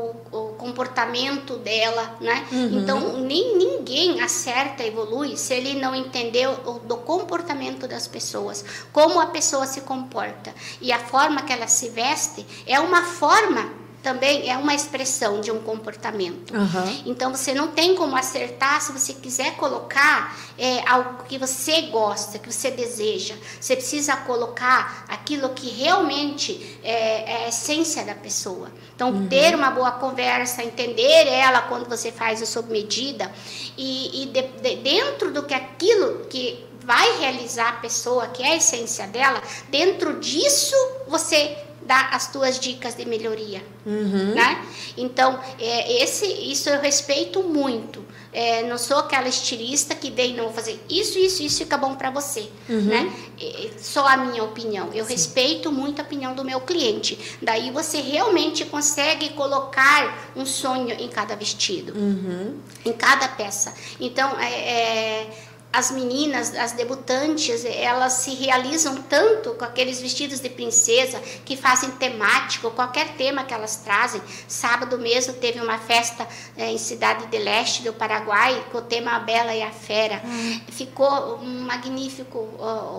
comportamento 0.60 1.56
dela, 1.58 2.18
né? 2.20 2.46
Uhum. 2.52 2.80
Então, 2.80 3.20
nem, 3.22 3.58
ninguém 3.58 4.22
acerta, 4.22 4.84
evolui 4.84 5.36
se 5.38 5.54
ele 5.54 5.80
não 5.80 5.96
entender 5.96 6.48
o, 6.48 6.74
do 6.80 6.98
comportamento 6.98 7.88
das 7.88 8.08
pessoas, 8.08 8.64
como 8.92 9.20
a 9.20 9.28
pessoa 9.28 9.66
se 9.66 9.82
comporta. 9.82 10.54
E 10.82 10.92
a 10.92 11.00
forma 11.00 11.42
que 11.42 11.54
ela 11.54 11.68
se 11.68 11.90
veste 11.90 12.46
é 12.68 12.80
uma 12.80 13.02
forma 13.04 13.89
também 14.02 14.50
é 14.50 14.58
uma 14.58 14.74
expressão 14.74 15.42
de 15.42 15.52
um 15.52 15.60
comportamento. 15.60 16.54
Uhum. 16.54 17.04
Então 17.06 17.36
você 17.36 17.54
não 17.54 17.70
tem 17.70 17.96
como 17.96 18.16
acertar 18.16 18.82
se 18.82 18.92
você 18.92 19.14
quiser 19.14 19.56
colocar 19.56 20.38
é, 20.58 20.88
algo 20.88 21.24
que 21.24 21.38
você 21.38 21.84
gosta, 21.84 22.40
que 22.40 22.52
você 22.52 22.72
deseja. 22.72 23.36
Você 23.60 23.76
precisa 23.76 24.16
colocar 24.16 25.06
aquilo 25.08 25.50
que 25.50 25.70
realmente 25.70 26.80
é, 26.84 27.32
é 27.32 27.46
a 27.46 27.50
essência 27.50 28.04
da 28.04 28.16
pessoa. 28.16 28.72
Então 28.96 29.10
uhum. 29.10 29.28
ter 29.28 29.54
uma 29.56 29.70
boa 29.70 29.92
conversa, 29.92 30.64
entender 30.64 31.28
ela 31.28 31.62
quando 31.64 31.88
você 31.88 32.12
faz 32.12 32.42
a 32.42 32.46
sua 32.46 32.62
medida 32.62 33.32
e, 33.78 34.24
e 34.24 34.26
de, 34.28 34.42
de, 34.42 34.76
dentro 34.78 35.32
do 35.32 35.44
que 35.44 35.54
aquilo 35.54 36.26
que 36.26 36.66
vai 36.84 37.20
realizar 37.20 37.70
a 37.70 37.74
pessoa, 37.74 38.28
que 38.28 38.42
é 38.42 38.54
a 38.54 38.56
essência 38.56 39.06
dela, 39.08 39.44
dentro 39.70 40.20
disso 40.20 40.76
você 41.08 41.56
dar 41.90 42.14
as 42.14 42.32
tuas 42.32 42.60
dicas 42.60 42.94
de 42.94 43.04
melhoria, 43.04 43.64
uhum. 43.84 44.36
né? 44.36 44.64
Então, 44.96 45.40
é, 45.60 46.04
esse, 46.04 46.28
isso 46.28 46.70
eu 46.70 46.80
respeito 46.80 47.42
muito. 47.42 48.06
É, 48.32 48.62
não 48.70 48.78
sou 48.78 48.98
aquela 48.98 49.28
estilista 49.28 49.96
que 49.96 50.12
dei 50.12 50.36
não 50.36 50.44
vou 50.44 50.54
fazer 50.54 50.80
isso, 50.88 51.18
isso, 51.18 51.42
isso 51.42 51.58
fica 51.58 51.76
bom 51.80 51.96
para 51.96 52.12
você, 52.12 52.48
uhum. 52.70 52.82
né? 52.82 53.12
É, 53.42 53.72
só 53.80 54.08
a 54.08 54.18
minha 54.18 54.44
opinião. 54.44 54.94
Eu 54.94 55.04
Sim. 55.04 55.14
respeito 55.14 55.72
muito 55.72 56.00
a 56.00 56.04
opinião 56.04 56.36
do 56.36 56.46
meu 56.46 56.62
cliente. 56.62 57.18
Daí 57.42 57.72
você 57.72 58.00
realmente 58.02 58.66
consegue 58.66 59.30
colocar 59.30 60.32
um 60.36 60.46
sonho 60.46 60.92
em 60.92 61.08
cada 61.08 61.36
vestido, 61.36 61.98
uhum. 61.98 62.60
em 62.86 62.94
cada 62.94 63.28
peça. 63.30 63.74
Então, 64.00 64.40
é, 64.40 64.52
é 64.52 65.30
as 65.72 65.92
meninas, 65.92 66.56
as 66.56 66.72
debutantes, 66.72 67.64
elas 67.64 68.14
se 68.14 68.34
realizam 68.34 68.96
tanto 69.04 69.52
com 69.52 69.64
aqueles 69.64 70.02
vestidos 70.02 70.40
de 70.40 70.50
princesa 70.50 71.20
que 71.46 71.56
fazem 71.56 71.92
temático, 71.92 72.72
qualquer 72.72 73.10
tema 73.10 73.44
que 73.44 73.54
elas 73.54 73.76
trazem. 73.76 74.20
Sábado 74.48 74.98
mesmo 74.98 75.34
teve 75.34 75.62
uma 75.62 75.78
festa 75.78 76.28
é, 76.58 76.72
em 76.72 76.78
Cidade 76.78 77.28
de 77.28 77.38
Leste 77.38 77.84
do 77.84 77.94
Paraguai 77.94 78.66
com 78.72 78.80
o 78.80 78.82
tema 78.82 79.12
A 79.12 79.20
Bela 79.20 79.54
e 79.54 79.62
a 79.62 79.72
Fera. 79.72 80.22
Uhum. 80.26 80.62
Ficou 80.70 81.38
magnífico 81.38 82.50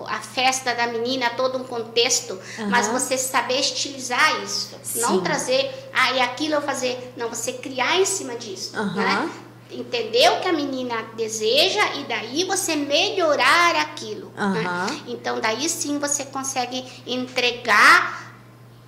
a 0.07 0.19
festa 0.21 0.73
da 0.73 0.87
menina, 0.87 1.29
todo 1.31 1.57
um 1.57 1.65
contexto, 1.65 2.39
uhum. 2.57 2.69
mas 2.69 2.87
você 2.87 3.17
saber 3.17 3.59
estilizar 3.59 4.43
isso, 4.43 4.77
Sim. 4.81 5.01
não 5.01 5.21
trazer, 5.21 5.69
ah, 5.93 6.13
e 6.13 6.21
aquilo 6.21 6.55
eu 6.55 6.61
fazer, 6.61 7.13
não, 7.17 7.27
você 7.27 7.51
criar 7.51 7.99
em 7.99 8.05
cima 8.05 8.35
disso, 8.37 8.77
uhum. 8.77 8.95
né? 8.95 9.29
Entender 9.73 10.29
o 10.31 10.41
que 10.41 10.47
a 10.47 10.53
menina 10.53 11.03
deseja 11.15 11.95
e 11.95 12.03
daí 12.03 12.43
você 12.43 12.75
melhorar 12.75 13.75
aquilo. 13.75 14.31
Uhum. 14.37 14.51
Né? 14.51 15.01
Então, 15.07 15.39
daí 15.39 15.67
sim 15.69 15.99
você 15.99 16.25
consegue 16.25 16.85
entregar 17.05 18.33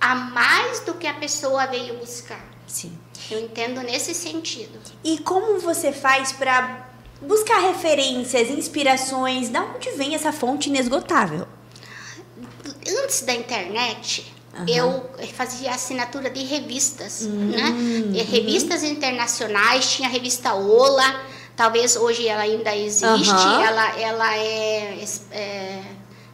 a 0.00 0.14
mais 0.14 0.80
do 0.80 0.94
que 0.94 1.06
a 1.06 1.14
pessoa 1.14 1.66
veio 1.66 1.98
buscar. 1.98 2.44
Sim. 2.66 2.98
Eu 3.30 3.40
entendo 3.40 3.80
nesse 3.80 4.14
sentido. 4.14 4.78
E 5.02 5.18
como 5.18 5.58
você 5.58 5.92
faz 5.92 6.32
para 6.32 6.88
buscar 7.20 7.58
referências, 7.60 8.50
inspirações? 8.50 9.48
Da 9.48 9.62
onde 9.62 9.90
vem 9.92 10.14
essa 10.14 10.32
fonte 10.32 10.68
inesgotável? 10.68 11.46
Antes 13.02 13.22
da 13.22 13.32
internet, 13.32 14.33
Uhum. 14.58 14.64
Eu 14.68 15.10
fazia 15.34 15.72
assinatura 15.72 16.30
de 16.30 16.44
revistas, 16.44 17.22
uhum. 17.22 17.50
né? 17.50 18.22
Revistas 18.22 18.82
internacionais, 18.82 19.90
tinha 19.92 20.08
a 20.08 20.12
revista 20.12 20.54
Ola, 20.54 21.20
talvez 21.56 21.96
hoje 21.96 22.26
ela 22.28 22.42
ainda 22.42 22.74
existe, 22.76 23.32
uhum. 23.32 23.60
ela, 23.60 23.98
ela 23.98 24.36
é, 24.36 25.04
é, 25.32 25.82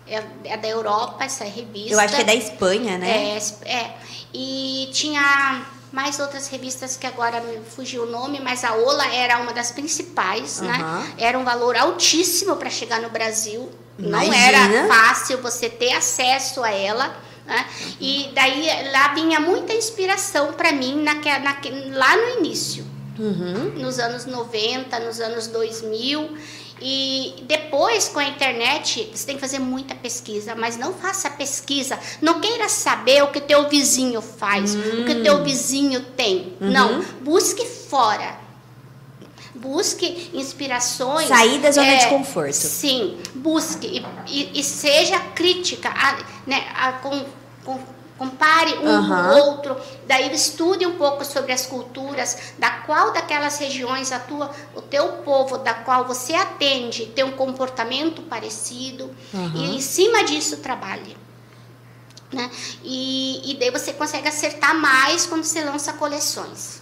é, 0.06 0.24
é, 0.44 0.56
da 0.56 0.68
Europa, 0.68 1.24
essa 1.24 1.44
revista. 1.44 1.92
Eu 1.92 2.00
acho 2.00 2.14
que 2.14 2.20
é 2.22 2.24
da 2.24 2.34
Espanha, 2.34 2.98
né? 2.98 3.38
É, 3.64 3.70
é. 3.70 3.96
E 4.34 4.90
tinha 4.92 5.66
mais 5.92 6.20
outras 6.20 6.48
revistas 6.48 6.96
que 6.96 7.06
agora 7.06 7.40
me 7.40 7.60
fugiu 7.64 8.04
o 8.04 8.06
nome, 8.06 8.40
mas 8.40 8.64
a 8.64 8.74
Ola 8.74 9.06
era 9.12 9.38
uma 9.38 9.52
das 9.52 9.72
principais, 9.72 10.60
né? 10.60 11.14
Era 11.18 11.38
um 11.38 11.44
valor 11.44 11.76
altíssimo 11.76 12.56
para 12.56 12.70
chegar 12.70 13.00
no 13.00 13.10
Brasil. 13.10 13.70
Imagina. 13.98 14.68
Não 14.68 14.78
era 14.78 14.88
fácil 14.88 15.38
você 15.42 15.68
ter 15.68 15.92
acesso 15.92 16.62
a 16.62 16.70
ela. 16.70 17.16
Né? 17.46 17.66
E 18.00 18.30
daí 18.34 18.90
lá 18.92 19.14
vinha 19.14 19.40
muita 19.40 19.72
inspiração 19.72 20.52
para 20.52 20.72
mim 20.72 21.02
naque, 21.02 21.28
naque, 21.38 21.70
lá 21.90 22.16
no 22.16 22.38
início, 22.38 22.86
uhum. 23.18 23.72
nos 23.76 23.98
anos 23.98 24.26
90, 24.26 24.98
nos 25.00 25.20
anos 25.20 25.46
2000. 25.48 26.36
E 26.82 27.34
depois, 27.42 28.08
com 28.08 28.18
a 28.18 28.24
internet, 28.24 29.10
você 29.12 29.26
tem 29.26 29.34
que 29.34 29.40
fazer 29.40 29.58
muita 29.58 29.94
pesquisa, 29.94 30.54
mas 30.54 30.78
não 30.78 30.94
faça 30.94 31.28
pesquisa. 31.28 31.98
Não 32.22 32.40
queira 32.40 32.70
saber 32.70 33.22
o 33.22 33.28
que 33.28 33.40
teu 33.40 33.68
vizinho 33.68 34.22
faz, 34.22 34.74
hum. 34.74 35.02
o 35.02 35.04
que 35.04 35.16
teu 35.16 35.36
hum. 35.36 35.44
vizinho 35.44 36.00
tem. 36.16 36.56
Uhum. 36.58 36.70
Não, 36.70 37.04
busque 37.20 37.66
fora. 37.66 38.39
Busque 39.60 40.30
inspirações. 40.32 41.28
Sair 41.28 41.58
da 41.58 41.70
zona 41.70 41.86
é, 41.86 41.96
de 41.98 42.06
conforto. 42.06 42.54
Sim, 42.54 43.18
busque 43.34 44.02
e, 44.26 44.58
e, 44.58 44.64
seja 44.64 45.20
crítica, 45.20 45.90
a, 45.90 46.18
né, 46.46 46.66
a, 46.74 46.92
com, 46.94 47.24
com 47.64 47.78
compare 48.20 48.74
um 48.80 48.86
uhum. 48.86 49.08
com 49.08 49.14
o 49.14 49.46
outro, 49.46 49.76
daí 50.06 50.30
estude 50.34 50.84
um 50.84 50.96
pouco 50.96 51.24
sobre 51.24 51.52
as 51.52 51.64
culturas, 51.64 52.52
da 52.58 52.70
qual 52.70 53.14
daquelas 53.14 53.56
regiões 53.56 54.12
atua 54.12 54.50
o 54.74 54.82
teu 54.82 55.08
povo, 55.24 55.56
da 55.56 55.72
qual 55.72 56.06
você 56.06 56.34
atende, 56.34 57.06
tem 57.06 57.24
um 57.24 57.32
comportamento 57.32 58.20
parecido, 58.20 59.10
uhum. 59.32 59.52
e 59.54 59.76
em 59.76 59.80
cima 59.80 60.22
disso 60.24 60.58
trabalhe. 60.58 61.16
Né? 62.30 62.50
E, 62.84 63.52
e 63.52 63.56
daí 63.58 63.70
você 63.70 63.94
consegue 63.94 64.28
acertar 64.28 64.74
mais 64.74 65.24
quando 65.24 65.44
você 65.44 65.64
lança 65.64 65.94
coleções 65.94 66.80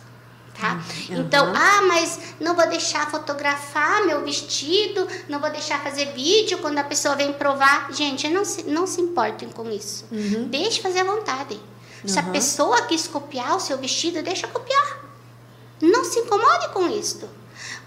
tá? 0.60 0.82
Uhum. 1.10 1.20
Então, 1.20 1.52
ah, 1.54 1.82
mas 1.82 2.18
não 2.40 2.54
vou 2.54 2.68
deixar 2.68 3.10
fotografar 3.10 4.04
meu 4.04 4.22
vestido, 4.24 5.06
não 5.28 5.40
vou 5.40 5.50
deixar 5.50 5.82
fazer 5.82 6.12
vídeo 6.12 6.58
quando 6.58 6.78
a 6.78 6.84
pessoa 6.84 7.16
vem 7.16 7.32
provar. 7.32 7.92
Gente, 7.92 8.28
não 8.28 8.44
se, 8.44 8.64
não 8.64 8.86
se 8.86 9.00
importem 9.00 9.48
com 9.48 9.70
isso. 9.70 10.06
Uhum. 10.10 10.48
Deixe 10.48 10.80
fazer 10.80 11.00
à 11.00 11.04
vontade. 11.04 11.60
Se 12.04 12.18
a 12.18 12.22
pessoa 12.22 12.82
quis 12.82 13.08
copiar 13.08 13.56
o 13.56 13.60
seu 13.60 13.76
vestido, 13.76 14.22
deixa 14.22 14.46
copiar. 14.46 15.04
Não 15.80 16.04
se 16.04 16.20
incomode 16.20 16.68
com 16.68 16.88
isso. 16.88 17.28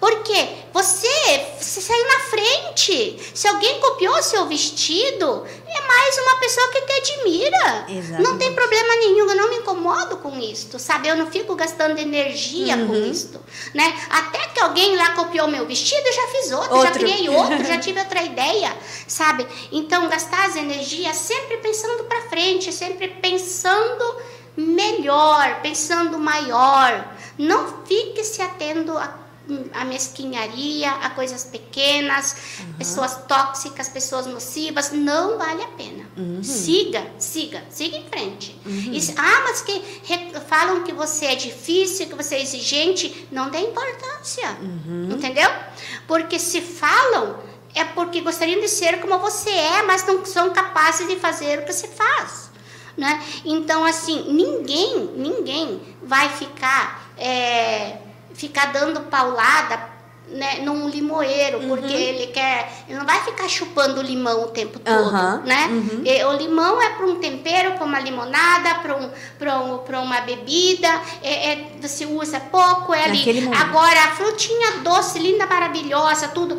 Porque 0.02 0.48
você, 0.74 1.46
você 1.60 1.80
saiu 1.80 2.08
na 2.08 2.20
frente. 2.22 3.20
Se 3.36 3.48
alguém 3.48 3.80
copiou 3.80 4.20
seu 4.24 4.48
vestido, 4.48 5.46
é 5.68 5.88
mais 5.88 6.18
uma 6.18 6.36
pessoa 6.38 6.68
que 6.70 6.82
te 6.82 6.92
admira. 6.94 7.86
Exatamente. 7.88 8.24
Não 8.24 8.38
tem 8.40 8.52
problema 8.52 8.96
nenhum, 8.96 9.30
eu 9.30 9.36
não 9.36 9.50
me 9.52 9.58
incomodo 9.58 10.18
com 10.18 10.40
isso, 10.40 10.80
sabe? 10.80 11.08
Eu 11.08 11.16
não 11.16 11.30
fico 11.30 11.56
gastando 11.56 12.00
energia 12.00 12.78
uhum. 12.78 12.88
com 12.88 12.96
isso, 12.96 13.40
né? 13.76 13.96
Até 14.10 14.40
que 14.48 14.60
alguém 14.60 14.96
lá 14.96 15.12
copiou 15.12 15.48
meu 15.48 15.68
vestido, 15.68 16.02
eu 16.04 16.14
já 16.14 16.28
fiz 16.30 16.52
outro, 16.52 16.78
outro. 16.78 16.88
já 16.88 16.92
criei 16.92 17.30
outro, 17.30 17.64
já 17.64 17.78
tive 17.78 18.00
outra 18.00 18.24
ideia, 18.24 18.76
sabe? 19.08 19.46
Então, 19.72 20.10
gastar 20.10 20.48
as 20.48 20.56
energias 20.56 21.16
sempre 21.16 21.58
pensando 21.58 22.06
para 22.06 22.24
frente, 22.24 22.74
sempre 22.74 23.08
pensando 23.08 24.16
melhor, 24.58 25.62
pensando 25.62 26.18
maior. 26.18 27.08
Não 27.38 27.84
fique 27.86 28.24
se 28.24 28.42
atendo 28.42 28.98
a 28.98 29.21
a 29.74 29.86
mesquinharia, 29.86 30.92
a 30.92 31.10
coisas 31.12 31.44
pequenas, 31.44 32.36
uhum. 32.60 32.74
pessoas 32.74 33.16
tóxicas, 33.28 33.90
pessoas 33.90 34.26
nocivas, 34.26 34.92
não 34.92 35.38
vale 35.38 35.64
a 35.64 35.68
pena. 35.68 36.06
Uhum. 36.18 36.44
Siga, 36.44 37.06
siga, 37.18 37.64
siga 37.70 37.98
em 37.98 38.06
frente. 38.06 38.60
Uhum. 38.66 38.94
E, 38.94 39.00
ah, 39.18 39.42
mas 39.44 39.62
que 39.62 39.82
falam 40.48 40.84
que 40.84 40.94
você 40.94 41.26
é 41.26 41.36
difícil, 41.36 42.08
que 42.08 42.16
você 42.16 42.36
é 42.36 42.42
exigente, 42.42 43.28
não 43.32 43.50
dê 43.50 43.60
importância, 43.60 44.58
uhum. 44.62 45.10
entendeu? 45.12 45.50
Porque 46.08 46.38
se 46.40 46.62
falam 46.62 47.52
é 47.74 47.86
porque 47.86 48.22
gostariam 48.22 48.60
de 48.60 48.68
ser 48.68 49.00
como 49.00 49.18
você 49.20 49.50
é, 49.50 49.82
mas 49.84 50.06
não 50.06 50.26
são 50.26 50.50
capazes 50.52 51.08
de 51.08 51.16
fazer 51.16 51.60
o 51.60 51.66
que 51.66 51.72
você 51.72 51.88
faz. 51.88 52.52
Né? 52.98 53.24
Então, 53.46 53.86
assim, 53.86 54.32
ninguém, 54.34 55.10
ninguém 55.16 55.82
vai 56.04 56.28
ficar 56.30 57.10
é, 57.18 57.98
ficar 58.34 58.72
dando 58.72 59.02
paulada 59.02 59.92
né, 60.32 60.60
num 60.64 60.88
limoeiro, 60.88 61.60
uhum. 61.60 61.68
porque 61.68 61.94
ele 61.94 62.28
quer. 62.28 62.72
Ele 62.88 62.98
não 62.98 63.06
vai 63.06 63.22
ficar 63.22 63.48
chupando 63.50 64.02
limão 64.02 64.44
o 64.44 64.48
tempo 64.48 64.80
todo, 64.80 65.14
uhum. 65.14 65.42
né? 65.44 65.68
Uhum. 65.68 66.02
E, 66.06 66.24
o 66.24 66.34
limão 66.34 66.82
é 66.82 66.92
para 66.92 67.06
um 67.06 67.16
tempero, 67.16 67.74
para 67.74 67.86
uma 67.86 68.00
limonada, 68.00 68.76
para 68.76 68.96
um, 68.96 69.10
um, 69.10 70.02
uma 70.02 70.22
bebida, 70.22 70.88
é, 71.22 71.52
é, 71.52 71.68
você 71.82 72.06
usa 72.06 72.40
pouco, 72.40 72.94
é 72.94 73.04
ali. 73.06 73.50
Agora, 73.60 74.06
a 74.06 74.12
frutinha 74.12 74.78
doce, 74.84 75.20
linda, 75.20 75.46
maravilhosa, 75.46 76.30
tudo 76.30 76.58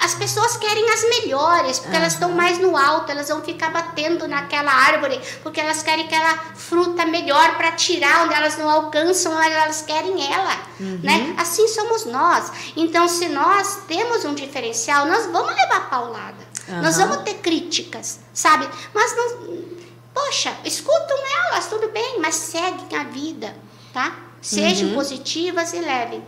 as 0.00 0.14
pessoas 0.14 0.56
querem 0.56 0.88
as 0.90 1.02
melhores, 1.02 1.78
porque 1.78 1.94
uhum. 1.94 2.02
elas 2.02 2.14
estão 2.14 2.30
mais 2.30 2.58
no 2.58 2.76
alto, 2.76 3.12
elas 3.12 3.28
vão 3.28 3.42
ficar 3.42 3.70
batendo 3.70 4.26
naquela 4.26 4.72
árvore, 4.72 5.20
porque 5.42 5.60
elas 5.60 5.82
querem 5.82 6.06
aquela 6.06 6.38
fruta 6.54 7.04
melhor 7.04 7.56
para 7.56 7.72
tirar 7.72 8.24
onde 8.24 8.34
elas 8.34 8.56
não 8.56 8.68
alcançam, 8.68 9.34
mas 9.34 9.52
elas 9.52 9.82
querem 9.82 10.32
ela, 10.32 10.56
uhum. 10.80 11.00
né? 11.02 11.34
Assim 11.36 11.68
somos 11.68 12.06
nós. 12.06 12.50
Então, 12.76 13.06
se 13.08 13.28
nós 13.28 13.80
temos 13.86 14.24
um 14.24 14.34
diferencial, 14.34 15.06
nós 15.06 15.26
vamos 15.26 15.54
levar 15.54 15.90
paulada. 15.90 16.50
Uhum. 16.68 16.82
Nós 16.82 16.96
vamos 16.96 17.18
ter 17.18 17.34
críticas, 17.34 18.20
sabe? 18.32 18.68
Mas 18.94 19.14
não 19.16 19.80
Poxa, 20.12 20.56
escutam 20.64 21.16
elas, 21.46 21.68
tudo 21.68 21.88
bem, 21.88 22.18
mas 22.20 22.34
seguem 22.34 22.98
a 22.98 23.04
vida, 23.04 23.54
tá? 23.92 24.16
Sejam 24.42 24.88
uhum. 24.88 24.94
positivas 24.94 25.72
e 25.72 25.78
levem. 25.78 26.22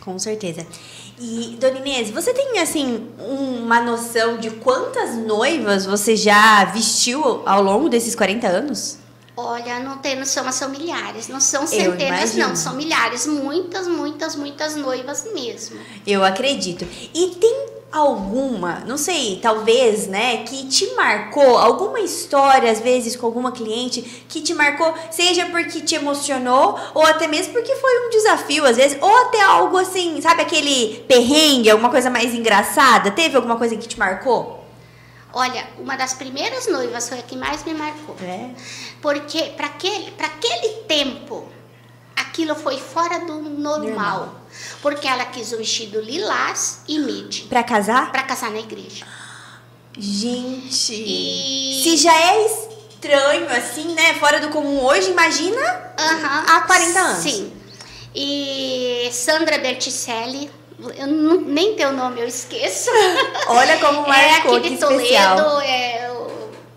Com 0.00 0.18
certeza. 0.18 0.66
E, 1.18 1.56
Dona 1.60 1.78
Inês, 1.78 2.10
você 2.10 2.34
tem, 2.34 2.58
assim, 2.58 3.08
uma 3.18 3.80
noção 3.80 4.36
de 4.36 4.50
quantas 4.50 5.16
noivas 5.16 5.86
você 5.86 6.16
já 6.16 6.64
vestiu 6.64 7.42
ao 7.46 7.62
longo 7.62 7.88
desses 7.88 8.14
40 8.14 8.46
anos? 8.46 8.98
Olha, 9.36 9.80
não 9.80 9.98
tem 9.98 10.16
noção, 10.16 10.44
mas 10.44 10.54
são 10.54 10.68
milhares. 10.68 11.28
Não 11.28 11.40
são 11.40 11.66
centenas, 11.66 12.34
não. 12.36 12.54
São 12.54 12.74
milhares. 12.76 13.26
Muitas, 13.26 13.88
muitas, 13.88 14.36
muitas 14.36 14.76
noivas 14.76 15.26
mesmo. 15.34 15.76
Eu 16.06 16.24
acredito. 16.24 16.86
E 17.12 17.28
tem 17.40 17.73
alguma, 17.94 18.80
não 18.80 18.98
sei, 18.98 19.38
talvez, 19.40 20.08
né, 20.08 20.38
que 20.38 20.66
te 20.66 20.94
marcou, 20.96 21.56
alguma 21.56 22.00
história, 22.00 22.68
às 22.68 22.80
vezes, 22.80 23.14
com 23.14 23.24
alguma 23.24 23.52
cliente 23.52 24.02
que 24.28 24.42
te 24.42 24.52
marcou, 24.52 24.92
seja 25.12 25.46
porque 25.46 25.80
te 25.80 25.94
emocionou, 25.94 26.76
ou 26.92 27.06
até 27.06 27.28
mesmo 27.28 27.52
porque 27.52 27.72
foi 27.76 28.06
um 28.06 28.10
desafio, 28.10 28.64
às 28.66 28.76
vezes, 28.76 28.98
ou 29.00 29.16
até 29.26 29.40
algo 29.40 29.78
assim, 29.78 30.20
sabe, 30.20 30.42
aquele 30.42 31.04
perrengue, 31.06 31.70
alguma 31.70 31.88
coisa 31.88 32.10
mais 32.10 32.34
engraçada? 32.34 33.12
Teve 33.12 33.36
alguma 33.36 33.56
coisa 33.56 33.76
que 33.76 33.86
te 33.86 33.96
marcou? 33.96 34.64
Olha, 35.32 35.64
uma 35.78 35.96
das 35.96 36.14
primeiras 36.14 36.66
noivas 36.66 37.08
foi 37.08 37.20
a 37.20 37.22
que 37.22 37.36
mais 37.36 37.64
me 37.64 37.74
marcou. 37.74 38.16
É. 38.20 38.50
Porque 39.00 39.52
para 39.56 39.66
aquele, 39.66 40.12
aquele 40.18 40.82
tempo, 40.88 41.46
aquilo 42.16 42.56
foi 42.56 42.76
fora 42.76 43.20
do 43.20 43.40
normal. 43.40 43.78
normal. 43.78 44.43
Porque 44.80 45.06
ela 45.06 45.24
quis 45.24 45.52
o 45.52 45.58
vestido 45.58 46.00
lilás 46.00 46.80
e 46.88 46.98
midi. 46.98 47.42
Para 47.42 47.62
casar? 47.62 48.12
Para 48.12 48.22
casar 48.22 48.50
na 48.50 48.60
igreja. 48.60 49.06
Gente. 49.98 50.94
E... 50.94 51.82
Se 51.82 51.96
já 51.96 52.14
é 52.14 52.46
estranho 52.46 53.48
assim, 53.50 53.94
né? 53.94 54.14
Fora 54.14 54.40
do 54.40 54.48
comum 54.48 54.82
hoje, 54.84 55.10
imagina 55.10 55.60
há 55.96 56.60
40 56.66 57.00
anos. 57.00 57.22
Sim. 57.22 57.52
E 58.14 59.08
Sandra 59.12 59.58
Berticelli, 59.58 60.50
eu 60.96 61.06
não, 61.06 61.40
nem 61.40 61.74
teu 61.74 61.92
nome 61.92 62.20
eu 62.20 62.26
esqueço. 62.26 62.90
Olha 63.48 63.78
como 63.78 64.02
marcou, 64.08 64.54
é 64.54 64.58
aqui 64.58 64.70
de 64.70 64.76
Toledo, 64.78 65.02
especial. 65.02 65.60
é 65.60 66.13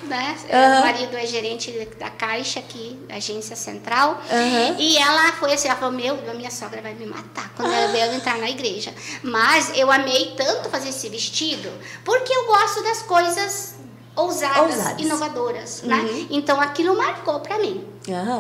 né? 0.08 0.36
Uhum. 0.44 0.80
O 0.80 0.82
marido 0.82 1.18
é 1.18 1.26
gerente 1.26 1.72
da 2.00 2.10
Caixa 2.10 2.60
aqui, 2.60 3.00
da 3.08 3.16
agência 3.16 3.56
central. 3.56 4.22
Uhum. 4.32 4.76
E 4.80 4.98
ela 4.98 5.32
foi 5.34 5.54
assim, 5.54 5.68
ela 5.68 5.78
falou, 5.78 5.96
meu, 5.96 6.18
minha 6.36 6.52
sogra 6.52 6.82
vai 6.82 6.94
me 6.94 7.06
matar 7.06 7.52
quando 7.56 7.72
ela 7.72 7.92
veio 7.92 8.14
entrar 8.14 8.38
na 8.38 8.50
igreja. 8.50 8.94
Mas 9.22 9.72
eu 9.76 9.92
amei 9.92 10.34
tanto 10.36 10.70
fazer 10.70 10.90
esse 10.90 11.10
vestido, 11.10 11.72
porque 12.04 12.34
eu 12.34 12.46
gosto 12.46 12.84
das 12.84 13.02
coisas 13.04 13.76
ousadas, 14.16 14.76
ousadas. 14.76 15.02
inovadoras, 15.02 15.82
né? 15.84 15.96
uhum. 15.96 16.04
né? 16.04 16.28
Então 16.32 16.60
aquilo 16.60 16.98
marcou 16.98 17.40
para 17.40 17.60
mim, 17.60 17.88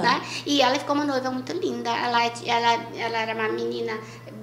né? 0.01 0.21
E 0.45 0.61
ela 0.61 0.77
ficou 0.79 0.95
uma 0.95 1.05
noiva 1.05 1.29
muito 1.29 1.53
linda. 1.53 1.89
Ela, 1.89 2.25
ela, 2.25 2.87
ela 2.95 3.17
era 3.19 3.33
uma 3.33 3.49
menina 3.49 3.93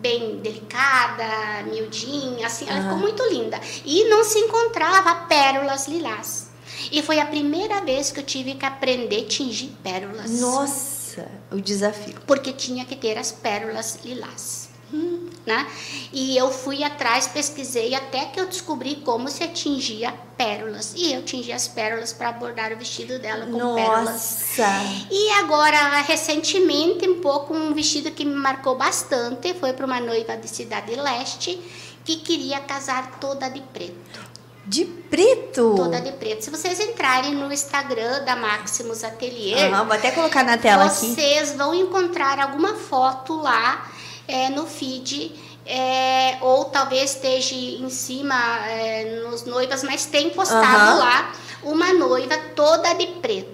bem 0.04 0.36
delicada, 0.36 1.62
miudinha, 1.66 2.46
assim, 2.46 2.66
ela 2.68 2.82
ficou 2.82 2.98
muito 2.98 3.22
linda. 3.30 3.58
E 3.84 4.04
não 4.04 4.22
se 4.22 4.38
encontrava 4.38 5.14
pérolas 5.26 5.88
lilás. 5.88 6.50
E 6.90 7.02
foi 7.02 7.20
a 7.20 7.26
primeira 7.26 7.80
vez 7.80 8.10
que 8.10 8.20
eu 8.20 8.24
tive 8.24 8.54
que 8.54 8.64
aprender 8.64 9.22
a 9.22 9.26
tingir 9.26 9.76
pérolas. 9.82 10.40
Nossa, 10.40 11.28
o 11.50 11.60
desafio. 11.60 12.14
Porque 12.26 12.52
tinha 12.52 12.84
que 12.84 12.96
ter 12.96 13.18
as 13.18 13.32
pérolas 13.32 14.00
lilás. 14.04 14.68
Hum. 14.92 15.28
Né? 15.44 15.66
E 16.12 16.36
eu 16.36 16.50
fui 16.50 16.82
atrás, 16.82 17.26
pesquisei 17.26 17.94
até 17.94 18.26
que 18.26 18.40
eu 18.40 18.46
descobri 18.46 18.96
como 18.96 19.28
se 19.28 19.42
atingia 19.42 20.14
pérolas. 20.36 20.94
E 20.96 21.12
eu 21.12 21.22
tingi 21.22 21.52
as 21.52 21.68
pérolas 21.68 22.12
para 22.12 22.32
bordar 22.32 22.72
o 22.72 22.76
vestido 22.76 23.18
dela 23.18 23.44
com 23.46 23.58
Nossa. 23.58 23.74
pérolas. 23.74 25.06
E 25.10 25.30
agora, 25.32 26.00
recentemente, 26.02 27.08
um 27.08 27.20
pouco 27.20 27.54
um 27.54 27.74
vestido 27.74 28.10
que 28.10 28.24
me 28.24 28.34
marcou 28.34 28.76
bastante 28.76 29.52
foi 29.54 29.72
para 29.72 29.84
uma 29.84 30.00
noiva 30.00 30.36
de 30.36 30.48
Cidade 30.48 30.94
Leste 30.94 31.60
que 32.04 32.16
queria 32.16 32.60
casar 32.60 33.18
toda 33.18 33.48
de 33.48 33.60
preto. 33.60 34.33
De 34.66 34.84
preto? 34.84 35.74
Toda 35.76 36.00
de 36.00 36.12
preto. 36.12 36.42
Se 36.42 36.50
vocês 36.50 36.80
entrarem 36.80 37.34
no 37.34 37.52
Instagram 37.52 38.24
da 38.24 38.34
Maximus 38.34 39.04
Atelier, 39.04 39.72
uhum, 39.72 39.84
vou 39.84 39.94
até 39.94 40.10
colocar 40.10 40.42
na 40.42 40.56
tela 40.56 40.88
vocês 40.88 41.12
aqui. 41.12 41.20
Vocês 41.20 41.52
vão 41.52 41.74
encontrar 41.74 42.40
alguma 42.40 42.74
foto 42.74 43.36
lá 43.36 43.90
é, 44.26 44.48
no 44.48 44.66
feed 44.66 45.32
é, 45.66 46.38
ou 46.40 46.66
talvez 46.66 47.14
esteja 47.14 47.54
em 47.54 47.88
cima 47.88 48.34
é, 48.68 49.22
nos 49.22 49.44
noivas, 49.44 49.82
mas 49.82 50.06
tem 50.06 50.30
postado 50.30 50.64
Aham. 50.64 50.98
lá 50.98 51.32
uma 51.62 51.92
noiva 51.94 52.36
toda 52.54 52.92
de 52.94 53.06
preto. 53.06 53.53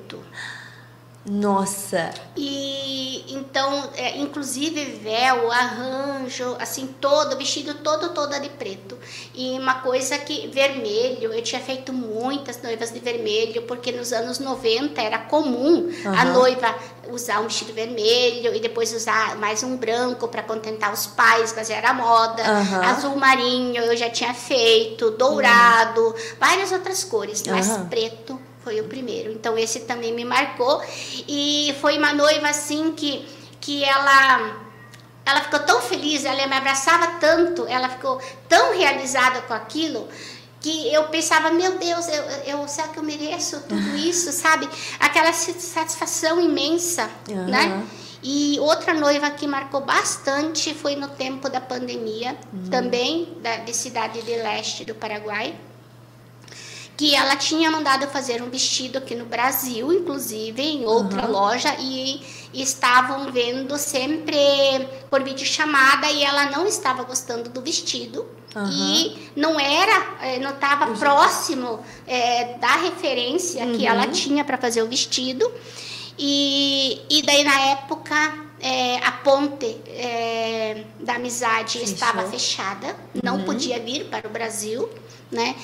Nossa. 1.24 2.10
E 2.34 3.24
então, 3.28 3.90
é, 3.94 4.16
inclusive 4.18 4.84
véu, 5.02 5.50
arranjo, 5.50 6.56
assim, 6.58 6.86
todo, 7.00 7.36
vestido 7.36 7.74
todo, 7.74 8.10
toda 8.10 8.40
de 8.40 8.48
preto. 8.48 8.96
E 9.34 9.50
uma 9.58 9.74
coisa 9.80 10.16
que, 10.18 10.48
vermelho, 10.48 11.32
eu 11.32 11.42
tinha 11.42 11.60
feito 11.60 11.92
muitas 11.92 12.62
noivas 12.62 12.90
de 12.90 13.00
vermelho, 13.00 13.62
porque 13.62 13.92
nos 13.92 14.12
anos 14.12 14.38
90 14.38 15.00
era 15.00 15.18
comum 15.18 15.90
a 16.04 16.22
Aham. 16.22 16.32
noiva 16.32 16.74
usar 17.10 17.40
um 17.40 17.44
vestido 17.44 17.72
vermelho 17.74 18.54
e 18.54 18.60
depois 18.60 18.92
usar 18.94 19.36
mais 19.36 19.62
um 19.62 19.76
branco 19.76 20.26
para 20.28 20.42
contentar 20.42 20.92
os 20.92 21.06
pais, 21.06 21.52
mas 21.54 21.68
era 21.68 21.92
moda. 21.92 22.42
Aham. 22.42 22.82
Azul 22.86 23.16
marinho 23.16 23.82
eu 23.82 23.96
já 23.96 24.08
tinha 24.08 24.32
feito, 24.32 25.10
dourado, 25.10 26.14
várias 26.38 26.72
outras 26.72 27.04
cores, 27.04 27.42
mas 27.46 27.76
preto 27.90 28.40
foi 28.62 28.80
o 28.80 28.84
primeiro. 28.84 29.32
Então 29.32 29.56
esse 29.58 29.80
também 29.80 30.12
me 30.12 30.24
marcou 30.24 30.82
e 31.28 31.74
foi 31.80 31.98
uma 31.98 32.12
noiva 32.12 32.48
assim 32.48 32.92
que 32.92 33.26
que 33.60 33.84
ela 33.84 34.70
ela 35.24 35.42
ficou 35.42 35.60
tão 35.60 35.80
feliz, 35.80 36.24
ela 36.24 36.46
me 36.46 36.56
abraçava 36.56 37.18
tanto, 37.20 37.66
ela 37.66 37.88
ficou 37.88 38.20
tão 38.48 38.76
realizada 38.76 39.42
com 39.42 39.54
aquilo 39.54 40.08
que 40.60 40.92
eu 40.92 41.04
pensava, 41.04 41.50
meu 41.50 41.78
Deus, 41.78 42.06
eu, 42.08 42.22
eu 42.58 42.68
será 42.68 42.88
que 42.88 42.98
eu 42.98 43.02
mereço 43.02 43.60
tudo 43.68 43.96
isso, 43.96 44.32
sabe? 44.32 44.68
Aquela 44.98 45.32
satisfação 45.32 46.40
imensa, 46.40 47.10
Aham. 47.30 47.46
né? 47.46 47.86
E 48.22 48.58
outra 48.60 48.92
noiva 48.92 49.30
que 49.30 49.46
marcou 49.46 49.80
bastante 49.80 50.74
foi 50.74 50.94
no 50.94 51.08
tempo 51.08 51.48
da 51.48 51.60
pandemia, 51.60 52.36
também 52.70 53.38
da, 53.40 53.56
de 53.56 53.74
cidade 53.74 54.20
de 54.20 54.36
leste 54.36 54.84
do 54.84 54.94
Paraguai 54.94 55.54
que 57.00 57.14
ela 57.14 57.34
tinha 57.34 57.70
mandado 57.70 58.06
fazer 58.08 58.42
um 58.42 58.50
vestido 58.50 58.98
aqui 58.98 59.14
no 59.14 59.24
Brasil, 59.24 59.90
inclusive 59.90 60.60
em 60.60 60.84
outra 60.84 61.24
Uhum. 61.24 61.32
loja 61.32 61.74
e 61.78 62.20
estavam 62.52 63.32
vendo 63.32 63.78
sempre 63.78 64.36
por 65.08 65.22
videochamada 65.22 66.10
e 66.10 66.22
ela 66.22 66.50
não 66.50 66.66
estava 66.66 67.02
gostando 67.04 67.48
do 67.48 67.62
vestido 67.62 68.26
Uhum. 68.54 68.68
e 68.70 69.30
não 69.34 69.58
era, 69.58 70.16
eh, 70.20 70.38
não 70.40 70.50
estava 70.50 70.88
próximo 70.88 71.80
eh, 72.06 72.58
da 72.60 72.72
referência 72.76 73.64
que 73.68 73.86
ela 73.86 74.04
Uhum. 74.04 74.12
tinha 74.12 74.44
para 74.44 74.58
fazer 74.58 74.82
o 74.82 74.86
vestido 74.86 75.50
e, 76.18 77.00
e 77.08 77.22
daí 77.22 77.44
na 77.44 77.58
época 77.76 78.34
eh, 78.60 78.98
a 79.02 79.12
ponte 79.12 79.74
eh, 79.86 80.84
da 81.00 81.14
amizade 81.14 81.78
Fechou. 81.78 81.94
estava 81.94 82.24
fechada, 82.24 82.94
não 83.22 83.36
Uhum. 83.36 83.44
podia 83.46 83.80
vir 83.80 84.04
para 84.04 84.26
o 84.28 84.30
Brasil, 84.30 84.86
né? 85.30 85.54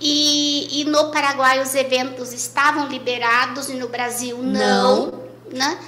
E, 0.00 0.80
e 0.80 0.84
no 0.84 1.10
Paraguai 1.10 1.60
os 1.60 1.74
eventos 1.74 2.32
estavam 2.32 2.88
liberados 2.88 3.68
e 3.68 3.74
no 3.74 3.88
Brasil 3.88 4.38
não, 4.38 5.12
né? 5.50 5.78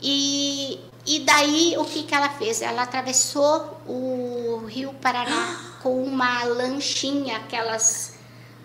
E, 0.00 0.78
e 1.06 1.20
daí 1.20 1.74
o 1.78 1.84
que, 1.84 2.02
que 2.02 2.14
ela 2.14 2.28
fez? 2.28 2.62
Ela 2.62 2.82
atravessou 2.82 3.80
o 3.86 4.64
Rio 4.66 4.92
Paraná 4.94 5.60
com 5.82 6.02
uma 6.02 6.44
lanchinha, 6.44 7.38
aquelas 7.38 8.14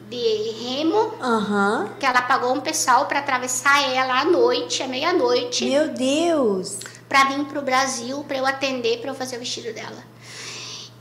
de 0.10 0.52
remo, 0.62 1.14
Aham. 1.22 1.90
que 1.98 2.06
ela 2.06 2.22
pagou 2.22 2.54
um 2.54 2.60
pessoal 2.60 3.06
para 3.06 3.20
atravessar 3.20 3.82
ela 3.94 4.20
à 4.20 4.26
noite, 4.26 4.84
à 4.84 4.88
meia-noite 4.88 5.64
Meu 5.64 5.88
Deus. 5.88 6.80
para 7.08 7.24
vir 7.26 7.46
para 7.46 7.60
o 7.60 7.62
Brasil 7.62 8.22
para 8.28 8.38
eu 8.38 8.46
atender, 8.46 9.00
para 9.00 9.12
eu 9.12 9.16
fazer 9.16 9.38
o 9.38 9.40
vestido 9.40 9.74
dela. 9.74 10.04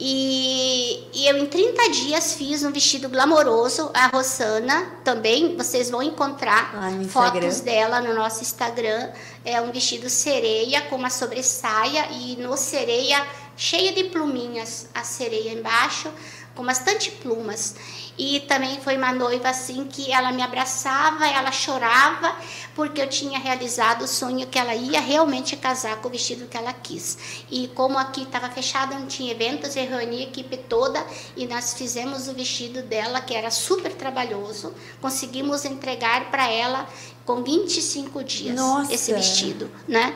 E, 0.02 1.08
e 1.12 1.26
eu 1.26 1.36
em 1.36 1.44
30 1.44 1.90
dias 1.90 2.32
fiz 2.32 2.64
um 2.64 2.72
vestido 2.72 3.06
glamouroso. 3.06 3.90
A 3.92 4.06
Rosana 4.06 4.92
também, 5.04 5.54
vocês 5.58 5.90
vão 5.90 6.02
encontrar 6.02 6.72
fotos 7.10 7.60
dela 7.60 8.00
no 8.00 8.14
nosso 8.14 8.40
Instagram. 8.40 9.10
É 9.44 9.60
um 9.60 9.70
vestido 9.70 10.08
sereia 10.08 10.80
com 10.82 10.96
uma 10.96 11.10
sobressaia 11.10 12.08
e 12.12 12.36
no 12.36 12.56
sereia 12.56 13.26
cheia 13.60 13.92
de 13.92 14.04
pluminhas, 14.04 14.88
a 14.94 15.04
sereia 15.04 15.52
embaixo, 15.52 16.10
com 16.60 16.66
bastante 16.66 17.10
plumas. 17.10 17.74
E 18.18 18.40
também 18.40 18.78
foi 18.82 18.94
uma 18.98 19.12
noiva 19.12 19.48
assim 19.48 19.86
que 19.86 20.12
ela 20.12 20.30
me 20.30 20.42
abraçava, 20.42 21.26
ela 21.26 21.50
chorava, 21.50 22.36
porque 22.74 23.00
eu 23.00 23.08
tinha 23.08 23.38
realizado 23.38 24.02
o 24.02 24.06
sonho 24.06 24.46
que 24.46 24.58
ela 24.58 24.74
ia 24.74 25.00
realmente 25.00 25.56
casar 25.56 25.96
com 26.02 26.08
o 26.08 26.10
vestido 26.10 26.46
que 26.46 26.58
ela 26.58 26.74
quis. 26.74 27.16
E 27.50 27.68
como 27.68 27.96
aqui 27.96 28.24
estava 28.24 28.50
fechado, 28.50 28.94
não 28.94 29.06
tinha 29.06 29.32
eventos, 29.32 29.74
eu 29.74 29.88
reuni 29.88 30.18
a 30.18 30.22
equipe 30.24 30.58
toda 30.58 31.02
e 31.34 31.46
nós 31.46 31.72
fizemos 31.72 32.28
o 32.28 32.34
vestido 32.34 32.82
dela, 32.82 33.22
que 33.22 33.34
era 33.34 33.50
super 33.50 33.94
trabalhoso. 33.94 34.74
Conseguimos 35.00 35.64
entregar 35.64 36.30
para 36.30 36.46
ela 36.46 36.86
com 37.24 37.42
25 37.42 38.22
dias 38.22 38.54
Nossa. 38.54 38.92
esse 38.92 39.14
vestido, 39.14 39.70
né? 39.88 40.14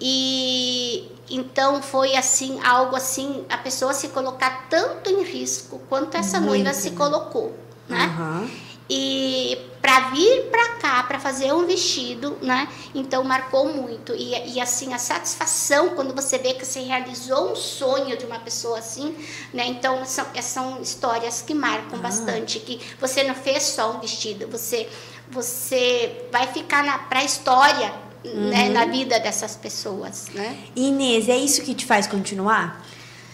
E 0.00 1.10
então 1.30 1.80
foi 1.82 2.16
assim, 2.16 2.58
algo 2.64 2.96
assim, 2.96 3.44
a 3.48 3.56
pessoa 3.58 3.92
se 3.94 4.08
colocar 4.08 4.66
tanto 4.68 5.08
em 5.10 5.22
risco 5.22 5.80
quanto 5.88 6.16
essa 6.16 6.38
Muito, 6.40 6.50
noiva 6.50 6.74
se 6.74 6.90
colocou, 6.92 7.56
né? 7.88 8.04
Aham. 8.04 8.50
E 8.92 9.56
para 9.80 10.10
vir 10.10 10.50
para 10.50 10.68
cá 10.80 11.02
para 11.04 11.20
fazer 11.20 11.52
um 11.52 11.64
vestido, 11.64 12.36
né? 12.42 12.68
Então 12.92 13.22
marcou 13.22 13.72
muito 13.72 14.12
e, 14.14 14.54
e 14.54 14.60
assim 14.60 14.92
a 14.92 14.98
satisfação 14.98 15.90
quando 15.90 16.12
você 16.12 16.38
vê 16.38 16.54
que 16.54 16.66
você 16.66 16.80
realizou 16.80 17.52
um 17.52 17.56
sonho 17.56 18.16
de 18.16 18.26
uma 18.26 18.40
pessoa 18.40 18.78
assim, 18.80 19.14
né? 19.54 19.64
Então 19.66 20.04
são, 20.04 20.26
são 20.42 20.80
histórias 20.82 21.40
que 21.40 21.54
marcam 21.54 21.98
Ah. 22.00 22.02
bastante, 22.02 22.58
que 22.58 22.80
você 23.00 23.22
não 23.22 23.34
fez 23.34 23.62
só 23.62 23.92
um 23.92 24.00
vestido, 24.00 24.48
você 24.48 24.88
você 25.30 26.26
vai 26.32 26.48
ficar 26.48 26.82
na 26.82 26.98
para 26.98 27.20
a 27.20 27.24
história, 27.24 27.94
né? 28.24 28.66
Uhum. 28.66 28.72
Na 28.72 28.84
vida 28.86 29.18
dessas 29.18 29.56
pessoas, 29.56 30.26
né? 30.34 30.56
Inês, 30.76 31.28
é 31.28 31.36
isso 31.36 31.62
que 31.62 31.74
te 31.74 31.86
faz 31.86 32.06
continuar? 32.06 32.84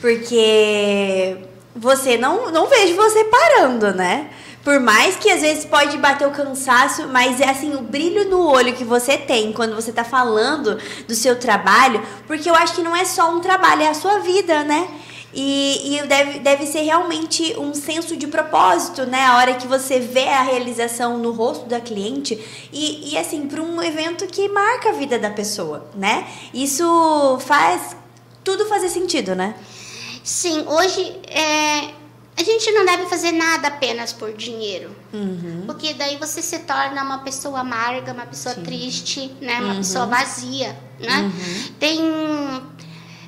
Porque 0.01 1.39
você 1.75 2.17
não, 2.17 2.51
não 2.51 2.67
vejo 2.67 2.95
você 2.95 3.25
parando, 3.25 3.93
né? 3.93 4.31
Por 4.63 4.81
mais 4.81 5.15
que 5.15 5.31
às 5.31 5.43
vezes 5.43 5.65
pode 5.65 5.97
bater 5.99 6.27
o 6.27 6.33
cansaço, 6.33 7.07
mas 7.07 7.41
é 7.41 7.49
assim, 7.49 7.75
o 7.77 7.83
brilho 7.83 8.29
no 8.29 8.49
olho 8.49 8.75
que 8.75 8.85
você 8.85 9.17
tem 9.17 9.53
quando 9.53 9.77
você 9.77 9.93
tá 9.93 10.03
falando 10.03 10.77
do 11.07 11.15
seu 11.15 11.37
trabalho, 11.37 12.03
porque 12.27 12.51
eu 12.51 12.55
acho 12.55 12.75
que 12.75 12.83
não 12.83 12.95
é 12.95 13.05
só 13.05 13.31
um 13.31 13.41
trabalho, 13.41 13.83
é 13.83 13.89
a 13.89 13.95
sua 13.95 14.19
vida, 14.19 14.65
né? 14.65 14.89
E, 15.39 15.99
e 15.99 16.07
deve, 16.07 16.39
deve 16.39 16.67
ser 16.67 16.81
realmente 16.81 17.55
um 17.59 17.75
senso 17.75 18.17
de 18.17 18.27
propósito, 18.27 19.05
né? 19.05 19.23
A 19.27 19.37
hora 19.37 19.55
que 19.55 19.67
você 19.67 20.01
vê 20.01 20.29
a 20.29 20.41
realização 20.43 21.19
no 21.19 21.31
rosto 21.33 21.67
da 21.67 21.79
cliente 21.79 22.43
e, 22.73 23.13
e 23.13 23.19
assim, 23.19 23.47
para 23.47 23.61
um 23.61 23.83
evento 23.83 24.27
que 24.27 24.49
marca 24.49 24.89
a 24.89 24.93
vida 24.93 25.19
da 25.19 25.29
pessoa, 25.29 25.87
né? 25.95 26.27
Isso 26.55 27.39
faz 27.41 27.95
tudo 28.43 28.65
fazer 28.65 28.89
sentido, 28.89 29.35
né? 29.35 29.55
Sim, 30.25 30.65
hoje 30.67 31.03
é, 31.29 31.91
a 32.39 32.43
gente 32.43 32.71
não 32.73 32.85
deve 32.87 33.07
fazer 33.07 33.33
nada 33.33 33.69
apenas 33.69 34.13
por 34.13 34.33
dinheiro. 34.33 34.91
Uhum. 35.13 35.65
Porque 35.67 35.93
daí 35.95 36.17
você 36.17 36.41
se 36.41 36.61
torna 36.61 37.03
uma 37.03 37.19
pessoa 37.19 37.61
amarga, 37.61 38.13
uma 38.13 38.27
pessoa 38.27 38.55
Sim. 38.55 38.63
triste, 38.63 39.33
né? 39.41 39.59
Uma 39.61 39.71
Uhum. 39.73 39.77
pessoa 39.77 40.07
vazia, 40.07 40.77
né? 40.99 41.21
Uhum. 41.21 41.73
Tem 41.79 42.01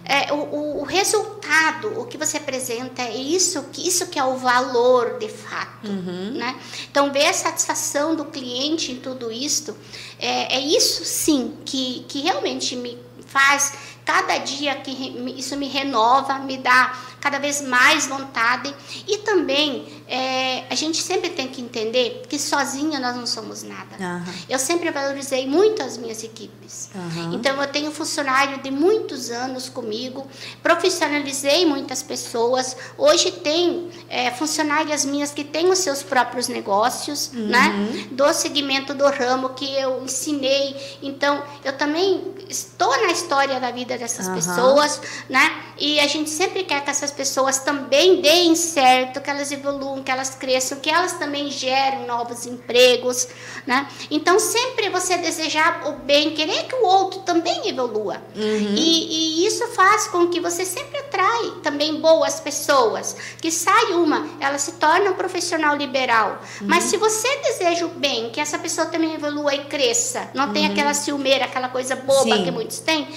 é, 0.08 0.32
o, 0.32 0.80
o- 0.80 0.84
resultado, 0.84 2.00
o 2.00 2.06
que 2.06 2.16
você 2.16 2.38
apresenta 2.38 3.02
é 3.02 3.14
isso 3.14 3.62
que 3.72 3.86
isso 3.86 4.06
que 4.08 4.18
é 4.18 4.24
o 4.24 4.36
valor 4.38 5.18
de 5.18 5.28
fato, 5.28 5.86
Uhum. 5.86 6.32
né? 6.32 6.58
Então 6.90 7.12
ver 7.12 7.26
a 7.26 7.32
satisfação 7.32 8.16
do 8.16 8.24
cliente 8.24 8.90
em 8.92 8.96
tudo 8.96 9.30
isto 9.30 9.76
é, 10.18 10.56
é 10.56 10.60
isso 10.60 11.04
sim 11.04 11.58
que, 11.64 12.04
que 12.08 12.22
realmente 12.22 12.74
me 12.74 12.98
faz 13.26 13.74
cada 14.04 14.38
dia 14.38 14.74
que 14.76 14.90
re- 14.92 15.34
isso 15.36 15.54
me 15.56 15.68
renova, 15.68 16.38
me 16.38 16.56
dá 16.56 16.98
cada 17.20 17.38
vez 17.38 17.60
mais 17.60 18.06
vontade 18.06 18.74
e 19.06 19.18
também 19.18 19.86
é, 20.06 20.64
a 20.70 20.74
gente 20.74 21.02
sempre 21.02 21.30
tem 21.30 21.48
que 21.48 21.60
entender 21.60 22.22
que 22.28 22.38
sozinha 22.38 22.98
nós 23.00 23.16
não 23.16 23.26
somos 23.26 23.62
nada. 23.62 23.96
Aham. 24.00 24.24
Eu 24.48 24.58
sempre 24.58 24.90
valorizei 24.90 25.46
muito 25.46 25.82
as 25.82 25.96
minhas 25.98 26.22
equipes. 26.22 26.90
Aham. 26.94 27.34
Então 27.34 27.60
eu 27.60 27.68
tenho 27.68 27.90
funcionário 27.90 28.58
de 28.62 28.70
muitos 28.70 29.30
anos 29.30 29.68
comigo, 29.68 30.26
profissionalizei 30.62 31.66
muitas 31.66 32.02
pessoas. 32.02 32.76
Hoje 32.96 33.32
tem 33.32 33.88
é, 34.08 34.30
funcionárias 34.30 35.04
minhas 35.04 35.30
que 35.32 35.42
têm 35.44 35.68
os 35.70 35.78
seus 35.78 36.02
próprios 36.02 36.48
negócios, 36.48 37.30
Uhum. 37.34 37.46
né? 37.48 38.06
Do 38.12 38.32
segmento 38.32 38.94
do 38.94 39.04
ramo 39.06 39.50
que 39.50 39.64
eu 39.74 40.02
ensinei. 40.04 40.76
Então 41.02 41.42
eu 41.64 41.76
também 41.76 42.34
estou 42.48 42.90
na 43.02 43.12
história 43.12 43.58
da 43.60 43.70
vida 43.70 43.98
dessas 43.98 44.28
pessoas, 44.28 45.00
né? 45.28 45.62
E 45.78 45.98
a 46.00 46.06
gente 46.06 46.30
sempre 46.30 46.64
quer 46.64 46.82
que 46.84 46.90
essas 46.90 47.10
pessoas 47.18 47.58
também 47.58 48.20
deem 48.20 48.54
certo, 48.54 49.20
que 49.20 49.28
elas 49.28 49.50
evoluam, 49.50 50.04
que 50.04 50.10
elas 50.10 50.36
cresçam, 50.36 50.78
que 50.78 50.88
elas 50.88 51.14
também 51.14 51.50
gerem 51.50 52.06
novos 52.06 52.46
empregos, 52.46 53.26
né? 53.66 53.88
Então 54.08 54.38
sempre 54.38 54.88
você 54.88 55.16
desejar 55.16 55.88
o 55.88 55.94
bem, 55.94 56.30
querer 56.30 56.68
que 56.68 56.76
o 56.76 56.84
outro 56.86 57.22
também 57.22 57.68
evolua. 57.68 58.22
Uhum. 58.36 58.74
E, 58.76 59.42
e 59.42 59.46
isso 59.46 59.66
faz 59.68 60.06
com 60.06 60.28
que 60.28 60.40
você 60.40 60.64
sempre 60.64 60.96
atrai 60.96 61.54
também 61.60 62.00
boas 62.00 62.38
pessoas. 62.38 63.16
Que 63.40 63.50
sai 63.50 63.94
uma, 63.94 64.28
ela 64.38 64.56
se 64.56 64.72
torna 64.72 65.10
um 65.10 65.14
profissional 65.14 65.74
liberal. 65.74 66.40
Uhum. 66.60 66.68
Mas 66.68 66.84
se 66.84 66.96
você 66.96 67.28
deseja 67.38 67.84
o 67.84 67.88
bem, 67.88 68.30
que 68.30 68.40
essa 68.40 68.60
pessoa 68.60 68.86
também 68.86 69.14
evolua 69.14 69.56
e 69.56 69.64
cresça, 69.64 70.30
não 70.34 70.46
uhum. 70.46 70.52
tem 70.52 70.66
aquela 70.66 70.94
ciumeira, 70.94 71.46
aquela 71.46 71.68
coisa 71.68 71.96
boba 71.96 72.36
Sim. 72.36 72.44
que 72.44 72.50
muitos 72.52 72.78
têm, 72.78 73.08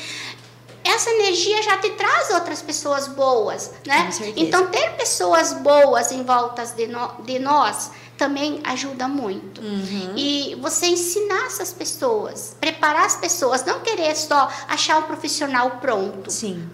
essa 0.84 1.10
energia 1.10 1.62
já 1.64 1.78
te 1.78 1.90
traz 1.92 2.30
outras 2.32 2.62
pessoas 2.62 3.08
boas, 3.08 3.72
né? 3.86 4.10
Então 4.36 4.68
ter 4.68 4.92
pessoas 4.92 5.54
boas 5.54 6.12
em 6.12 6.24
volta 6.24 6.66
de, 6.66 6.88
no, 6.88 7.22
de 7.24 7.40
nós 7.40 7.92
também 8.18 8.62
ajuda 8.64 9.08
muito. 9.08 9.62
Uhum. 9.62 10.14
E 10.16 10.56
você 10.62 10.88
ensinar 10.88 11.48
essas 11.48 11.74
pessoas, 11.74 12.56
preparar 12.60 13.06
as 13.06 13.16
pessoas, 13.16 13.66
não 13.66 13.80
querer 13.80 14.16
só 14.16 14.48
achar 14.68 15.00
um 15.00 15.04
profissional 15.04 15.72
pronto. 15.82 16.30
Sim. 16.30 16.70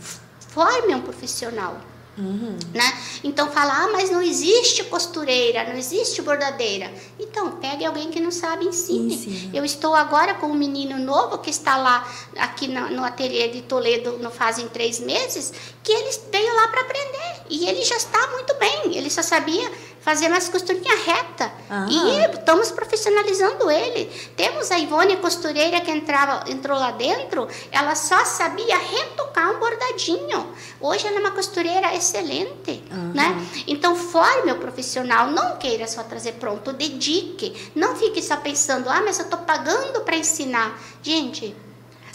Forme 0.49 0.93
um 0.93 1.01
profissional. 1.01 1.77
Uhum. 2.17 2.57
Né? 2.73 2.97
Então 3.23 3.51
fala, 3.51 3.83
ah, 3.83 3.87
mas 3.91 4.09
não 4.09 4.21
existe 4.21 4.83
costureira, 4.85 5.65
não 5.65 5.77
existe 5.77 6.21
bordadeira. 6.21 6.91
Então, 7.19 7.51
pegue 7.57 7.85
alguém 7.85 8.09
que 8.09 8.19
não 8.19 8.31
sabe, 8.31 8.65
ensine. 8.65 9.13
ensine. 9.13 9.51
Eu 9.53 9.63
estou 9.63 9.93
agora 9.93 10.33
com 10.33 10.47
um 10.47 10.53
menino 10.55 10.97
novo 10.97 11.37
que 11.37 11.51
está 11.51 11.77
lá 11.77 12.07
aqui 12.37 12.67
no, 12.67 12.89
no 12.89 13.03
ateliê 13.03 13.49
de 13.49 13.61
Toledo, 13.61 14.17
não 14.19 14.31
fazem 14.31 14.67
três 14.67 14.99
meses, 14.99 15.53
que 15.83 15.91
ele 15.91 16.09
veio 16.31 16.55
lá 16.55 16.67
para 16.69 16.81
aprender. 16.81 17.41
E 17.49 17.67
ele 17.67 17.83
já 17.83 17.95
está 17.95 18.27
muito 18.27 18.53
bem. 18.55 18.97
Ele 18.97 19.09
só 19.09 19.21
sabia 19.21 19.71
fazer 20.07 20.27
umas 20.27 20.47
costurinhas 20.47 21.03
reta. 21.03 21.51
E 21.89 22.33
estamos 22.33 22.71
profissionalizando 22.71 23.69
ele. 23.69 24.05
Temos 24.37 24.71
a 24.71 24.79
Ivone 24.79 25.17
costureira 25.17 25.81
que 25.81 25.91
entrava, 25.91 26.49
entrou 26.49 26.79
lá 26.79 26.91
dentro, 26.91 27.45
ela 27.73 27.93
só 27.93 28.23
sabia 28.23 28.77
retocar 28.77 29.53
um 29.53 29.59
bordadinho. 29.59 30.47
Hoje 30.79 31.05
ela 31.05 31.17
é 31.17 31.19
uma 31.19 31.31
costureira 31.31 31.93
excelente, 31.93 32.81
né? 33.13 33.35
Então 33.67 33.97
forme 33.97 34.49
o 34.49 34.55
profissional, 34.59 35.27
não 35.29 35.57
queira 35.57 35.85
só 35.87 36.01
trazer 36.03 36.35
pronto, 36.35 36.71
dedique. 36.71 37.69
Não 37.75 37.93
fique 37.97 38.21
só 38.21 38.37
pensando, 38.37 38.89
ah, 38.89 39.01
mas 39.03 39.19
eu 39.19 39.25
estou 39.25 39.39
pagando 39.39 39.99
para 40.05 40.15
ensinar. 40.15 40.79
Gente, 41.03 41.53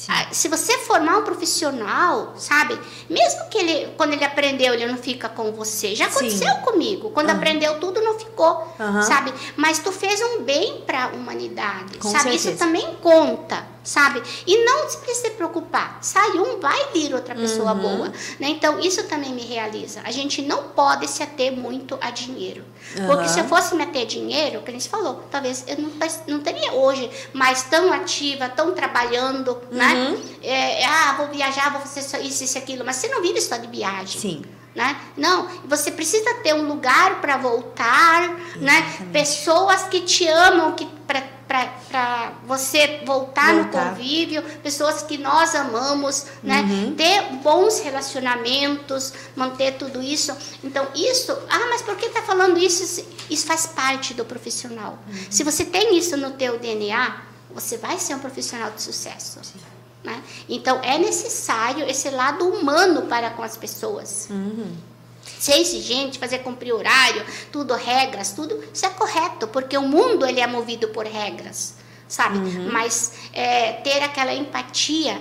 ah, 0.08 0.28
se 0.32 0.48
você 0.48 0.78
formar 0.78 1.18
um 1.18 1.22
profissional, 1.22 2.34
sabe? 2.36 2.78
Mesmo 3.08 3.48
que 3.48 3.58
ele, 3.58 3.92
quando 3.96 4.14
ele 4.14 4.24
aprendeu, 4.24 4.74
ele 4.74 4.86
não 4.86 4.96
fica 4.96 5.28
com 5.28 5.52
você. 5.52 5.94
Já 5.94 6.06
aconteceu 6.06 6.52
Sim. 6.54 6.60
comigo. 6.62 7.10
Quando 7.10 7.30
uhum. 7.30 7.36
aprendeu 7.36 7.78
tudo, 7.78 8.00
não 8.00 8.18
ficou, 8.18 8.66
uhum. 8.78 9.02
sabe? 9.02 9.32
Mas 9.56 9.78
tu 9.78 9.92
fez 9.92 10.20
um 10.20 10.42
bem 10.42 10.82
para 10.86 11.04
a 11.04 11.08
humanidade, 11.08 11.98
com 11.98 12.10
sabe? 12.10 12.24
Certeza. 12.24 12.50
Isso 12.50 12.58
também 12.58 12.96
conta 13.00 13.66
sabe? 13.82 14.22
E 14.46 14.64
não 14.64 14.88
se 14.88 14.98
precisa 14.98 15.22
se 15.22 15.30
preocupar. 15.30 15.98
Sai 16.00 16.30
um, 16.30 16.58
vai 16.58 16.90
vir 16.92 17.14
outra 17.14 17.34
pessoa 17.34 17.72
uhum. 17.72 17.80
boa. 17.80 18.08
Né? 18.38 18.48
Então, 18.48 18.78
isso 18.80 19.04
também 19.04 19.32
me 19.32 19.42
realiza. 19.42 20.00
A 20.04 20.10
gente 20.10 20.42
não 20.42 20.64
pode 20.68 21.08
se 21.08 21.22
ater 21.22 21.52
muito 21.52 21.98
a 22.00 22.10
dinheiro. 22.10 22.64
Uhum. 22.96 23.06
Porque 23.06 23.28
se 23.28 23.40
eu 23.40 23.44
fosse 23.44 23.74
me 23.74 23.82
ater 23.82 24.02
a 24.02 24.06
dinheiro, 24.06 24.62
que 24.62 24.70
a 24.70 24.72
gente 24.72 24.88
falou, 24.88 25.22
talvez 25.30 25.64
eu 25.66 25.78
não, 25.78 25.90
não 26.28 26.40
teria 26.40 26.72
hoje 26.72 27.10
mais 27.32 27.62
tão 27.64 27.92
ativa, 27.92 28.48
tão 28.48 28.72
trabalhando, 28.72 29.60
né? 29.70 29.94
uhum. 29.94 30.10
né? 30.12 30.22
É, 30.42 30.84
ah, 30.84 31.14
vou 31.16 31.28
viajar, 31.28 31.70
vou 31.70 31.80
fazer 31.80 32.00
isso, 32.22 32.44
isso, 32.44 32.58
aquilo. 32.58 32.84
Mas 32.84 32.96
você 32.96 33.08
não 33.08 33.22
vive 33.22 33.40
só 33.40 33.56
de 33.56 33.66
viagem. 33.68 34.20
Sim. 34.20 34.42
Né? 34.74 34.98
Não, 35.18 35.48
você 35.66 35.90
precisa 35.90 36.32
ter 36.36 36.54
um 36.54 36.66
lugar 36.66 37.20
para 37.20 37.36
voltar, 37.36 38.26
né? 38.56 38.82
Pessoas 39.12 39.82
que 39.82 40.00
te 40.00 40.26
amam, 40.26 40.72
que 40.72 40.86
para 41.88 42.32
você 42.46 43.02
voltar, 43.04 43.54
voltar, 43.54 43.54
no 43.54 43.94
convívio, 43.94 44.42
pessoas 44.62 45.02
que 45.02 45.18
nós 45.18 45.54
amamos, 45.54 46.26
né? 46.42 46.62
Uhum. 46.62 46.94
Ter 46.94 47.22
bons 47.42 47.80
relacionamentos, 47.80 49.12
manter 49.36 49.72
tudo 49.72 50.02
isso. 50.02 50.34
Então, 50.64 50.86
isso, 50.94 51.32
ah, 51.50 51.66
mas 51.68 51.82
por 51.82 51.96
que 51.96 52.06
está 52.06 52.22
falando 52.22 52.58
isso? 52.58 53.04
Isso 53.28 53.46
faz 53.46 53.66
parte 53.66 54.14
do 54.14 54.24
profissional. 54.24 54.98
Uhum. 55.06 55.26
Se 55.30 55.44
você 55.44 55.64
tem 55.64 55.96
isso 55.96 56.16
no 56.16 56.30
teu 56.32 56.58
DNA, 56.58 57.22
você 57.54 57.76
vai 57.76 57.98
ser 57.98 58.14
um 58.14 58.18
profissional 58.18 58.70
de 58.70 58.80
sucesso. 58.80 59.40
Né? 60.02 60.22
Então, 60.48 60.80
é 60.82 60.98
necessário 60.98 61.88
esse 61.88 62.08
lado 62.10 62.48
humano 62.48 63.02
para 63.02 63.30
com 63.30 63.42
as 63.42 63.56
pessoas. 63.56 64.26
Uhum 64.30 64.91
ser 65.42 65.58
exigente, 65.58 66.20
fazer 66.20 66.38
cumprir 66.38 66.72
horário, 66.72 67.24
tudo 67.50 67.74
regras, 67.74 68.30
tudo 68.30 68.62
isso 68.72 68.86
é 68.86 68.90
correto, 68.90 69.48
porque 69.48 69.76
o 69.76 69.82
mundo 69.82 70.24
ele 70.24 70.40
é 70.40 70.46
movido 70.46 70.88
por 70.88 71.04
regras, 71.04 71.74
sabe? 72.06 72.38
Uhum. 72.38 72.70
Mas 72.70 73.14
é, 73.32 73.72
ter 73.72 74.00
aquela 74.04 74.32
empatia 74.32 75.20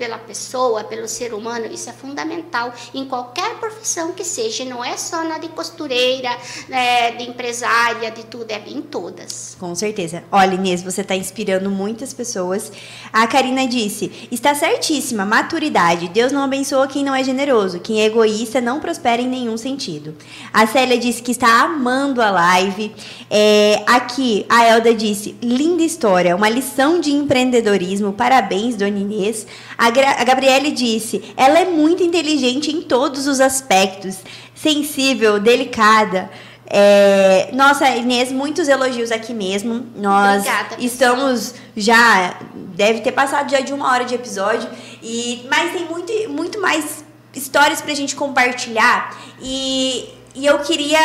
pela 0.00 0.16
pessoa, 0.16 0.82
pelo 0.82 1.06
ser 1.06 1.34
humano, 1.34 1.66
isso 1.66 1.90
é 1.90 1.92
fundamental 1.92 2.72
em 2.94 3.04
qualquer 3.04 3.56
profissão 3.56 4.12
que 4.12 4.24
seja, 4.24 4.64
não 4.64 4.82
é 4.82 4.96
só 4.96 5.22
na 5.22 5.36
de 5.36 5.48
costureira, 5.48 6.30
né, 6.70 7.10
de 7.10 7.28
empresária, 7.28 8.10
de 8.10 8.24
tudo, 8.24 8.50
é 8.50 8.62
em 8.66 8.80
todas. 8.80 9.58
Com 9.60 9.74
certeza. 9.74 10.24
Olha, 10.32 10.54
Inês, 10.54 10.82
você 10.82 11.02
está 11.02 11.14
inspirando 11.14 11.70
muitas 11.70 12.14
pessoas. 12.14 12.72
A 13.12 13.26
Karina 13.26 13.66
disse: 13.66 14.28
está 14.32 14.54
certíssima, 14.54 15.26
maturidade. 15.26 16.08
Deus 16.08 16.32
não 16.32 16.44
abençoa 16.44 16.88
quem 16.88 17.04
não 17.04 17.14
é 17.14 17.22
generoso, 17.22 17.78
quem 17.78 18.00
é 18.00 18.06
egoísta 18.06 18.58
não 18.58 18.80
prospera 18.80 19.20
em 19.20 19.28
nenhum 19.28 19.58
sentido. 19.58 20.14
A 20.50 20.66
Célia 20.66 20.96
disse 20.96 21.20
que 21.20 21.32
está 21.32 21.60
amando 21.60 22.22
a 22.22 22.30
live. 22.30 22.90
É, 23.28 23.82
aqui, 23.86 24.46
a 24.48 24.64
Elda 24.64 24.94
disse: 24.94 25.36
linda 25.42 25.82
história, 25.82 26.34
uma 26.34 26.48
lição 26.48 26.98
de 26.98 27.12
empreendedorismo. 27.12 28.14
Parabéns, 28.14 28.76
dona 28.76 28.98
Inês. 28.98 29.46
A 29.80 29.86
a, 29.86 30.24
Gabriele 30.24 30.72
disse: 30.72 31.32
ela 31.38 31.58
é 31.58 31.64
muito 31.64 32.02
inteligente 32.02 32.70
em 32.70 32.82
todos 32.82 33.26
os 33.26 33.40
aspectos, 33.40 34.18
sensível, 34.54 35.40
delicada. 35.40 36.30
É, 36.66 37.48
nossa, 37.54 37.88
Inês, 37.88 38.30
muitos 38.30 38.68
elogios 38.68 39.10
aqui 39.10 39.32
mesmo. 39.32 39.86
Nós 39.96 40.42
Obrigada, 40.42 40.76
estamos 40.78 41.54
já. 41.74 42.36
Deve 42.74 43.00
ter 43.00 43.12
passado 43.12 43.50
já 43.50 43.60
de 43.60 43.72
uma 43.72 43.90
hora 43.90 44.04
de 44.04 44.14
episódio. 44.14 44.68
E, 45.02 45.46
mas 45.50 45.72
tem 45.72 45.86
muito, 45.86 46.12
muito 46.28 46.60
mais 46.60 47.02
histórias 47.34 47.80
pra 47.80 47.94
gente 47.94 48.14
compartilhar. 48.14 49.16
E, 49.40 50.10
e 50.34 50.44
eu 50.44 50.58
queria. 50.58 51.00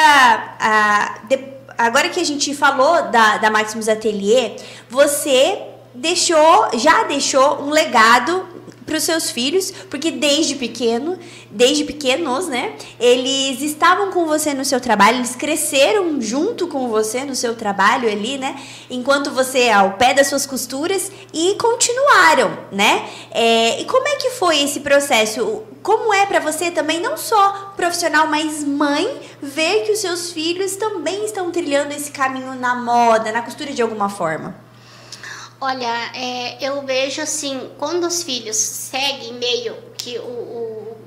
Ah, 0.60 1.20
de, 1.30 1.40
agora 1.78 2.10
que 2.10 2.20
a 2.20 2.26
gente 2.26 2.54
falou 2.54 3.04
da, 3.04 3.38
da 3.38 3.50
Maximus 3.50 3.88
Atelier, 3.88 4.58
você 4.90 5.62
deixou, 5.94 6.70
já 6.74 7.04
deixou 7.04 7.64
um 7.64 7.70
legado 7.70 8.56
para 8.86 8.98
os 8.98 9.04
seus 9.04 9.32
filhos, 9.32 9.72
porque 9.90 10.12
desde 10.12 10.56
pequeno, 10.56 11.18
desde 11.50 11.84
pequenos, 11.84 12.48
né, 12.48 12.74
eles 13.00 13.62
estavam 13.62 14.12
com 14.12 14.26
você 14.26 14.54
no 14.54 14.64
seu 14.64 14.80
trabalho, 14.80 15.18
eles 15.18 15.36
cresceram 15.36 16.22
junto 16.22 16.68
com 16.68 16.88
você 16.88 17.24
no 17.24 17.36
seu 17.36 17.56
trabalho 17.56 18.10
ali, 18.10 18.38
né, 18.38 18.60
enquanto 18.90 19.32
você 19.32 19.70
ao 19.70 19.94
pé 19.94 20.14
das 20.14 20.28
suas 20.28 20.46
costuras 20.46 21.12
e 21.34 21.56
continuaram, 21.56 22.58
né? 22.72 23.08
É, 23.32 23.82
e 23.82 23.86
como 23.86 24.08
é 24.08 24.16
que 24.16 24.32
foi 24.32 24.62
esse 24.62 24.80
processo? 24.80 25.64
Como 25.82 26.14
é 26.14 26.26
para 26.26 26.40
você 26.40 26.72
também 26.72 27.00
não 27.00 27.18
só 27.18 27.74
profissional, 27.76 28.28
mas 28.28 28.64
mãe, 28.64 29.22
ver 29.42 29.84
que 29.84 29.92
os 29.92 30.00
seus 30.00 30.32
filhos 30.32 30.76
também 30.76 31.26
estão 31.26 31.52
trilhando 31.52 31.94
esse 31.94 32.12
caminho 32.12 32.56
na 32.56 32.76
moda, 32.76 33.32
na 33.32 33.42
costura 33.42 33.72
de 33.72 33.82
alguma 33.82 34.10
forma? 34.10 34.65
Olha, 35.60 36.12
é, 36.14 36.58
eu 36.66 36.86
vejo 36.86 37.22
assim, 37.22 37.70
quando 37.78 38.06
os 38.06 38.24
filhos 38.24 38.58
seguem 38.58 39.34
meio 39.34 39.76
que 39.98 40.18
o, 40.20 40.22
o 40.22 40.98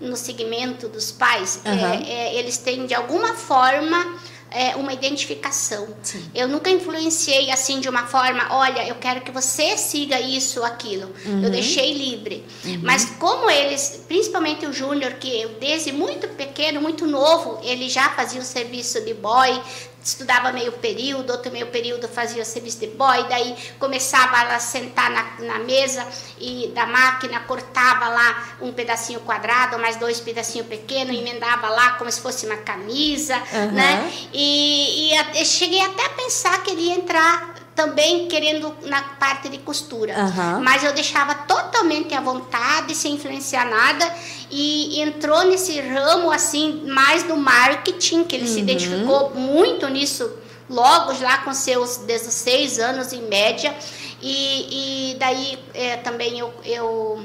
no 0.00 0.16
segmento 0.16 0.88
dos 0.88 1.10
pais, 1.10 1.60
uhum. 1.64 2.06
é, 2.06 2.34
eles 2.36 2.56
têm 2.56 2.86
de 2.86 2.94
alguma 2.94 3.34
forma 3.34 4.18
é, 4.50 4.76
uma 4.76 4.92
identificação. 4.92 5.88
Sim. 6.02 6.24
Eu 6.34 6.48
nunca 6.48 6.70
influenciei 6.70 7.50
assim 7.50 7.80
de 7.80 7.88
uma 7.88 8.06
forma, 8.06 8.46
olha, 8.50 8.86
eu 8.86 8.94
quero 8.96 9.20
que 9.20 9.30
você 9.30 9.76
siga 9.76 10.20
isso, 10.20 10.62
aquilo. 10.64 11.12
Uhum. 11.24 11.44
Eu 11.44 11.50
deixei 11.50 11.92
livre. 11.92 12.44
Uhum. 12.64 12.80
Mas 12.82 13.04
como 13.18 13.50
eles, 13.50 14.04
principalmente 14.06 14.66
o 14.66 14.72
Júnior, 14.72 15.14
que 15.14 15.46
desde 15.60 15.92
muito 15.92 16.28
pequeno, 16.28 16.80
muito 16.80 17.06
novo, 17.06 17.60
ele 17.62 17.88
já 17.88 18.10
fazia 18.10 18.40
o 18.40 18.44
serviço 18.44 19.00
de 19.02 19.14
boy, 19.14 19.60
estudava 20.08 20.52
meio 20.52 20.72
período, 20.72 21.30
outro 21.30 21.52
meio 21.52 21.66
período 21.68 22.08
fazia 22.08 22.44
serviço 22.44 22.78
de 22.80 22.88
boy, 22.88 23.28
daí 23.28 23.54
começava 23.78 24.54
a 24.54 24.58
sentar 24.58 25.10
na, 25.10 25.46
na 25.46 25.58
mesa 25.58 26.06
e 26.38 26.72
da 26.74 26.86
máquina, 26.86 27.40
cortava 27.40 28.08
lá 28.08 28.56
um 28.60 28.72
pedacinho 28.72 29.20
quadrado, 29.20 29.78
mais 29.78 29.96
dois 29.96 30.20
pedacinhos 30.20 30.66
pequenos, 30.66 31.16
emendava 31.16 31.68
lá 31.68 31.92
como 31.92 32.10
se 32.10 32.20
fosse 32.20 32.46
uma 32.46 32.56
camisa, 32.58 33.36
uhum. 33.36 33.72
né? 33.72 34.12
E, 34.32 35.12
e, 35.12 35.44
cheguei 35.44 35.80
até 35.80 36.06
a 36.06 36.10
pensar 36.10 36.62
que 36.62 36.70
ele 36.70 36.82
ia 36.82 36.94
entrar 36.94 37.54
também 37.78 38.26
querendo 38.26 38.74
na 38.82 39.00
parte 39.00 39.48
de 39.48 39.58
costura. 39.58 40.12
Uhum. 40.18 40.60
Mas 40.64 40.82
eu 40.82 40.92
deixava 40.92 41.32
totalmente 41.32 42.12
à 42.12 42.20
vontade, 42.20 42.92
sem 42.92 43.14
influenciar 43.14 43.64
nada, 43.66 44.12
e 44.50 45.00
entrou 45.00 45.44
nesse 45.44 45.80
ramo 45.80 46.28
assim, 46.32 46.82
mais 46.86 47.22
do 47.22 47.36
marketing, 47.36 48.24
que 48.24 48.34
ele 48.34 48.48
uhum. 48.48 48.52
se 48.52 48.58
identificou 48.58 49.30
muito 49.30 49.86
nisso 49.86 50.28
logo 50.68 51.12
lá 51.22 51.38
com 51.38 51.54
seus 51.54 51.98
16 51.98 52.80
anos 52.80 53.12
em 53.12 53.22
média. 53.22 53.72
E, 54.20 55.12
e 55.12 55.14
daí 55.14 55.56
é, 55.72 55.98
também 55.98 56.36
eu, 56.36 56.52
eu, 56.64 57.24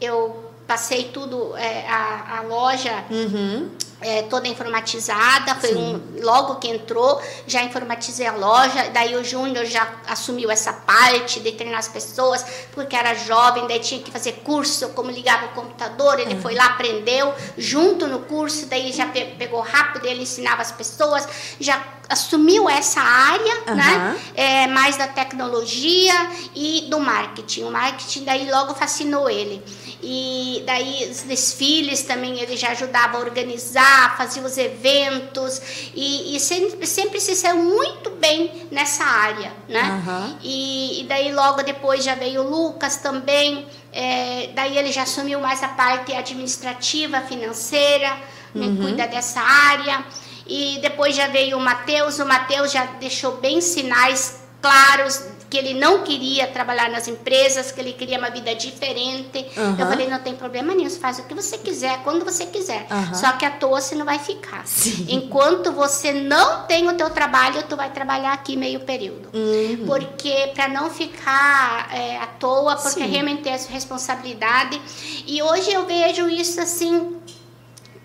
eu 0.00 0.47
passei 0.68 1.04
tudo, 1.12 1.56
é, 1.56 1.88
a, 1.88 2.38
a 2.38 2.42
loja 2.42 2.92
Uhum. 3.10 3.70
é, 4.00 4.22
toda 4.24 4.46
informatizada, 4.46 5.54
foi 5.56 5.74
um, 5.74 6.00
logo 6.22 6.56
que 6.56 6.68
entrou, 6.68 7.20
já 7.46 7.62
informatizei 7.62 8.26
a 8.26 8.32
loja, 8.32 8.90
daí 8.92 9.16
o 9.16 9.24
Júnior 9.24 9.64
já 9.64 9.88
assumiu 10.06 10.50
essa 10.50 10.72
parte 10.72 11.40
de 11.40 11.50
treinar 11.52 11.80
as 11.80 11.88
pessoas, 11.88 12.44
porque 12.72 12.94
era 12.94 13.14
jovem, 13.14 13.66
daí 13.66 13.80
tinha 13.80 14.00
que 14.00 14.10
fazer 14.10 14.32
curso, 14.44 14.90
como 14.90 15.10
ligava 15.10 15.46
o 15.46 15.48
computador, 15.48 16.20
ele 16.20 16.36
foi 16.40 16.54
lá, 16.54 16.66
aprendeu, 16.66 17.34
junto 17.56 18.06
no 18.06 18.20
curso, 18.20 18.66
daí 18.66 18.92
já 18.92 19.06
pe- 19.06 19.34
pegou 19.38 19.60
rápido, 19.62 20.06
ele 20.06 20.22
ensinava 20.22 20.62
as 20.62 20.70
pessoas, 20.70 21.26
já 21.58 21.82
assumiu 22.08 22.68
essa 22.70 23.00
área, 23.02 23.54
Aham. 23.66 23.74
né, 23.74 24.20
é, 24.34 24.66
mais 24.68 24.96
da 24.96 25.08
tecnologia 25.08 26.14
e 26.54 26.86
do 26.88 26.98
marketing, 27.00 27.64
o 27.64 27.70
marketing 27.70 28.24
daí 28.24 28.50
logo 28.50 28.74
fascinou 28.74 29.28
ele, 29.28 29.62
e 30.02 30.62
daí 30.64 31.08
os 31.10 31.22
desfiles 31.22 32.02
também 32.02 32.38
ele 32.38 32.56
já 32.56 32.70
ajudava 32.70 33.18
a 33.18 33.20
organizar, 33.20 34.16
fazia 34.16 34.42
os 34.42 34.56
eventos 34.56 35.60
e, 35.94 36.36
e 36.36 36.40
sempre, 36.40 36.86
sempre 36.86 37.20
se 37.20 37.34
saiu 37.34 37.56
muito 37.56 38.10
bem 38.10 38.68
nessa 38.70 39.04
área, 39.04 39.52
né? 39.68 39.80
Aham. 39.80 40.38
E, 40.42 41.00
e 41.00 41.04
daí 41.04 41.32
logo 41.32 41.62
depois 41.62 42.04
já 42.04 42.14
veio 42.14 42.42
o 42.42 42.48
Lucas 42.48 42.96
também, 42.96 43.66
é, 43.92 44.50
daí 44.54 44.78
ele 44.78 44.92
já 44.92 45.02
assumiu 45.02 45.40
mais 45.40 45.62
a 45.62 45.68
parte 45.68 46.14
administrativa, 46.14 47.20
financeira, 47.22 48.16
né, 48.54 48.76
cuida 48.80 49.06
dessa 49.06 49.40
área. 49.40 50.04
E 50.46 50.78
depois 50.80 51.14
já 51.14 51.26
veio 51.26 51.58
o 51.58 51.60
Matheus, 51.60 52.18
o 52.18 52.24
Matheus 52.24 52.72
já 52.72 52.84
deixou 52.84 53.36
bem 53.36 53.60
sinais 53.60 54.40
claros 54.62 55.37
que 55.48 55.56
ele 55.56 55.74
não 55.74 56.02
queria 56.02 56.46
trabalhar 56.46 56.90
nas 56.90 57.08
empresas, 57.08 57.72
que 57.72 57.80
ele 57.80 57.92
queria 57.92 58.18
uma 58.18 58.30
vida 58.30 58.54
diferente. 58.54 59.46
Aham. 59.56 59.76
Eu 59.78 59.86
falei, 59.86 60.08
não 60.08 60.18
tem 60.18 60.34
problema 60.34 60.74
nenhum, 60.74 60.88
você 60.88 60.98
faz 60.98 61.18
o 61.18 61.24
que 61.24 61.34
você 61.34 61.58
quiser, 61.58 62.02
quando 62.04 62.24
você 62.24 62.46
quiser. 62.46 62.86
Aham. 62.90 63.14
Só 63.14 63.32
que 63.32 63.44
à 63.44 63.50
toa 63.50 63.80
você 63.80 63.94
não 63.94 64.04
vai 64.04 64.18
ficar. 64.18 64.66
Sim. 64.66 65.06
Enquanto 65.08 65.72
você 65.72 66.12
não 66.12 66.66
tem 66.66 66.88
o 66.88 66.94
teu 66.94 67.10
trabalho, 67.10 67.62
tu 67.68 67.76
vai 67.76 67.90
trabalhar 67.90 68.32
aqui 68.32 68.56
meio 68.56 68.80
período. 68.80 69.30
Uhum. 69.32 69.86
Porque 69.86 70.50
para 70.54 70.68
não 70.68 70.90
ficar 70.90 71.88
é, 71.94 72.18
à 72.18 72.26
toa, 72.26 72.76
porque 72.76 73.02
Sim. 73.02 73.10
realmente 73.10 73.48
é 73.48 73.52
essa 73.52 73.70
responsabilidade. 73.72 74.80
E 75.26 75.42
hoje 75.42 75.72
eu 75.72 75.86
vejo 75.86 76.28
isso 76.28 76.60
assim 76.60 77.16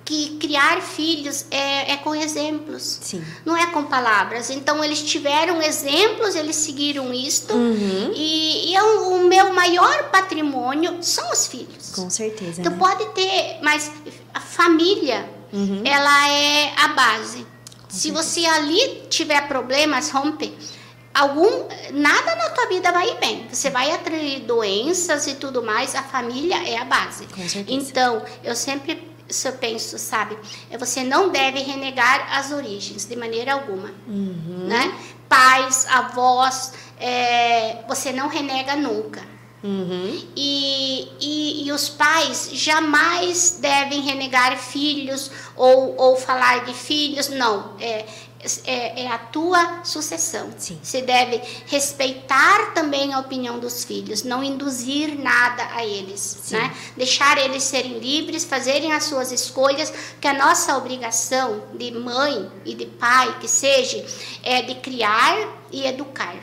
que 0.05 0.37
criar 0.37 0.81
filhos 0.81 1.45
é, 1.49 1.93
é 1.93 1.97
com 1.97 2.13
exemplos. 2.13 2.99
Sim. 3.01 3.23
Não 3.45 3.55
é 3.55 3.67
com 3.67 3.83
palavras. 3.83 4.49
Então 4.49 4.83
eles 4.83 5.01
tiveram 5.01 5.61
exemplos, 5.61 6.35
eles 6.35 6.55
seguiram 6.57 7.13
isto. 7.13 7.53
Uhum. 7.53 8.11
E, 8.13 8.71
e 8.71 8.75
é 8.75 8.83
o, 8.83 9.19
meu 9.19 9.53
maior 9.53 10.09
patrimônio 10.09 11.01
são 11.01 11.31
os 11.31 11.47
filhos. 11.47 11.91
Com 11.95 12.09
certeza. 12.09 12.61
Tu 12.61 12.69
né? 12.69 12.77
pode 12.77 13.05
ter, 13.13 13.59
mas 13.61 13.91
a 14.33 14.39
família, 14.39 15.29
Uhum. 15.51 15.83
ela 15.85 16.29
é 16.29 16.73
a 16.77 16.87
base. 16.89 17.45
Se 17.87 18.09
você 18.09 18.43
ali 18.43 19.03
tiver 19.07 19.47
problemas, 19.47 20.09
rompe, 20.09 20.51
algum 21.13 21.67
nada 21.91 22.35
na 22.35 22.49
tua 22.49 22.65
vida 22.67 22.91
vai 22.91 23.07
ir 23.07 23.19
bem. 23.19 23.47
Você 23.51 23.69
vai 23.69 23.91
atrair 23.91 24.39
doenças 24.41 25.27
e 25.27 25.35
tudo 25.35 25.61
mais, 25.61 25.93
a 25.93 26.01
família 26.01 26.67
é 26.67 26.77
a 26.77 26.85
base. 26.85 27.27
Com 27.27 27.47
certeza. 27.47 27.65
Então, 27.67 28.23
eu 28.43 28.55
sempre 28.55 29.12
se 29.29 29.47
eu 29.47 29.53
penso, 29.53 29.97
sabe, 29.97 30.37
é 30.69 30.77
você 30.77 31.03
não 31.03 31.29
deve 31.29 31.59
renegar 31.59 32.27
as 32.37 32.51
origens 32.51 33.05
de 33.05 33.15
maneira 33.15 33.53
alguma, 33.53 33.91
Uhum. 34.07 34.65
né? 34.67 34.97
Pais, 35.29 35.87
avós, 35.89 36.73
é, 36.99 37.77
você 37.87 38.11
não 38.11 38.27
renega 38.27 38.75
nunca. 38.75 39.21
Uhum. 39.63 40.21
E, 40.35 41.07
e, 41.21 41.65
e 41.65 41.71
os 41.71 41.87
pais 41.87 42.49
jamais 42.51 43.57
devem 43.61 44.01
renegar 44.01 44.57
filhos 44.57 45.31
ou, 45.55 45.95
ou 45.97 46.17
falar 46.17 46.65
de 46.65 46.73
filhos, 46.73 47.29
não. 47.29 47.71
É, 47.79 48.05
é, 48.65 49.03
é 49.03 49.07
a 49.07 49.17
tua 49.17 49.81
sucessão. 49.83 50.49
Sim. 50.57 50.79
Você 50.81 51.01
deve 51.01 51.41
respeitar 51.67 52.73
também 52.73 53.13
a 53.13 53.19
opinião 53.19 53.59
dos 53.59 53.83
filhos, 53.83 54.23
não 54.23 54.43
induzir 54.43 55.17
nada 55.19 55.67
a 55.73 55.85
eles, 55.85 56.39
né? 56.51 56.73
Deixar 56.97 57.37
eles 57.37 57.63
serem 57.63 57.99
livres, 57.99 58.43
fazerem 58.43 58.91
as 58.93 59.03
suas 59.05 59.31
escolhas, 59.31 59.93
que 60.19 60.27
a 60.27 60.33
nossa 60.33 60.77
obrigação 60.77 61.63
de 61.73 61.91
mãe 61.91 62.49
e 62.65 62.73
de 62.73 62.85
pai, 62.85 63.37
que 63.39 63.47
seja, 63.47 64.05
é 64.43 64.61
de 64.61 64.75
criar 64.75 65.37
e 65.71 65.85
educar, 65.85 66.35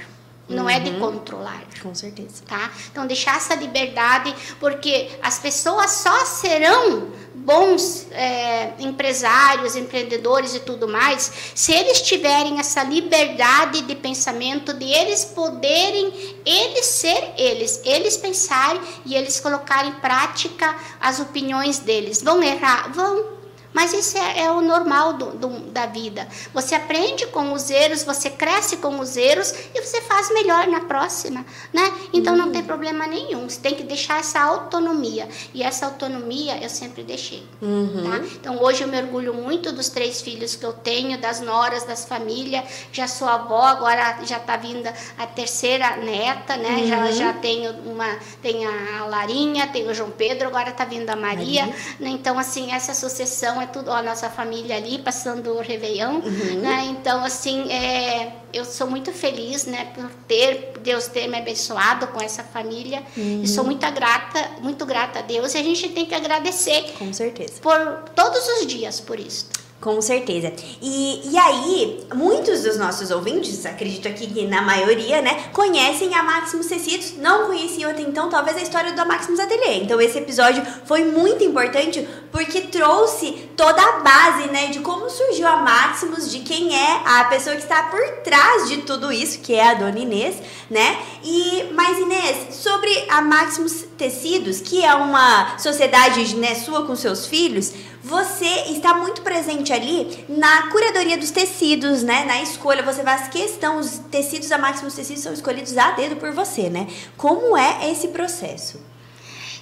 não 0.48 0.68
é 0.68 0.80
de 0.80 0.90
Uhum. 0.90 0.98
controlar 1.00 1.62
Com 1.80 1.94
certeza. 1.94 2.42
tá? 2.46 2.70
Então 2.90 3.06
deixar 3.06 3.36
essa 3.36 3.54
liberdade, 3.54 4.34
porque 4.58 5.08
as 5.22 5.38
pessoas 5.38 5.90
só 5.92 6.24
serão 6.26 7.12
bons 7.44 8.06
é, 8.10 8.74
empresários, 8.78 9.74
empreendedores 9.74 10.54
e 10.54 10.60
tudo 10.60 10.86
mais, 10.86 11.32
se 11.54 11.72
eles 11.72 12.02
tiverem 12.02 12.58
essa 12.58 12.82
liberdade 12.82 13.82
de 13.82 13.94
pensamento, 13.94 14.74
de 14.74 14.84
eles 14.84 15.24
poderem, 15.24 16.12
eles 16.44 16.86
ser 16.86 17.32
eles, 17.36 17.80
eles 17.84 18.16
pensarem 18.16 18.80
e 19.06 19.14
eles 19.14 19.40
colocarem 19.40 19.90
em 19.90 19.94
prática 19.94 20.76
as 21.00 21.18
opiniões 21.18 21.78
deles. 21.78 22.22
Vão 22.22 22.42
errar? 22.42 22.92
Vão. 22.92 23.39
Mas 23.72 23.92
isso 23.92 24.18
é, 24.18 24.40
é 24.44 24.50
o 24.50 24.60
normal 24.60 25.12
do, 25.14 25.26
do- 25.32 25.60
da 25.70 25.86
vida. 25.86 26.26
Você 26.52 26.74
aprende 26.74 27.26
com 27.28 27.52
os 27.52 27.70
erros, 27.70 28.02
você 28.02 28.28
cresce 28.30 28.76
com 28.78 28.98
os 28.98 29.16
erros 29.16 29.52
e 29.74 29.80
você 29.80 30.00
faz 30.02 30.30
melhor 30.32 30.66
na 30.66 30.80
próxima, 30.80 31.44
né? 31.72 31.92
Então 32.12 32.36
não 32.36 32.50
tem 32.50 32.62
problema 32.62 33.06
nenhum. 33.06 33.48
Você 33.48 33.60
tem 33.60 33.74
que 33.74 33.82
deixar 33.82 34.18
essa 34.20 34.40
autonomia. 34.40 35.28
E 35.54 35.62
essa 35.62 35.86
autonomia 35.86 36.58
eu 36.62 36.68
sempre 36.68 37.02
deixei. 37.02 37.46
Uhum. 37.62 38.02
Tá? 38.10 38.16
Então 38.34 38.62
hoje 38.62 38.82
eu 38.82 38.88
me 38.88 38.96
orgulho 39.00 39.34
muito 39.34 39.72
dos 39.72 39.88
três 39.88 40.20
filhos 40.20 40.56
que 40.56 40.64
eu 40.66 40.72
tenho, 40.72 41.18
das 41.18 41.40
noras, 41.40 41.84
das 41.84 42.04
famílias. 42.04 42.64
Já 42.92 43.06
sou 43.06 43.28
avó, 43.28 43.62
agora 43.62 44.18
já 44.24 44.36
está 44.38 44.56
vindo 44.56 44.88
a 45.18 45.26
terceira 45.26 45.96
neta, 45.96 46.56
né? 46.56 46.86
Já, 46.86 47.10
já 47.12 47.32
tenho 47.32 47.72
uma, 47.86 48.18
tem 48.42 48.66
a 48.66 49.04
Larinha, 49.06 49.66
tem 49.68 49.88
o 49.88 49.94
João 49.94 50.10
Pedro, 50.10 50.48
agora 50.48 50.70
está 50.70 50.84
vindo 50.84 51.08
a 51.08 51.16
Maria. 51.16 51.30
Maria. 51.66 51.66
né? 51.98 52.10
Então 52.10 52.38
assim 52.38 52.72
essa 52.72 52.92
sucessão 52.92 53.59
é 53.60 53.66
tudo 53.66 53.90
a 53.92 54.02
nossa 54.02 54.30
família 54.30 54.76
ali 54.76 54.98
passando 54.98 55.52
o 55.52 55.60
Réveillon, 55.60 56.20
né? 56.60 56.86
Então 56.86 57.24
assim 57.24 57.70
é, 57.70 58.32
eu 58.52 58.64
sou 58.64 58.86
muito 58.86 59.12
feliz, 59.12 59.66
né? 59.66 59.92
Por 59.94 60.10
ter 60.26 60.72
Deus 60.82 61.06
ter 61.08 61.28
me 61.28 61.38
abençoado 61.38 62.06
com 62.08 62.20
essa 62.20 62.42
família 62.42 63.02
e 63.16 63.46
sou 63.46 63.64
muito 63.64 63.90
grata, 63.92 64.50
muito 64.60 64.84
grata 64.86 65.20
a 65.20 65.22
Deus 65.22 65.54
e 65.54 65.58
a 65.58 65.62
gente 65.62 65.88
tem 65.90 66.06
que 66.06 66.14
agradecer 66.14 66.92
Com 66.98 67.12
certeza. 67.12 67.60
por 67.60 68.04
todos 68.14 68.46
os 68.48 68.66
dias 68.66 69.00
por 69.00 69.18
isso. 69.18 69.46
Com 69.80 70.02
certeza. 70.02 70.52
E, 70.82 71.32
e 71.32 71.38
aí, 71.38 72.00
muitos 72.14 72.62
dos 72.62 72.76
nossos 72.76 73.10
ouvintes, 73.10 73.64
acredito 73.64 74.06
aqui 74.06 74.26
que 74.26 74.46
na 74.46 74.60
maioria, 74.60 75.22
né, 75.22 75.46
conhecem 75.54 76.14
a 76.14 76.22
Maximus 76.22 76.66
Tecidos, 76.66 77.14
não 77.16 77.46
conheciam 77.46 77.90
até 77.90 78.02
então 78.02 78.28
talvez 78.28 78.58
a 78.58 78.60
história 78.60 78.92
da 78.92 79.06
Maximus 79.06 79.40
Atelier. 79.40 79.82
Então 79.82 79.98
esse 79.98 80.18
episódio 80.18 80.62
foi 80.84 81.04
muito 81.04 81.42
importante 81.42 82.06
porque 82.30 82.60
trouxe 82.60 83.48
toda 83.56 83.80
a 83.80 84.00
base, 84.00 84.50
né, 84.50 84.66
de 84.66 84.80
como 84.80 85.08
surgiu 85.08 85.46
a 85.46 85.56
Maximus, 85.56 86.30
de 86.30 86.40
quem 86.40 86.76
é 86.76 87.00
a 87.06 87.24
pessoa 87.24 87.56
que 87.56 87.62
está 87.62 87.84
por 87.84 88.06
trás 88.22 88.68
de 88.68 88.82
tudo 88.82 89.10
isso, 89.10 89.40
que 89.40 89.54
é 89.54 89.70
a 89.70 89.74
dona 89.74 89.98
Inês, 89.98 90.36
né? 90.68 90.98
E, 91.24 91.70
mas 91.72 91.98
Inês, 91.98 92.54
sobre 92.54 92.90
a 93.08 93.22
Maximus 93.22 93.86
Tecidos, 93.96 94.60
que 94.60 94.84
é 94.84 94.94
uma 94.94 95.58
sociedade, 95.58 96.36
né, 96.36 96.54
sua 96.54 96.84
com 96.84 96.94
seus 96.94 97.26
filhos, 97.26 97.72
você 98.02 98.46
está 98.70 98.94
muito 98.94 99.22
presente 99.22 99.72
ali 99.72 100.24
na 100.28 100.70
curadoria 100.70 101.18
dos 101.18 101.30
tecidos, 101.30 102.02
né? 102.02 102.24
Na 102.24 102.42
escolha, 102.42 102.82
você 102.82 103.02
faz 103.02 103.28
questão, 103.28 103.78
os 103.78 103.98
tecidos 104.10 104.48
da 104.48 104.58
Maximus 104.58 104.94
Tecidos 104.94 105.22
são 105.22 105.32
escolhidos 105.32 105.76
a 105.76 105.90
dedo 105.92 106.16
por 106.16 106.32
você, 106.32 106.70
né? 106.70 106.86
Como 107.16 107.56
é 107.56 107.90
esse 107.90 108.08
processo? 108.08 108.80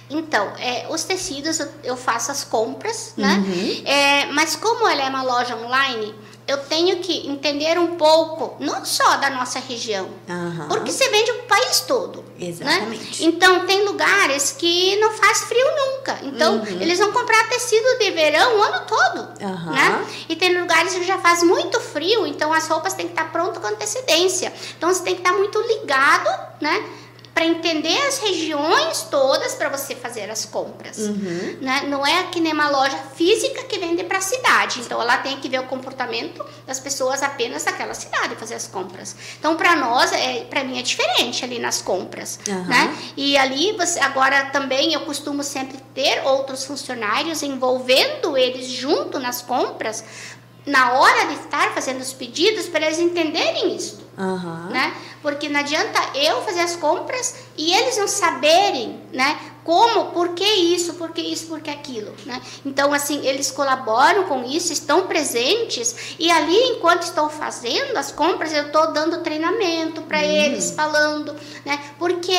Então, 0.09 0.53
é, 0.57 0.87
os 0.89 1.03
tecidos 1.03 1.59
eu, 1.59 1.69
eu 1.83 1.97
faço 1.97 2.31
as 2.31 2.43
compras, 2.43 3.13
né? 3.15 3.35
Uhum. 3.35 3.81
É, 3.85 4.25
mas 4.31 4.55
como 4.55 4.87
ela 4.87 5.03
é 5.03 5.09
uma 5.09 5.21
loja 5.21 5.55
online, 5.55 6.15
eu 6.49 6.57
tenho 6.57 6.97
que 6.97 7.27
entender 7.29 7.77
um 7.77 7.95
pouco, 7.95 8.55
não 8.59 8.83
só 8.83 9.17
da 9.17 9.29
nossa 9.29 9.59
região, 9.59 10.09
Aham. 10.27 10.67
porque 10.67 10.91
você 10.91 11.07
vende 11.09 11.29
o 11.31 11.43
país 11.43 11.81
todo. 11.81 12.25
Exatamente. 12.39 13.21
Né? 13.21 13.29
Então, 13.29 13.65
tem 13.67 13.85
lugares 13.85 14.55
que 14.57 14.95
não 14.97 15.11
faz 15.11 15.41
frio 15.43 15.65
nunca. 15.75 16.17
Então, 16.23 16.55
Uhum. 16.55 16.81
eles 16.81 16.97
vão 16.97 17.11
comprar 17.11 17.47
tecido 17.49 17.99
de 17.99 18.11
verão 18.11 18.57
o 18.57 18.63
ano 18.63 18.81
todo. 18.87 19.29
Aham. 19.43 19.71
Né? 19.71 20.07
E 20.27 20.35
tem 20.35 20.59
lugares 20.59 20.93
que 20.93 21.03
já 21.03 21.19
faz 21.19 21.43
muito 21.43 21.79
frio, 21.79 22.25
então 22.25 22.51
as 22.51 22.67
roupas 22.67 22.93
têm 22.93 23.05
que 23.05 23.11
estar 23.13 23.31
prontas 23.31 23.61
com 23.61 23.67
antecedência. 23.67 24.51
Então, 24.77 24.91
você 24.91 25.03
tem 25.03 25.13
que 25.15 25.21
estar 25.21 25.33
muito 25.33 25.59
ligado, 25.61 26.29
né? 26.59 26.83
Para 27.39 27.47
entender 27.47 27.97
as 28.05 28.17
regiões 28.17 29.03
todas 29.03 29.55
para 29.55 29.69
você 29.69 29.95
fazer 29.95 30.29
as 30.29 30.43
compras. 30.43 30.97
Uhum. 30.97 31.57
Né? 31.61 31.85
Não 31.87 32.05
é 32.05 32.23
que 32.23 32.41
nem 32.41 32.51
uma 32.51 32.69
loja 32.69 32.97
física 33.15 33.63
que 33.63 33.79
vende 33.79 34.03
para 34.03 34.17
a 34.17 34.21
cidade. 34.21 34.81
Então 34.81 35.01
ela 35.01 35.15
tem 35.19 35.39
que 35.39 35.47
ver 35.47 35.61
o 35.61 35.63
comportamento 35.63 36.45
das 36.67 36.81
pessoas 36.81 37.23
apenas 37.23 37.63
daquela 37.63 37.93
cidade 37.93 38.35
fazer 38.35 38.55
as 38.55 38.67
compras. 38.67 39.15
Então 39.39 39.55
para 39.55 39.73
nós, 39.77 40.11
é, 40.11 40.43
para 40.49 40.65
mim 40.65 40.79
é 40.79 40.81
diferente 40.81 41.45
ali 41.45 41.59
nas 41.59 41.81
compras, 41.81 42.41
Uhum. 42.45 42.65
né? 42.65 42.97
E 43.15 43.37
ali 43.37 43.71
você 43.71 44.01
agora 44.01 44.47
também 44.47 44.91
eu 44.91 45.01
costumo 45.05 45.41
sempre 45.41 45.77
ter 45.95 46.21
outros 46.25 46.65
funcionários 46.65 47.41
envolvendo 47.41 48.35
eles 48.35 48.67
junto 48.67 49.17
nas 49.17 49.41
compras 49.41 50.03
na 50.65 50.91
hora 50.91 51.27
de 51.27 51.35
estar 51.35 51.73
fazendo 51.73 52.01
os 52.01 52.11
pedidos 52.11 52.67
para 52.67 52.85
eles 52.85 52.99
entenderem 52.99 53.77
isso 53.77 54.08
Aham. 54.19 54.67
né? 54.69 54.93
Porque 55.21 55.47
não 55.47 55.61
adianta 55.61 55.97
eu 56.13 56.41
fazer 56.41 56.59
as 56.59 56.75
compras 56.75 57.35
e 57.57 57.73
eles 57.73 57.97
não 57.97 58.07
saberem, 58.07 59.01
né? 59.13 59.39
Como, 59.63 60.11
por 60.11 60.29
que 60.29 60.43
isso, 60.43 60.95
por 60.95 61.11
que 61.11 61.21
isso, 61.21 61.45
por 61.47 61.61
que 61.61 61.69
aquilo, 61.69 62.13
né? 62.25 62.41
Então, 62.65 62.93
assim, 62.93 63.25
eles 63.25 63.49
colaboram 63.49 64.25
com 64.25 64.43
isso, 64.43 64.73
estão 64.73 65.07
presentes 65.07 66.15
e 66.19 66.29
ali, 66.29 66.57
enquanto 66.71 67.03
estou 67.03 67.29
fazendo 67.29 67.95
as 67.95 68.11
compras, 68.11 68.51
eu 68.51 68.67
estou 68.67 68.91
dando 68.91 69.21
treinamento 69.21 70.01
para 70.01 70.21
eles, 70.23 70.71
falando, 70.71 71.35
né? 71.65 71.79
Porque 71.97 72.35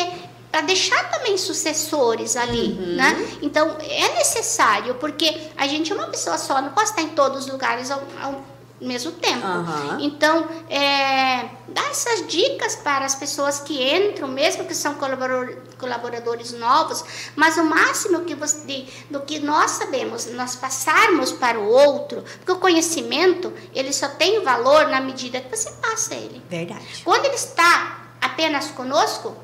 para 0.50 0.62
deixar 0.62 1.08
também 1.10 1.38
sucessores 1.38 2.36
ali, 2.36 2.72
né? 2.74 3.38
Então, 3.40 3.76
é 3.80 4.14
necessário, 4.16 4.96
porque 4.96 5.48
a 5.56 5.66
gente 5.66 5.92
é 5.92 5.94
uma 5.94 6.08
pessoa 6.08 6.36
só, 6.36 6.60
não 6.60 6.72
pode 6.72 6.90
estar 6.90 7.02
em 7.02 7.10
todos 7.10 7.46
os 7.46 7.52
lugares 7.52 7.90
ao, 7.90 8.02
ao 8.20 8.44
mesmo 8.80 9.12
tempo. 9.12 9.46
Aham. 9.46 9.98
Então, 10.00 10.48
é, 10.68 11.48
dá 11.68 11.82
essas 11.90 12.26
dicas 12.26 12.76
para 12.76 13.04
as 13.04 13.14
pessoas 13.14 13.60
que 13.60 13.82
entram, 13.94 14.28
mesmo 14.28 14.64
que 14.64 14.74
são 14.74 14.94
colaborador- 14.94 15.56
colaboradores 15.78 16.52
novos, 16.52 17.04
mas 17.36 17.56
o 17.56 17.64
máximo 17.64 18.20
que 18.22 18.34
você, 18.34 18.86
do 19.10 19.20
que 19.20 19.38
nós 19.38 19.72
sabemos, 19.72 20.26
nós 20.32 20.56
passarmos 20.56 21.32
para 21.32 21.58
o 21.58 21.66
outro, 21.66 22.22
porque 22.38 22.52
o 22.52 22.56
conhecimento, 22.58 23.52
ele 23.74 23.92
só 23.92 24.08
tem 24.08 24.42
valor 24.42 24.88
na 24.88 25.00
medida 25.00 25.40
que 25.40 25.54
você 25.54 25.70
passa 25.72 26.14
ele. 26.14 26.42
Verdade. 26.48 27.02
Quando 27.04 27.24
ele 27.26 27.34
está 27.34 28.08
apenas 28.20 28.70
conosco, 28.70 29.36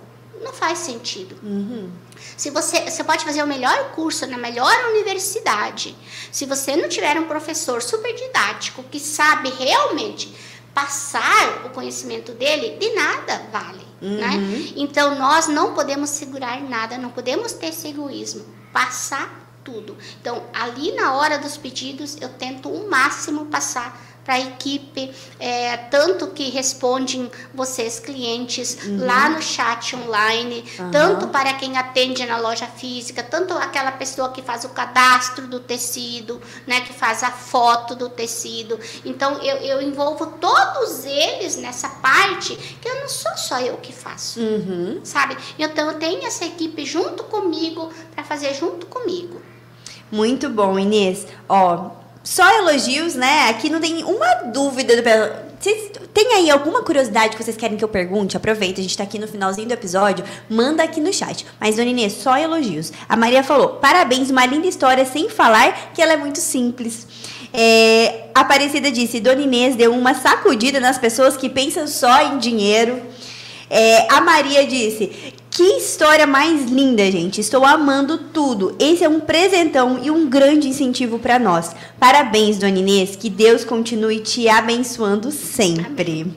não 0.43 0.53
faz 0.53 0.79
sentido. 0.79 1.37
Uhum. 1.43 1.91
Se 2.37 2.51
você, 2.51 2.81
você 2.91 3.05
pode 3.05 3.25
fazer 3.25 3.43
o 3.43 3.47
melhor 3.47 3.93
curso 3.93 4.27
na 4.27 4.39
melhor 4.39 4.73
universidade. 4.91 5.97
Se 6.33 6.47
você 6.47 6.77
não 6.77 6.89
tiver 6.89 7.19
um 7.19 7.27
professor 7.27 7.83
super 7.83 8.15
didático 8.15 8.83
que 8.85 8.99
sabe 8.99 9.51
realmente 9.51 10.35
passar 10.75 11.65
o 11.65 11.71
conhecimento 11.71 12.33
dele, 12.33 12.77
de 12.79 12.95
nada 12.95 13.47
vale, 13.51 13.87
né? 14.01 14.73
Então 14.77 15.19
nós 15.19 15.49
não 15.49 15.73
podemos 15.73 16.11
segurar 16.11 16.61
nada, 16.61 16.99
não 16.99 17.11
podemos 17.11 17.53
ter 17.53 17.69
esse 17.69 17.89
egoísmo, 17.89 18.45
passar 18.73 19.47
tudo. 19.65 19.97
Então 20.21 20.45
ali 20.53 20.93
na 20.93 21.15
hora 21.15 21.39
dos 21.39 21.57
pedidos 21.57 22.19
eu 22.21 22.29
tento 22.29 22.69
o 22.69 22.91
máximo 22.91 23.47
passar 23.47 24.06
para 24.27 24.35
a 24.35 24.41
equipe, 24.41 25.13
é, 25.39 25.77
tanto 25.77 26.27
que 26.27 26.51
respondem 26.51 27.31
vocês 27.55 28.01
clientes 28.01 28.77
lá 28.99 29.29
no 29.29 29.41
chat 29.41 29.95
online, 29.95 30.65
Aham. 30.81 30.91
tanto 30.91 31.29
para 31.29 31.55
quem 31.55 31.79
atende 31.79 32.27
na 32.27 32.37
loja 32.39 32.67
física, 32.67 33.23
tanto 33.23 33.55
aquela 33.55 33.93
pessoa 33.93 34.31
que 34.33 34.43
faz 34.43 34.65
o 34.65 34.71
cadastro 34.71 35.47
do 35.47 35.61
tecido, 35.61 36.43
né, 36.67 36.81
que 36.81 36.93
faz 36.93 37.23
a 37.23 37.31
foto 37.31 37.95
do 37.95 38.09
tecido. 38.09 38.81
Então 39.05 39.35
eu, 39.39 39.59
eu 39.59 39.81
envolvo 39.81 40.27
todos 40.41 41.05
eles 41.05 41.55
nessa 41.57 41.89
parte 41.89 42.57
que 42.83 42.89
eu 42.89 43.01
não 43.01 43.09
sou 43.09 43.37
só 43.37 43.61
eu 43.61 43.77
que 43.77 43.93
faço, 43.93 44.41
Uhum. 44.41 45.01
sabe? 45.05 45.37
Então 45.57 45.87
eu 45.89 45.99
tenho 46.01 46.27
essa 46.27 46.45
equipe 46.45 46.85
junto 46.85 47.23
comigo 47.25 47.93
para 48.13 48.25
fazer 48.25 48.53
junto 48.55 48.87
comigo. 48.87 49.41
Muito 50.11 50.49
bom, 50.51 50.77
Inês. 50.77 51.27
Ó, 51.49 51.91
só 52.27 52.45
elogios, 52.59 53.15
né? 53.15 53.49
Aqui 53.49 53.71
não 53.71 53.81
tem 53.81 54.03
uma 54.03 54.35
dúvida. 54.53 54.97
Do... 54.97 55.03
Vocês 55.61 55.93
têm 56.13 56.35
aí 56.35 56.51
alguma 56.51 56.83
curiosidade 56.83 57.37
que 57.37 57.43
vocês 57.43 57.57
querem 57.57 57.77
que 57.77 57.85
eu 57.85 57.89
pergunte? 57.89 58.37
Aproveita, 58.37 58.81
a 58.81 58.83
gente 58.83 58.97
tá 58.97 59.05
aqui 59.05 59.17
no 59.17 59.29
finalzinho 59.29 59.69
do 59.69 59.75
episódio. 59.75 60.25
Manda 60.51 60.83
aqui 60.83 61.01
no 61.01 61.13
chat. 61.13 61.47
Mas, 61.61 61.77
dona 61.77 61.89
Inês, 61.89 62.15
só 62.15 62.37
elogios. 62.37 62.93
A 63.09 63.17
Maria 63.17 63.45
falou: 63.45 63.75
parabéns, 63.75 64.29
uma 64.29 64.45
linda 64.45 64.67
história, 64.67 65.07
sem 65.07 65.29
falar 65.29 65.93
que 65.95 66.03
ela 66.03 66.15
é 66.15 66.17
muito 66.17 66.41
simples. 66.41 67.07
É, 67.55 68.25
Aparecida 68.35 68.91
disse: 68.91 69.21
Dona 69.21 69.43
Inês 69.43 69.77
deu 69.77 69.95
uma 69.95 70.13
sacudida 70.13 70.81
nas 70.81 70.99
pessoas 70.99 71.37
que 71.37 71.49
pensam 71.49 71.87
só 71.87 72.23
em 72.23 72.39
dinheiro. 72.39 73.01
É, 73.71 74.13
a 74.13 74.21
Maria 74.21 74.67
disse: 74.67 75.33
Que 75.57 75.63
história 75.79 76.27
mais 76.27 76.71
linda, 76.71 77.11
gente. 77.11 77.41
Estou 77.41 77.65
amando 77.65 78.19
tudo. 78.19 78.77
Esse 78.79 79.05
é 79.05 79.09
um 79.09 79.21
presentão 79.21 79.99
e 80.05 80.11
um 80.11 80.29
grande 80.29 80.69
incentivo 80.69 81.19
para 81.19 81.39
nós. 81.39 81.75
Parabéns, 81.99 82.59
dona 82.59 82.79
Inês. 82.79 83.17
Que 83.17 83.31
Deus 83.31 83.65
continue 83.65 84.21
te 84.21 84.51
abençoando 84.51 85.33
sempre. 85.33 86.31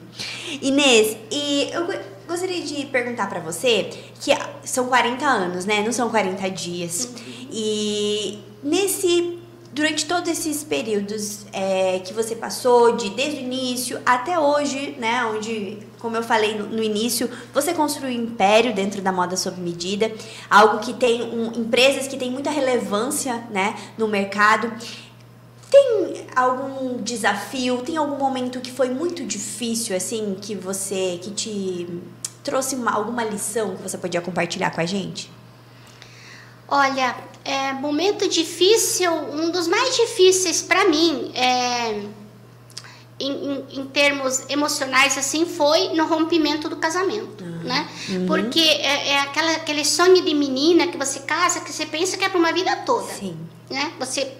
Inês, 0.62 1.18
e 1.30 1.68
eu 1.70 1.84
go- 1.84 1.92
gostaria 2.26 2.62
de 2.62 2.86
perguntar 2.86 3.28
para 3.28 3.40
você 3.40 3.90
que 4.22 4.32
são 4.64 4.86
40 4.86 5.26
anos, 5.26 5.66
né? 5.66 5.82
Não 5.84 5.92
são 5.92 6.08
40 6.08 6.48
dias. 6.48 7.10
E 7.52 8.38
nesse 8.62 9.38
durante 9.72 10.06
todos 10.06 10.30
esses 10.30 10.64
períodos 10.64 11.44
é, 11.52 11.98
que 12.00 12.14
você 12.14 12.34
passou, 12.34 12.96
de 12.96 13.10
desde 13.10 13.36
o 13.36 13.40
início 13.40 14.00
até 14.04 14.38
hoje, 14.38 14.96
né, 14.98 15.24
onde, 15.26 15.78
como 16.00 16.16
eu 16.16 16.22
falei 16.22 16.56
no, 16.58 16.82
início, 16.82 17.30
você 17.52 17.72
construiu 17.72 18.18
um 18.18 18.22
império 18.24 18.74
dentro 18.74 19.00
da 19.02 19.12
moda 19.12 19.36
sob 19.36 19.60
medida, 19.60 20.10
algo 20.48 20.78
que 20.78 20.94
tem 20.94 21.22
um, 21.22 21.52
empresas 21.60 22.08
que 22.08 22.16
têm 22.16 22.30
muita 22.30 22.50
relevância, 22.50 23.44
né, 23.50 23.76
no 23.96 24.08
mercado. 24.08 24.72
Tem 25.70 26.26
algum 26.34 27.00
desafio? 27.02 27.78
Tem 27.82 27.96
algum 27.96 28.16
momento 28.16 28.60
que 28.60 28.72
foi 28.72 28.88
muito 28.88 29.24
difícil, 29.24 29.94
assim, 29.96 30.36
que 30.40 30.54
você, 30.54 31.18
que 31.22 31.30
te 31.30 31.86
trouxe 32.42 32.74
uma- 32.74 32.92
alguma 32.92 33.22
lição 33.22 33.76
que 33.76 33.82
você 33.82 33.96
podia 33.98 34.20
compartilhar 34.20 34.70
com 34.70 34.80
a 34.80 34.86
gente? 34.86 35.30
Olha, 36.66 37.16
é, 37.44 37.72
momento 37.72 38.28
difícil, 38.28 39.12
um 39.12 39.50
dos 39.50 39.66
mais 39.68 39.96
difíceis 39.96 40.62
para 40.62 40.88
mim, 40.88 41.32
é, 41.34 42.02
em, 43.20 43.30
em- 43.52 43.80
em 43.80 43.84
termos 43.86 44.44
emocionais, 44.48 45.16
assim, 45.18 45.44
foi 45.46 45.88
no 45.94 46.06
rompimento 46.06 46.68
do 46.68 46.76
casamento, 46.76 47.44
né? 47.44 47.88
Porque 48.26 48.60
é, 48.60 49.08
é 49.10 49.20
aquela, 49.20 49.52
aquele 49.52 49.84
sonho 49.84 50.22
de 50.22 50.34
menina 50.34 50.86
que 50.86 50.96
você 50.96 51.20
casa, 51.20 51.60
que 51.60 51.72
você 51.72 51.86
pensa 51.86 52.16
que 52.16 52.24
é 52.24 52.28
para 52.28 52.38
uma 52.38 52.52
vida 52.52 52.74
toda, 52.86 53.12
Sim. 53.12 53.36
né? 53.70 53.92
Você 53.98 54.32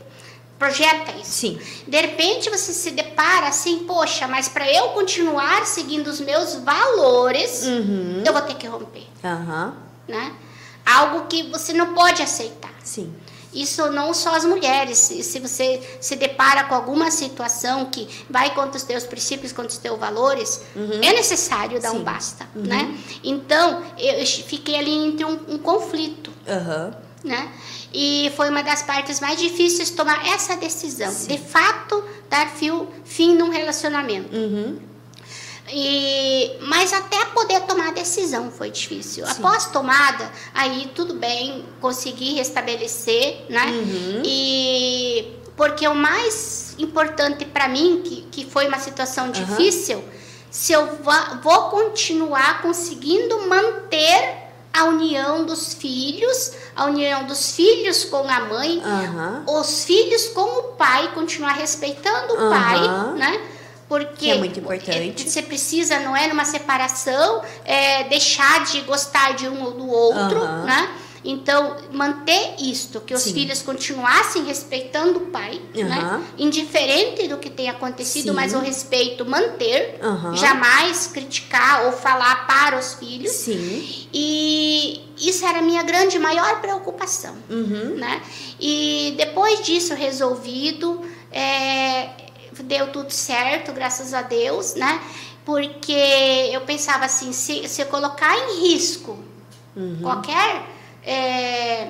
projeta 0.58 1.12
isso. 1.12 1.30
Sim. 1.32 1.58
De 1.86 2.00
repente 2.00 2.50
você 2.50 2.72
se 2.72 2.90
depara 2.90 3.46
assim, 3.48 3.80
poxa, 3.86 4.26
mas 4.28 4.48
para 4.48 4.70
eu 4.70 4.88
continuar 4.90 5.64
seguindo 5.66 6.08
os 6.08 6.20
meus 6.20 6.54
valores, 6.56 7.62
Uhum. 7.64 8.22
eu 8.26 8.32
vou 8.32 8.42
ter 8.42 8.54
que 8.56 8.66
romper, 8.66 9.06
né? 10.08 10.32
Algo 10.84 11.26
que 11.28 11.44
você 11.44 11.72
não 11.72 11.94
pode 11.94 12.20
aceitar. 12.22 12.72
Sim. 12.82 13.12
Isso 13.52 13.90
não 13.90 14.14
só 14.14 14.36
as 14.36 14.44
mulheres. 14.44 14.98
Se 14.98 15.38
você 15.40 15.80
se 16.00 16.16
depara 16.16 16.64
com 16.64 16.74
alguma 16.74 17.10
situação 17.10 17.86
que 17.86 18.08
vai 18.28 18.54
contra 18.54 18.76
os 18.76 18.82
teus 18.82 19.04
princípios, 19.04 19.52
contra 19.52 19.70
os 19.70 19.78
teus 19.78 19.98
valores, 19.98 20.62
é 21.02 21.12
necessário 21.12 21.80
dar 21.80 21.90
Sim. 21.90 21.98
um 21.98 22.04
basta, 22.04 22.46
né? 22.54 22.96
Então, 23.24 23.82
eu 23.98 24.24
fiquei 24.26 24.76
ali 24.76 24.94
entre 24.94 25.24
um, 25.24 25.38
um 25.48 25.58
conflito, 25.58 26.32
Aham. 26.48 26.94
né? 27.24 27.52
E 27.92 28.32
foi 28.36 28.48
uma 28.48 28.62
das 28.62 28.82
partes 28.82 29.18
mais 29.18 29.38
difíceis 29.40 29.90
tomar 29.90 30.24
essa 30.28 30.56
decisão. 30.56 31.10
Sim. 31.10 31.28
De 31.28 31.38
fato, 31.38 32.04
dar 32.28 32.48
fio, 32.48 32.88
fim 33.04 33.34
num 33.34 33.50
relacionamento. 33.50 34.34
Uhum. 34.34 34.78
E, 35.72 36.56
mas 36.62 36.92
até 36.92 37.24
poder 37.26 37.60
tomar 37.62 37.88
a 37.88 37.92
decisão 37.92 38.50
foi 38.50 38.70
difícil. 38.70 39.24
Sim. 39.26 39.32
Após 39.32 39.66
tomada, 39.66 40.30
aí 40.54 40.90
tudo 40.94 41.14
bem, 41.14 41.64
consegui 41.80 42.34
restabelecer, 42.34 43.44
né? 43.48 43.66
Uhum. 43.66 44.22
E 44.24 45.36
porque 45.56 45.86
o 45.86 45.94
mais 45.94 46.74
importante 46.78 47.44
para 47.44 47.68
mim, 47.68 48.02
que, 48.04 48.22
que 48.30 48.46
foi 48.46 48.66
uma 48.66 48.78
situação 48.78 49.30
difícil, 49.30 50.02
se 50.50 50.72
eu 50.72 50.98
vou 51.42 51.62
continuar 51.68 52.62
conseguindo 52.62 53.46
manter 53.46 54.40
a 54.72 54.84
união 54.84 55.44
dos 55.44 55.74
filhos, 55.74 56.52
a 56.74 56.86
união 56.86 57.24
dos 57.24 57.52
filhos 57.52 58.04
com 58.04 58.28
a 58.28 58.40
mãe, 58.40 58.80
Aham. 58.84 59.44
os 59.46 59.84
filhos 59.84 60.28
com 60.28 60.40
o 60.40 60.62
pai, 60.74 61.12
continuar 61.12 61.52
respeitando 61.52 62.34
o 62.34 62.50
pai, 62.50 62.80
né? 63.16 63.40
Porque 63.90 64.26
Que 64.26 64.30
é 64.30 64.38
muito 64.38 64.60
importante. 64.60 65.24
é, 65.26 65.28
você 65.28 65.42
precisa, 65.42 65.98
não 65.98 66.16
é 66.16 66.28
numa 66.28 66.44
separação, 66.44 67.42
é, 67.64 68.04
deixar 68.04 68.62
de 68.64 68.82
gostar 68.82 69.34
de 69.34 69.48
um 69.48 69.64
ou 69.64 69.72
do 69.72 69.88
outro, 69.88 70.40
Aham. 70.44 70.64
né? 70.64 70.94
Então, 71.24 71.76
manter 71.92 72.54
isto, 72.60 73.00
que 73.00 73.12
os 73.12 73.20
Sim. 73.20 73.34
filhos 73.34 73.60
continuassem 73.62 74.44
respeitando 74.44 75.18
o 75.18 75.26
pai, 75.26 75.60
né? 75.74 75.98
Aham. 75.98 76.22
Indiferente 76.38 77.26
do 77.26 77.36
que 77.38 77.50
tenha 77.50 77.72
acontecido, 77.72 78.28
Sim. 78.28 78.34
mas 78.34 78.54
o 78.54 78.60
respeito 78.60 79.24
manter, 79.26 79.98
Aham. 80.00 80.36
jamais 80.36 81.08
criticar 81.08 81.84
ou 81.86 81.92
falar 81.92 82.46
para 82.46 82.78
os 82.78 82.94
filhos. 82.94 83.32
Sim. 83.32 84.06
E 84.14 85.02
isso 85.18 85.44
era 85.44 85.58
a 85.58 85.62
minha 85.62 85.82
grande, 85.82 86.16
maior 86.16 86.60
preocupação, 86.60 87.34
Uhum. 87.50 87.96
né? 87.96 88.22
E 88.60 89.14
depois 89.18 89.60
disso 89.62 89.94
resolvido, 89.94 91.02
é, 91.32 92.08
deu 92.62 92.92
tudo 92.92 93.10
certo, 93.10 93.72
graças 93.72 94.14
a 94.14 94.22
Deus, 94.22 94.74
né? 94.74 95.00
Porque 95.44 95.92
eu 96.52 96.60
pensava 96.62 97.04
assim, 97.04 97.32
se, 97.32 97.68
se 97.68 97.82
eu 97.82 97.86
colocar 97.86 98.36
em 98.36 98.68
risco 98.68 99.18
Uhum. 99.76 99.98
qualquer 100.02 100.66
é, 101.04 101.88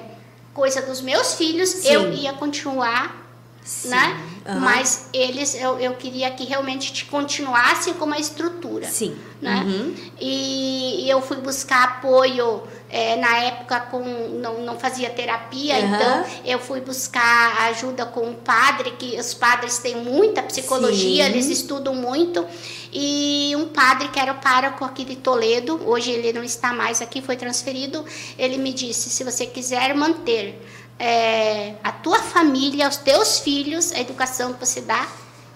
coisa 0.53 0.83
dos 0.83 1.01
meus 1.01 1.35
filhos, 1.35 1.71
Sim. 1.71 1.89
eu 1.89 2.13
ia 2.13 2.33
continuar 2.35 3.21
Sim. 3.65 3.91
né? 3.91 4.21
Aham. 4.47 4.61
Mas 4.61 5.09
eles, 5.13 5.55
eu, 5.55 5.79
eu 5.79 5.95
queria 5.95 6.31
que 6.31 6.45
realmente 6.45 6.93
te 6.93 7.05
continuassem 7.05 7.95
com 7.95 8.05
uma 8.05 8.19
estrutura, 8.19 8.87
Sim. 8.89 9.17
né? 9.41 9.63
Uhum. 9.67 9.95
E, 10.19 11.05
e 11.05 11.11
eu 11.11 11.21
fui 11.21 11.37
buscar 11.37 11.85
apoio 11.85 12.63
é, 12.91 13.17
na 13.17 13.39
época 13.39 13.81
com 13.81 14.01
não, 14.01 14.63
não 14.63 14.79
fazia 14.79 15.09
terapia, 15.11 15.77
Aham. 15.77 15.87
então 15.87 16.25
eu 16.45 16.59
fui 16.59 16.81
buscar 16.81 17.69
ajuda 17.69 18.05
com 18.05 18.23
um 18.23 18.35
padre 18.35 18.91
que 18.93 19.19
os 19.19 19.33
padres 19.33 19.79
têm 19.79 19.97
muita 19.97 20.43
psicologia, 20.43 21.25
Sim. 21.25 21.31
eles 21.31 21.47
estudam 21.47 21.95
muito 21.95 22.45
e 22.93 23.55
um 23.57 23.69
padre 23.69 24.09
que 24.09 24.19
era 24.19 24.33
o 24.33 24.39
pároco 24.39 24.85
aqui 24.85 25.05
de 25.05 25.17
Toledo, 25.17 25.81
hoje 25.87 26.11
ele 26.11 26.33
não 26.33 26.43
está 26.43 26.73
mais 26.73 27.01
aqui, 27.01 27.23
foi 27.23 27.37
transferido, 27.37 28.05
ele 28.37 28.59
me 28.59 28.73
disse 28.73 29.09
se 29.09 29.23
você 29.23 29.47
quiser 29.47 29.95
manter 29.95 30.61
é, 30.99 31.75
a 31.85 31.93
tua 31.93 32.19
família, 32.19 32.89
os 32.89 32.97
teus 32.97 33.39
filhos, 33.39 33.93
a 33.93 34.01
educação 34.01 34.53
que 34.53 34.67
você 34.67 34.81
dá, 34.81 35.07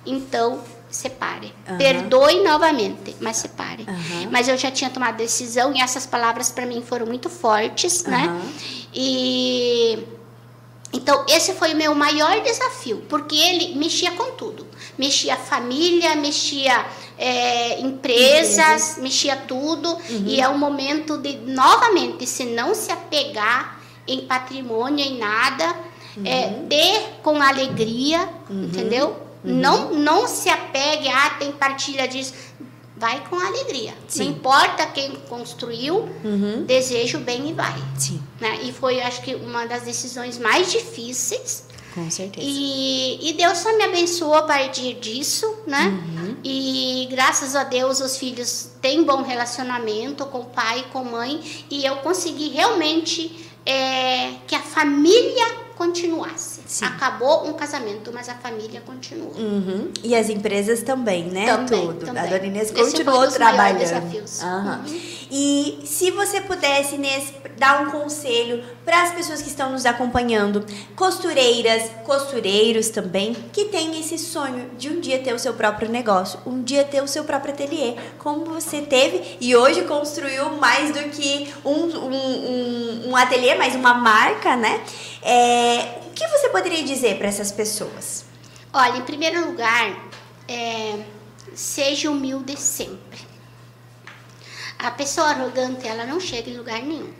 então 0.06 0.62
separe. 0.94 1.52
Aham. 1.68 1.76
Perdoe 1.78 2.42
novamente, 2.42 3.16
mas 3.20 3.36
separe. 3.38 3.84
Aham. 3.88 4.28
Mas 4.30 4.48
eu 4.48 4.56
já 4.56 4.70
tinha 4.70 4.90
tomado 4.90 5.16
decisão 5.16 5.74
e 5.74 5.80
essas 5.80 6.06
palavras 6.06 6.50
para 6.50 6.64
mim 6.66 6.82
foram 6.82 7.06
muito 7.06 7.28
fortes, 7.28 8.04
né? 8.04 8.26
Aham. 8.28 8.48
E 8.94 9.98
então 10.92 11.24
esse 11.28 11.52
foi 11.54 11.74
o 11.74 11.76
meu 11.76 11.94
maior 11.94 12.40
desafio, 12.42 13.02
porque 13.08 13.34
ele 13.34 13.74
mexia 13.74 14.12
com 14.12 14.30
tudo, 14.32 14.64
mexia 14.96 15.36
família, 15.36 16.14
mexia 16.14 16.86
é, 17.18 17.80
empresas, 17.80 18.96
mexia 18.98 19.34
tudo 19.36 19.88
Uhum. 19.90 20.24
e 20.26 20.40
é 20.40 20.48
o 20.48 20.56
momento 20.56 21.18
de 21.18 21.36
novamente 21.38 22.26
se 22.26 22.44
não 22.44 22.74
se 22.74 22.92
apegar 22.92 23.80
em 24.06 24.20
patrimônio 24.26 25.04
em 25.04 25.18
nada, 25.18 25.74
é, 26.24 26.46
Uhum. 26.46 26.66
ter 26.68 27.02
com 27.24 27.42
alegria, 27.42 28.28
entendeu? 28.48 29.16
Não 29.44 29.92
não 29.94 30.26
se 30.26 30.48
apegue, 30.48 31.08
ah, 31.08 31.30
tem 31.38 31.52
partilha 31.52 32.08
disso. 32.08 32.32
Vai 32.96 33.22
com 33.28 33.36
alegria. 33.36 33.92
Sim. 34.08 34.24
Não 34.24 34.30
importa 34.32 34.86
quem 34.86 35.10
construiu, 35.28 36.08
Uhum. 36.24 36.64
deseja 36.64 37.18
o 37.18 37.20
bem 37.20 37.50
e 37.50 37.52
vai. 37.52 37.74
Sim, 37.98 38.22
Né? 38.40 38.60
E 38.62 38.72
foi, 38.72 39.00
acho 39.02 39.20
que, 39.22 39.34
uma 39.34 39.66
das 39.66 39.82
decisões 39.82 40.38
mais 40.38 40.70
difíceis. 40.72 41.64
com 41.94 42.08
certeza. 42.10 42.46
E, 42.48 43.28
e 43.30 43.32
Deus 43.34 43.58
só 43.58 43.76
me 43.76 43.84
abençoou 43.84 44.34
a 44.34 44.42
partir 44.42 44.94
disso, 44.94 45.46
né? 45.66 45.86
Uhum. 45.88 46.36
E 46.42 47.06
graças 47.10 47.54
a 47.54 47.64
Deus 47.64 48.00
os 48.00 48.16
filhos 48.16 48.70
têm 48.80 49.04
bom 49.04 49.22
relacionamento 49.22 50.24
com 50.26 50.38
o 50.40 50.44
pai 50.46 50.80
e 50.80 50.84
com 50.92 51.00
a 51.00 51.04
mãe. 51.04 51.40
E 51.70 51.84
eu 51.84 51.96
consegui 51.96 52.48
realmente 52.48 53.48
é, 53.66 54.32
que 54.46 54.54
a 54.54 54.60
família 54.60 55.63
continuasse. 55.76 56.60
Sim. 56.66 56.84
Acabou 56.84 57.46
um 57.48 57.52
casamento, 57.54 58.10
mas 58.12 58.28
a 58.28 58.34
família 58.34 58.80
continuou. 58.80 59.32
Uhum. 59.36 59.90
E 60.02 60.14
as 60.14 60.28
empresas 60.28 60.82
também, 60.82 61.24
né? 61.24 61.46
Também, 61.46 61.86
Tudo. 61.86 62.06
também. 62.06 62.22
A 62.22 62.26
dona 62.26 62.46
Inês 62.46 62.64
Esse 62.64 62.72
foi 62.74 62.82
um 62.82 62.86
continuou 62.86 63.26
dos 63.26 63.34
trabalhando. 63.34 63.78
desafios. 63.78 64.42
Aham. 64.42 64.84
Uhum. 64.86 65.13
E 65.30 65.80
se 65.84 66.10
você 66.10 66.40
pudesse, 66.40 66.96
Inês, 66.96 67.32
dar 67.56 67.82
um 67.82 67.90
conselho 67.90 68.62
para 68.84 69.02
as 69.02 69.12
pessoas 69.12 69.40
que 69.40 69.48
estão 69.48 69.72
nos 69.72 69.86
acompanhando, 69.86 70.64
costureiras, 70.94 71.90
costureiros 72.04 72.88
também, 72.88 73.34
que 73.52 73.66
têm 73.66 73.98
esse 73.98 74.18
sonho 74.18 74.70
de 74.76 74.88
um 74.88 75.00
dia 75.00 75.18
ter 75.18 75.32
o 75.32 75.38
seu 75.38 75.54
próprio 75.54 75.88
negócio, 75.88 76.38
um 76.46 76.62
dia 76.62 76.84
ter 76.84 77.02
o 77.02 77.08
seu 77.08 77.24
próprio 77.24 77.54
ateliê, 77.54 77.96
como 78.18 78.44
você 78.44 78.82
teve 78.82 79.38
e 79.40 79.56
hoje 79.56 79.82
construiu 79.82 80.50
mais 80.56 80.92
do 80.92 81.10
que 81.10 81.52
um, 81.64 81.70
um, 81.70 82.14
um, 82.14 83.10
um 83.10 83.16
ateliê, 83.16 83.54
mais 83.54 83.74
uma 83.74 83.94
marca, 83.94 84.56
né? 84.56 84.82
É, 85.22 86.00
o 86.06 86.10
que 86.10 86.26
você 86.28 86.48
poderia 86.50 86.82
dizer 86.82 87.16
para 87.16 87.28
essas 87.28 87.50
pessoas? 87.50 88.24
Olha, 88.72 88.98
em 88.98 89.02
primeiro 89.02 89.46
lugar, 89.46 90.08
é, 90.48 90.98
seja 91.54 92.10
humilde 92.10 92.58
sempre. 92.60 93.23
A 94.84 94.90
pessoa 94.90 95.28
arrogante, 95.28 95.88
ela 95.88 96.04
não 96.04 96.20
chega 96.20 96.50
em 96.50 96.56
lugar 96.56 96.82
nenhum. 96.82 97.12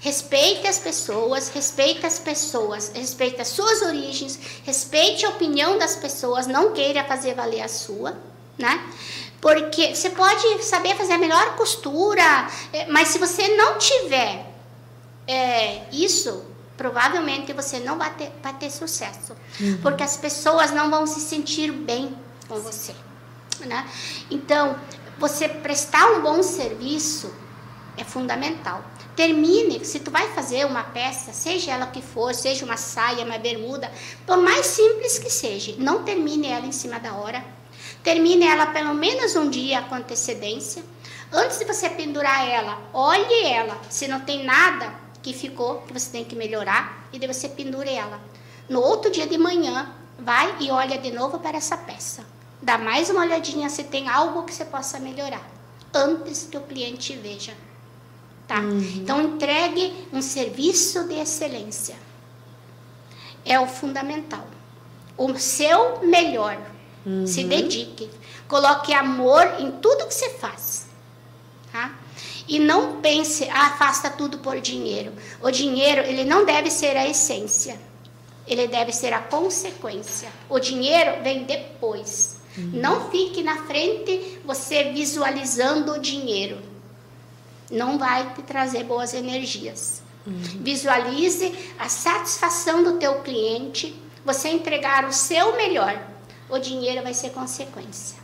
Respeite 0.00 0.66
as 0.66 0.78
pessoas, 0.78 1.50
respeite 1.50 2.06
as 2.06 2.18
pessoas, 2.18 2.90
respeite 2.94 3.40
as 3.40 3.48
suas 3.48 3.82
origens, 3.82 4.40
respeite 4.64 5.26
a 5.26 5.28
opinião 5.28 5.76
das 5.76 5.96
pessoas, 5.96 6.46
não 6.46 6.72
queira 6.72 7.04
fazer 7.04 7.34
valer 7.34 7.60
a 7.60 7.68
sua, 7.68 8.16
né? 8.56 8.82
Porque 9.42 9.94
você 9.94 10.08
pode 10.08 10.62
saber 10.64 10.96
fazer 10.96 11.12
a 11.12 11.18
melhor 11.18 11.56
costura, 11.56 12.48
eh, 12.72 12.86
mas 12.88 13.08
se 13.08 13.18
você 13.18 13.56
não 13.56 13.76
tiver 13.76 14.46
é, 15.26 15.82
isso, 15.92 16.44
provavelmente 16.78 17.52
você 17.52 17.78
não 17.78 17.98
vai 17.98 18.10
ter, 18.14 18.32
vai 18.42 18.54
ter 18.54 18.70
sucesso. 18.70 19.36
Porque 19.82 20.02
as 20.02 20.16
pessoas 20.16 20.70
não 20.70 20.90
vão 20.90 21.06
se 21.06 21.20
sentir 21.20 21.70
bem 21.70 22.16
com 22.48 22.58
você. 22.58 22.94
Né? 23.60 23.86
Então, 24.30 24.78
você 25.20 25.46
prestar 25.46 26.12
um 26.12 26.22
bom 26.22 26.42
serviço 26.42 27.30
é 27.94 28.02
fundamental. 28.02 28.82
Termine, 29.14 29.84
se 29.84 30.00
tu 30.00 30.10
vai 30.10 30.28
fazer 30.28 30.64
uma 30.64 30.82
peça, 30.82 31.30
seja 31.34 31.72
ela 31.72 31.88
que 31.88 32.00
for, 32.00 32.34
seja 32.34 32.64
uma 32.64 32.78
saia, 32.78 33.22
uma 33.22 33.36
bermuda, 33.36 33.92
por 34.26 34.38
mais 34.38 34.64
simples 34.64 35.18
que 35.18 35.28
seja, 35.28 35.74
não 35.76 36.04
termine 36.04 36.48
ela 36.48 36.64
em 36.64 36.72
cima 36.72 36.98
da 36.98 37.12
hora. 37.12 37.44
Termine 38.02 38.46
ela 38.46 38.68
pelo 38.68 38.94
menos 38.94 39.36
um 39.36 39.50
dia 39.50 39.82
com 39.82 39.94
antecedência. 39.94 40.82
Antes 41.30 41.58
de 41.58 41.66
você 41.66 41.90
pendurar 41.90 42.48
ela, 42.48 42.80
olhe 42.94 43.44
ela. 43.44 43.78
Se 43.90 44.08
não 44.08 44.20
tem 44.20 44.42
nada 44.42 44.94
que 45.22 45.34
ficou, 45.34 45.82
que 45.82 45.92
você 45.92 46.10
tem 46.10 46.24
que 46.24 46.34
melhorar, 46.34 47.06
e 47.12 47.18
daí 47.18 47.30
você 47.30 47.46
pendure 47.46 47.90
ela. 47.90 48.18
No 48.70 48.80
outro 48.80 49.10
dia 49.10 49.26
de 49.26 49.36
manhã, 49.36 49.92
vai 50.18 50.56
e 50.60 50.70
olha 50.70 50.96
de 50.96 51.10
novo 51.10 51.38
para 51.38 51.58
essa 51.58 51.76
peça. 51.76 52.24
Dá 52.62 52.76
mais 52.76 53.08
uma 53.08 53.22
olhadinha 53.22 53.68
se 53.70 53.84
tem 53.84 54.08
algo 54.08 54.42
que 54.42 54.52
você 54.52 54.64
possa 54.64 54.98
melhorar, 54.98 55.48
antes 55.94 56.46
que 56.50 56.56
o 56.56 56.62
cliente 56.62 57.14
veja. 57.14 57.54
Tá? 58.46 58.60
Então, 58.96 59.22
entregue 59.22 59.94
um 60.12 60.20
serviço 60.20 61.04
de 61.06 61.14
excelência. 61.14 61.96
É 63.44 63.58
o 63.60 63.66
fundamental. 63.66 64.44
O 65.16 65.38
seu 65.38 66.00
melhor. 66.02 66.58
Se 67.26 67.44
dedique. 67.44 68.10
Coloque 68.46 68.92
amor 68.92 69.42
em 69.58 69.70
tudo 69.70 70.06
que 70.06 70.14
você 70.14 70.30
faz. 70.30 70.86
Tá? 71.72 71.94
E 72.48 72.58
não 72.58 73.00
pense, 73.00 73.48
ah, 73.48 73.70
faça 73.78 74.10
tudo 74.10 74.38
por 74.38 74.60
dinheiro. 74.60 75.12
O 75.40 75.50
dinheiro, 75.50 76.02
ele 76.02 76.24
não 76.24 76.44
deve 76.44 76.70
ser 76.70 76.96
a 76.96 77.08
essência. 77.08 77.78
Ele 78.46 78.66
deve 78.66 78.92
ser 78.92 79.12
a 79.12 79.20
consequência. 79.20 80.28
O 80.48 80.58
dinheiro 80.58 81.22
vem 81.22 81.44
depois. 81.44 82.39
Não 82.56 83.10
fique 83.10 83.42
na 83.42 83.64
frente 83.64 84.38
você 84.44 84.92
visualizando 84.92 85.92
o 85.92 86.00
dinheiro. 86.00 86.58
Não 87.70 87.98
vai 87.98 88.34
te 88.34 88.42
trazer 88.42 88.84
boas 88.84 89.14
energias. 89.14 90.02
Visualize 90.26 91.52
a 91.78 91.88
satisfação 91.88 92.82
do 92.82 92.98
teu 92.98 93.20
cliente, 93.20 93.94
você 94.24 94.48
entregar 94.48 95.04
o 95.06 95.12
seu 95.12 95.56
melhor. 95.56 96.00
O 96.48 96.58
dinheiro 96.58 97.02
vai 97.02 97.14
ser 97.14 97.30
consequência. 97.30 98.18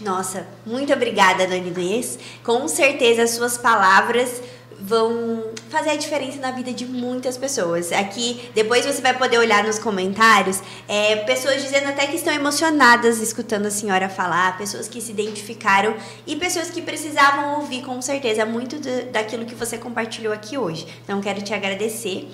Nossa, 0.00 0.48
muito 0.66 0.92
obrigada, 0.92 1.46
Dona 1.46 1.58
Inês. 1.58 2.18
Com 2.42 2.66
certeza 2.66 3.22
as 3.22 3.30
suas 3.30 3.56
palavras 3.56 4.42
vão 4.84 5.44
fazer 5.70 5.90
a 5.90 5.96
diferença 5.96 6.38
na 6.38 6.50
vida 6.50 6.72
de 6.72 6.84
muitas 6.84 7.36
pessoas. 7.36 7.92
Aqui, 7.92 8.50
depois 8.52 8.84
você 8.84 9.00
vai 9.00 9.16
poder 9.16 9.38
olhar 9.38 9.62
nos 9.62 9.78
comentários, 9.78 10.60
é, 10.88 11.16
pessoas 11.16 11.62
dizendo 11.62 11.88
até 11.88 12.06
que 12.08 12.16
estão 12.16 12.32
emocionadas 12.34 13.20
escutando 13.20 13.66
a 13.66 13.70
senhora 13.70 14.08
falar, 14.08 14.58
pessoas 14.58 14.88
que 14.88 15.00
se 15.00 15.12
identificaram 15.12 15.94
e 16.26 16.34
pessoas 16.34 16.68
que 16.68 16.82
precisavam 16.82 17.60
ouvir, 17.60 17.82
com 17.82 18.02
certeza, 18.02 18.44
muito 18.44 18.76
do- 18.80 19.12
daquilo 19.12 19.46
que 19.46 19.54
você 19.54 19.78
compartilhou 19.78 20.32
aqui 20.32 20.58
hoje. 20.58 20.86
Então, 21.04 21.20
quero 21.20 21.40
te 21.42 21.54
agradecer. 21.54 22.28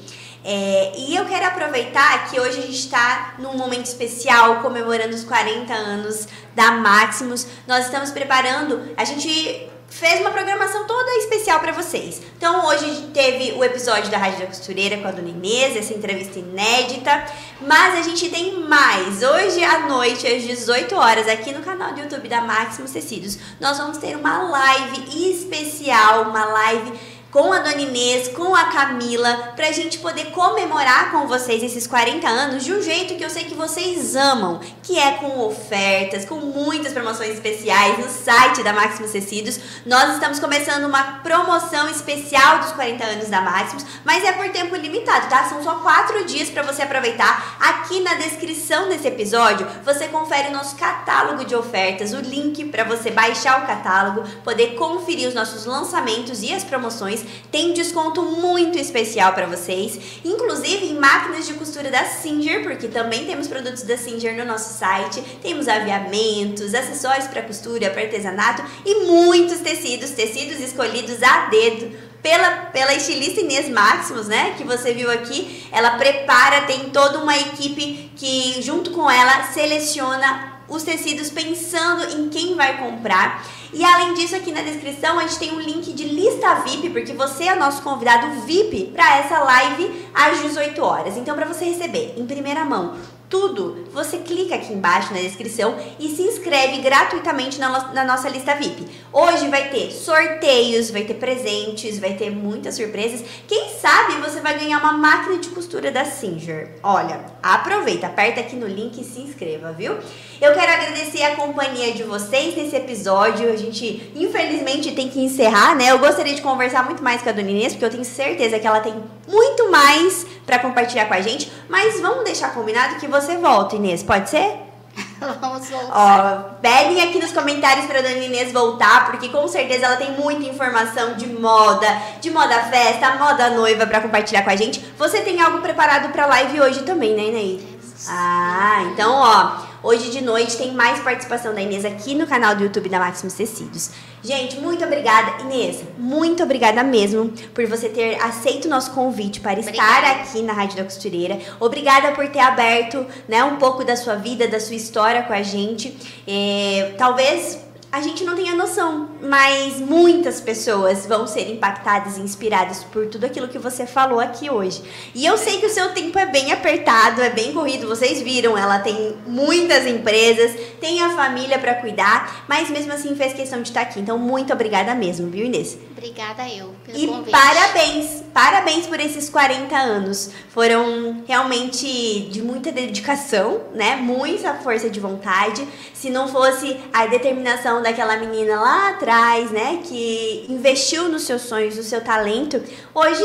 É, 0.45 0.93
e 0.97 1.17
eu 1.17 1.27
quero 1.27 1.47
aproveitar 1.47 2.31
que 2.31 2.41
hoje 2.41 2.59
a 2.61 2.63
gente 2.63 2.79
está 2.79 3.35
num 3.39 3.57
momento 3.59 3.87
especial, 3.87 4.61
comemorando 4.63 5.15
os 5.15 5.25
40 5.25 5.75
anos 5.75 6.27
da 6.55 6.71
Maximus. 6.71 7.47
Nós 7.67 7.85
estamos 7.87 8.11
preparando, 8.11 8.81
a 8.97 9.05
gente 9.05 9.68
fez 9.89 10.21
uma 10.21 10.31
programação 10.31 10.87
toda 10.87 11.11
especial 11.17 11.61
para 11.61 11.73
vocês. 11.73 12.21
Então 12.37 12.67
hoje 12.67 13.11
teve 13.13 13.53
o 13.53 13.65
episódio 13.65 14.11
da 14.11 14.19
Rádio 14.19 14.41
da 14.41 14.47
Costureira 14.47 14.99
com 14.99 15.09
a 15.09 15.11
Dona 15.11 15.31
Inês, 15.31 15.77
essa 15.77 15.95
entrevista 15.95 16.39
inédita, 16.39 17.25
mas 17.61 17.99
a 17.99 18.03
gente 18.03 18.29
tem 18.29 18.61
mais. 18.61 19.23
Hoje 19.23 19.65
à 19.65 19.87
noite, 19.87 20.27
às 20.27 20.43
18 20.43 20.95
horas, 20.95 21.27
aqui 21.27 21.53
no 21.53 21.63
canal 21.63 21.93
do 21.93 22.01
YouTube 22.01 22.29
da 22.29 22.43
Máximos 22.43 22.91
Tecidos, 22.91 23.39
nós 23.61 23.79
vamos 23.79 23.99
ter 23.99 24.17
uma 24.17 24.43
live 24.43 25.31
especial, 25.31 26.23
uma 26.23 26.45
live 26.45 26.93
com 27.31 27.53
a 27.53 27.59
Dona 27.59 27.83
Inês, 27.83 28.29
com 28.29 28.55
a 28.55 28.65
Camila, 28.65 29.53
pra 29.55 29.71
gente 29.71 29.99
poder 29.99 30.31
comemorar 30.31 31.11
com 31.11 31.27
vocês 31.27 31.63
esses 31.63 31.87
40 31.87 32.27
anos 32.27 32.65
de 32.65 32.73
um 32.73 32.81
jeito 32.81 33.17
que 33.17 33.25
eu 33.25 33.29
sei 33.29 33.45
que 33.45 33.55
vocês 33.55 34.17
amam, 34.17 34.61
que 34.83 34.99
é 34.99 35.13
com 35.13 35.41
ofertas, 35.41 36.25
com 36.25 36.37
muitas 36.37 36.93
promoções 36.93 37.35
especiais 37.35 37.99
no 37.99 38.09
site 38.09 38.63
da 38.63 38.73
Maximus 38.73 39.13
Tecidos. 39.13 39.61
Nós 39.85 40.15
estamos 40.15 40.41
começando 40.41 40.85
uma 40.85 41.21
promoção 41.23 41.89
especial 41.91 42.61
dos 42.61 42.73
40 42.73 43.05
anos 43.05 43.29
da 43.29 43.43
Maximus, 43.43 43.85
mas 44.05 44.25
é 44.25 44.33
por 44.33 44.49
tempo 44.49 44.75
limitado, 44.75 45.29
tá? 45.29 45.45
São 45.45 45.63
só 45.63 45.75
4 45.77 46.25
dias 46.25 46.49
para 46.49 46.63
você 46.63 46.83
aproveitar. 46.83 47.57
Aqui 47.61 48.01
na 48.01 48.15
descrição 48.15 48.89
desse 48.89 49.07
episódio, 49.07 49.67
você 49.85 50.09
confere 50.09 50.49
o 50.49 50.53
nosso 50.53 50.77
catálogo 50.77 51.45
de 51.45 51.55
ofertas, 51.55 52.15
o 52.15 52.21
link 52.21 52.65
para 52.67 52.85
você 52.85 53.11
baixar 53.11 53.63
o 53.63 53.67
catálogo, 53.67 54.27
poder 54.43 54.77
conferir 54.77 55.29
os 55.29 55.35
nossos 55.35 55.67
lançamentos 55.67 56.43
e 56.43 56.55
as 56.55 56.65
promoções 56.65 57.18
tem 57.51 57.73
desconto 57.73 58.23
muito 58.23 58.79
especial 58.79 59.33
para 59.33 59.47
vocês, 59.47 59.99
inclusive 60.25 60.87
em 60.87 60.95
máquinas 60.99 61.47
de 61.47 61.55
costura 61.55 61.91
da 61.91 62.05
Singer, 62.05 62.63
porque 62.63 62.89
também 62.89 63.27
temos 63.27 63.49
produtos 63.49 63.83
da 63.83 63.97
Singer 63.97 64.37
no 64.37 64.45
nosso 64.45 64.79
site. 64.79 65.23
Temos 65.43 65.69
aviamentos, 65.69 66.75
acessórios 66.75 67.27
para 67.27 67.43
costura, 67.43 67.91
para 67.91 68.03
artesanato 68.03 68.63
e 68.85 69.05
muitos 69.05 69.59
tecidos, 69.61 70.11
tecidos 70.11 70.61
escolhidos 70.61 71.23
a 71.23 71.47
dedo 71.47 72.09
pela, 72.23 72.51
pela 72.67 72.95
estilista 72.95 73.41
Inês 73.41 73.69
Maximus, 73.69 74.27
né? 74.27 74.55
Que 74.57 74.65
você 74.65 74.93
viu 74.93 75.11
aqui. 75.11 75.67
Ela 75.73 75.93
prepara, 75.93 76.63
tem 76.63 76.91
toda 76.91 77.19
uma 77.19 77.37
equipe 77.37 78.11
que, 78.17 78.61
junto 78.63 78.91
com 78.91 79.11
ela, 79.11 79.45
seleciona 79.45 80.59
os 80.69 80.83
tecidos 80.83 81.31
pensando 81.31 82.19
em 82.19 82.29
quem 82.29 82.55
vai 82.55 82.77
comprar. 82.77 83.45
E 83.73 83.85
além 83.85 84.15
disso, 84.15 84.35
aqui 84.35 84.51
na 84.51 84.63
descrição 84.63 85.19
a 85.19 85.23
gente 85.23 85.39
tem 85.39 85.53
um 85.53 85.61
link 85.61 85.93
de 85.93 86.05
lista 86.05 86.55
VIP, 86.57 86.91
porque 86.91 87.13
você 87.13 87.45
é 87.45 87.55
nosso 87.55 87.83
convidado 87.83 88.41
VIP 88.43 88.93
para 88.95 89.19
essa 89.19 89.39
live 89.41 90.07
às 90.15 90.41
18 90.41 90.83
horas. 90.83 91.17
Então, 91.17 91.37
para 91.37 91.47
você 91.47 91.67
receber 91.67 92.15
em 92.17 92.27
primeira 92.27 92.65
mão 92.65 92.97
tudo, 93.29 93.87
você 93.93 94.19
clica 94.19 94.55
aqui 94.55 94.73
embaixo 94.73 95.13
na 95.13 95.21
descrição 95.21 95.77
e 95.99 96.09
se 96.09 96.23
inscreve 96.23 96.79
gratuitamente 96.79 97.59
na, 97.59 97.93
na, 97.93 98.05
nossa 98.05 98.29
lista 98.29 98.55
VIP. 98.55 98.87
Hoje 99.13 99.49
vai 99.49 99.69
ter 99.69 99.91
sorteios, 99.93 100.91
vai 100.91 101.03
ter 101.03 101.15
presentes, 101.15 101.99
vai 101.99 102.15
ter 102.15 102.31
muitas 102.31 102.77
surpresas. 102.77 103.23
Quem 103.47 103.69
sabe 103.79 104.15
você 104.23 104.41
vai 104.41 104.59
ganhar 104.59 104.79
uma 104.79 104.93
máquina 104.93 105.37
de 105.39 105.49
costura 105.51 105.91
da 105.91 106.05
Singer. 106.05 106.77
Olha, 106.83 107.21
aproveita, 107.43 108.07
aperta 108.07 108.41
aqui 108.41 108.57
no 108.57 108.67
link 108.67 108.99
e 108.99 109.05
se 109.05 109.21
inscreva, 109.21 109.73
viu? 109.73 109.93
Eu 110.41 110.55
quero 110.55 110.73
agradecer 110.73 111.23
a 111.25 111.37
companhia 111.37 111.93
de 111.93 112.05
vocês 112.05 112.57
nesse 112.57 112.77
episódio. 112.77 113.53
A 113.53 113.57
gente, 113.57 114.11
infelizmente, 114.15 114.93
tem 114.93 115.09
que 115.09 115.21
encerrar, 115.21 115.75
né? 115.75 115.91
Eu 115.91 115.99
gostaria 115.99 116.35
de 116.35 116.41
conversar 116.41 116.85
muito 116.85 117.03
mais 117.03 117.21
com 117.21 117.29
a 117.29 117.33
Dona 117.33 117.51
Inês, 117.51 117.73
porque 117.73 117.85
eu 117.85 117.91
tenho 117.91 118.05
certeza 118.05 118.59
que 118.59 118.67
ela 118.67 118.81
tem 118.81 118.95
muito 119.29 119.71
mais 119.71 120.27
para 120.45 120.59
compartilhar 120.59 121.07
com 121.07 121.15
a 121.15 121.21
gente. 121.21 121.53
Mas 121.69 122.01
vamos 122.01 122.25
deixar 122.25 122.53
combinado 122.55 122.97
que 122.97 123.07
você 123.07 123.37
volta, 123.37 123.77
Inês, 123.77 124.03
pode 124.03 124.31
ser? 124.31 124.69
Vamos 125.41 125.69
voltar. 125.69 125.93
Ó, 125.93 126.61
peguem 126.61 127.01
aqui 127.03 127.21
nos 127.21 127.33
comentários 127.33 127.87
pra 127.87 128.01
Dona 128.01 128.17
Inês 128.17 128.53
voltar, 128.53 129.07
porque 129.07 129.29
com 129.29 129.47
certeza 129.47 129.87
ela 129.87 129.97
tem 129.97 130.13
muita 130.13 130.45
informação 130.45 131.15
de 131.15 131.27
moda, 131.29 131.87
de 132.21 132.31
moda 132.31 132.65
festa, 132.65 133.15
moda 133.17 133.51
noiva 133.51 133.87
para 133.87 134.01
compartilhar 134.01 134.43
com 134.43 134.51
a 134.51 134.57
gente. 134.57 134.85
Você 134.99 135.21
tem 135.21 135.41
algo 135.41 135.59
preparado 135.59 136.11
pra 136.11 136.27
live 136.27 136.61
hoje 136.61 136.83
também, 136.83 137.15
né, 137.15 137.25
Inês? 137.25 137.63
Ah, 138.09 138.83
então, 138.93 139.13
ó, 139.13 139.68
Hoje 139.81 140.11
de 140.11 140.21
noite 140.21 140.57
tem 140.57 140.73
mais 140.73 140.99
participação 141.01 141.55
da 141.55 141.61
Inês 141.61 141.85
aqui 141.85 142.13
no 142.13 142.27
canal 142.27 142.57
do 142.57 142.65
YouTube 142.65 142.89
da 142.89 142.99
Maximus 142.99 143.35
Tecidos. 143.35 143.91
Gente, 144.25 144.57
muito 144.57 144.85
obrigada. 144.85 145.43
Inês, 145.43 145.83
muito 145.97 146.43
obrigada 146.43 146.83
mesmo 146.83 147.33
por 147.55 147.65
você 147.67 147.89
ter 147.89 148.21
aceito 148.21 148.65
o 148.65 148.69
nosso 148.69 148.91
convite 148.91 149.39
para 149.39 149.61
estar 149.61 150.05
aqui 150.05 150.43
na 150.43 150.53
Rádio 150.53 150.79
da 150.79 150.85
Costureira. 150.85 151.39
Obrigada 151.61 152.11
por 152.11 152.27
ter 152.29 152.41
aberto 152.41 153.07
né, 153.29 153.45
um 153.45 153.57
pouco 153.57 153.85
da 153.85 153.95
sua 153.95 154.17
vida, 154.17 154.49
da 154.49 154.59
sua 154.59 154.75
história 154.75 155.23
com 155.23 155.33
a 155.33 155.43
gente. 155.43 155.97
É, 156.27 156.95
talvez 156.99 157.68
a 157.91 158.03
gente 158.03 158.23
não 158.23 158.37
tem 158.37 158.51
a 158.51 158.55
noção, 158.55 159.09
mas 159.23 159.81
muitas 159.81 160.43
pessoas 160.43 161.07
vão 161.07 161.27
ser 161.27 161.51
impactadas 161.51 162.19
e 162.19 162.21
inspiradas 162.21 162.85
por 162.85 163.07
tudo 163.07 163.25
aquilo 163.25 163.49
que 163.49 163.59
você 163.59 163.87
falou 163.87 164.21
aqui 164.21 164.51
hoje. 164.51 164.83
E 165.15 165.25
eu 165.25 165.39
sei 165.39 165.59
que 165.59 165.67
o 165.67 165.71
seu 165.71 165.95
tempo 165.95 166.19
é 166.19 166.27
bem 166.27 166.53
apertado, 166.53 167.23
é 167.23 167.31
bem 167.31 167.53
corrido, 167.55 167.89
vocês 167.89 168.21
viram, 168.21 168.59
ela 168.59 168.79
tem 168.79 169.17
muitas 169.27 169.87
empresas, 169.87 170.55
tem 170.79 171.03
a 171.03 171.11
família 171.11 171.59
para 171.59 171.77
cuidar, 171.77 172.45
mas 172.47 172.69
mesmo 172.69 172.93
assim 172.93 173.17
fez 173.17 173.33
questão 173.33 173.63
de 173.63 173.69
estar 173.69 173.81
aqui. 173.81 174.01
Então, 174.01 174.19
muito 174.19 174.53
obrigada 174.53 174.95
mesmo, 174.95 175.31
viu, 175.31 175.47
Inês? 175.47 175.79
Obrigada 175.99 176.49
eu 176.49 176.73
pelo 176.85 176.97
e 176.97 177.07
convite. 177.09 177.33
parabéns, 177.33 178.23
parabéns 178.33 178.87
por 178.87 179.01
esses 179.01 179.29
40 179.29 179.77
anos. 179.77 180.31
Foram 180.51 181.25
realmente 181.27 182.29
de 182.31 182.41
muita 182.41 182.71
dedicação, 182.71 183.63
né? 183.75 183.97
Muita 183.97 184.55
força 184.55 184.89
de 184.89 185.01
vontade. 185.01 185.67
Se 185.93 186.09
não 186.09 186.29
fosse 186.29 186.81
a 186.93 187.07
determinação 187.07 187.83
daquela 187.83 188.17
menina 188.17 188.61
lá 188.61 188.91
atrás, 188.91 189.51
né, 189.51 189.81
que 189.83 190.47
investiu 190.49 191.09
nos 191.09 191.23
seus 191.23 191.43
sonhos, 191.43 191.77
no 191.77 191.83
seu 191.83 192.01
talento, 192.01 192.63
hoje 192.95 193.25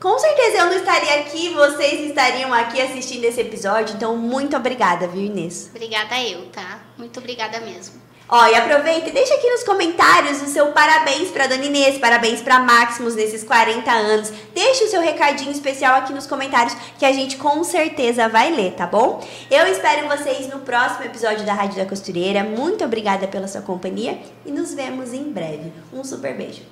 com 0.00 0.18
certeza 0.18 0.58
eu 0.58 0.66
não 0.66 0.76
estaria 0.76 1.20
aqui, 1.20 1.50
vocês 1.50 2.08
estariam 2.08 2.52
aqui 2.54 2.80
assistindo 2.80 3.24
esse 3.24 3.40
episódio. 3.40 3.96
Então, 3.96 4.16
muito 4.16 4.56
obrigada, 4.56 5.06
viu, 5.06 5.22
Inês? 5.22 5.70
Obrigada 5.74 6.22
eu, 6.22 6.46
tá? 6.46 6.80
Muito 6.96 7.18
obrigada 7.20 7.60
mesmo. 7.60 8.03
Ó, 8.28 8.46
e 8.46 8.54
aproveita 8.54 9.10
e 9.10 9.12
deixa 9.12 9.34
aqui 9.34 9.50
nos 9.50 9.64
comentários 9.64 10.40
o 10.40 10.46
seu 10.46 10.72
parabéns 10.72 11.30
para 11.30 11.46
Dona 11.46 11.64
Inês, 11.64 11.98
parabéns 11.98 12.40
para 12.40 12.58
Maximus 12.58 13.14
nesses 13.14 13.44
40 13.44 13.90
anos. 13.90 14.32
Deixa 14.54 14.84
o 14.84 14.88
seu 14.88 15.00
recadinho 15.02 15.50
especial 15.50 15.96
aqui 15.96 16.12
nos 16.12 16.26
comentários 16.26 16.74
que 16.98 17.04
a 17.04 17.12
gente 17.12 17.36
com 17.36 17.62
certeza 17.62 18.28
vai 18.28 18.50
ler, 18.50 18.72
tá 18.72 18.86
bom? 18.86 19.22
Eu 19.50 19.66
espero 19.66 20.08
vocês 20.08 20.48
no 20.48 20.60
próximo 20.60 21.04
episódio 21.04 21.44
da 21.44 21.52
Rádio 21.52 21.76
da 21.76 21.86
Costureira. 21.86 22.42
Muito 22.42 22.82
obrigada 22.82 23.28
pela 23.28 23.46
sua 23.46 23.60
companhia 23.60 24.18
e 24.46 24.50
nos 24.50 24.72
vemos 24.72 25.12
em 25.12 25.30
breve. 25.30 25.70
Um 25.92 26.02
super 26.02 26.34
beijo. 26.34 26.62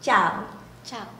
Tchau. 0.00 0.44
Tchau. 0.84 1.15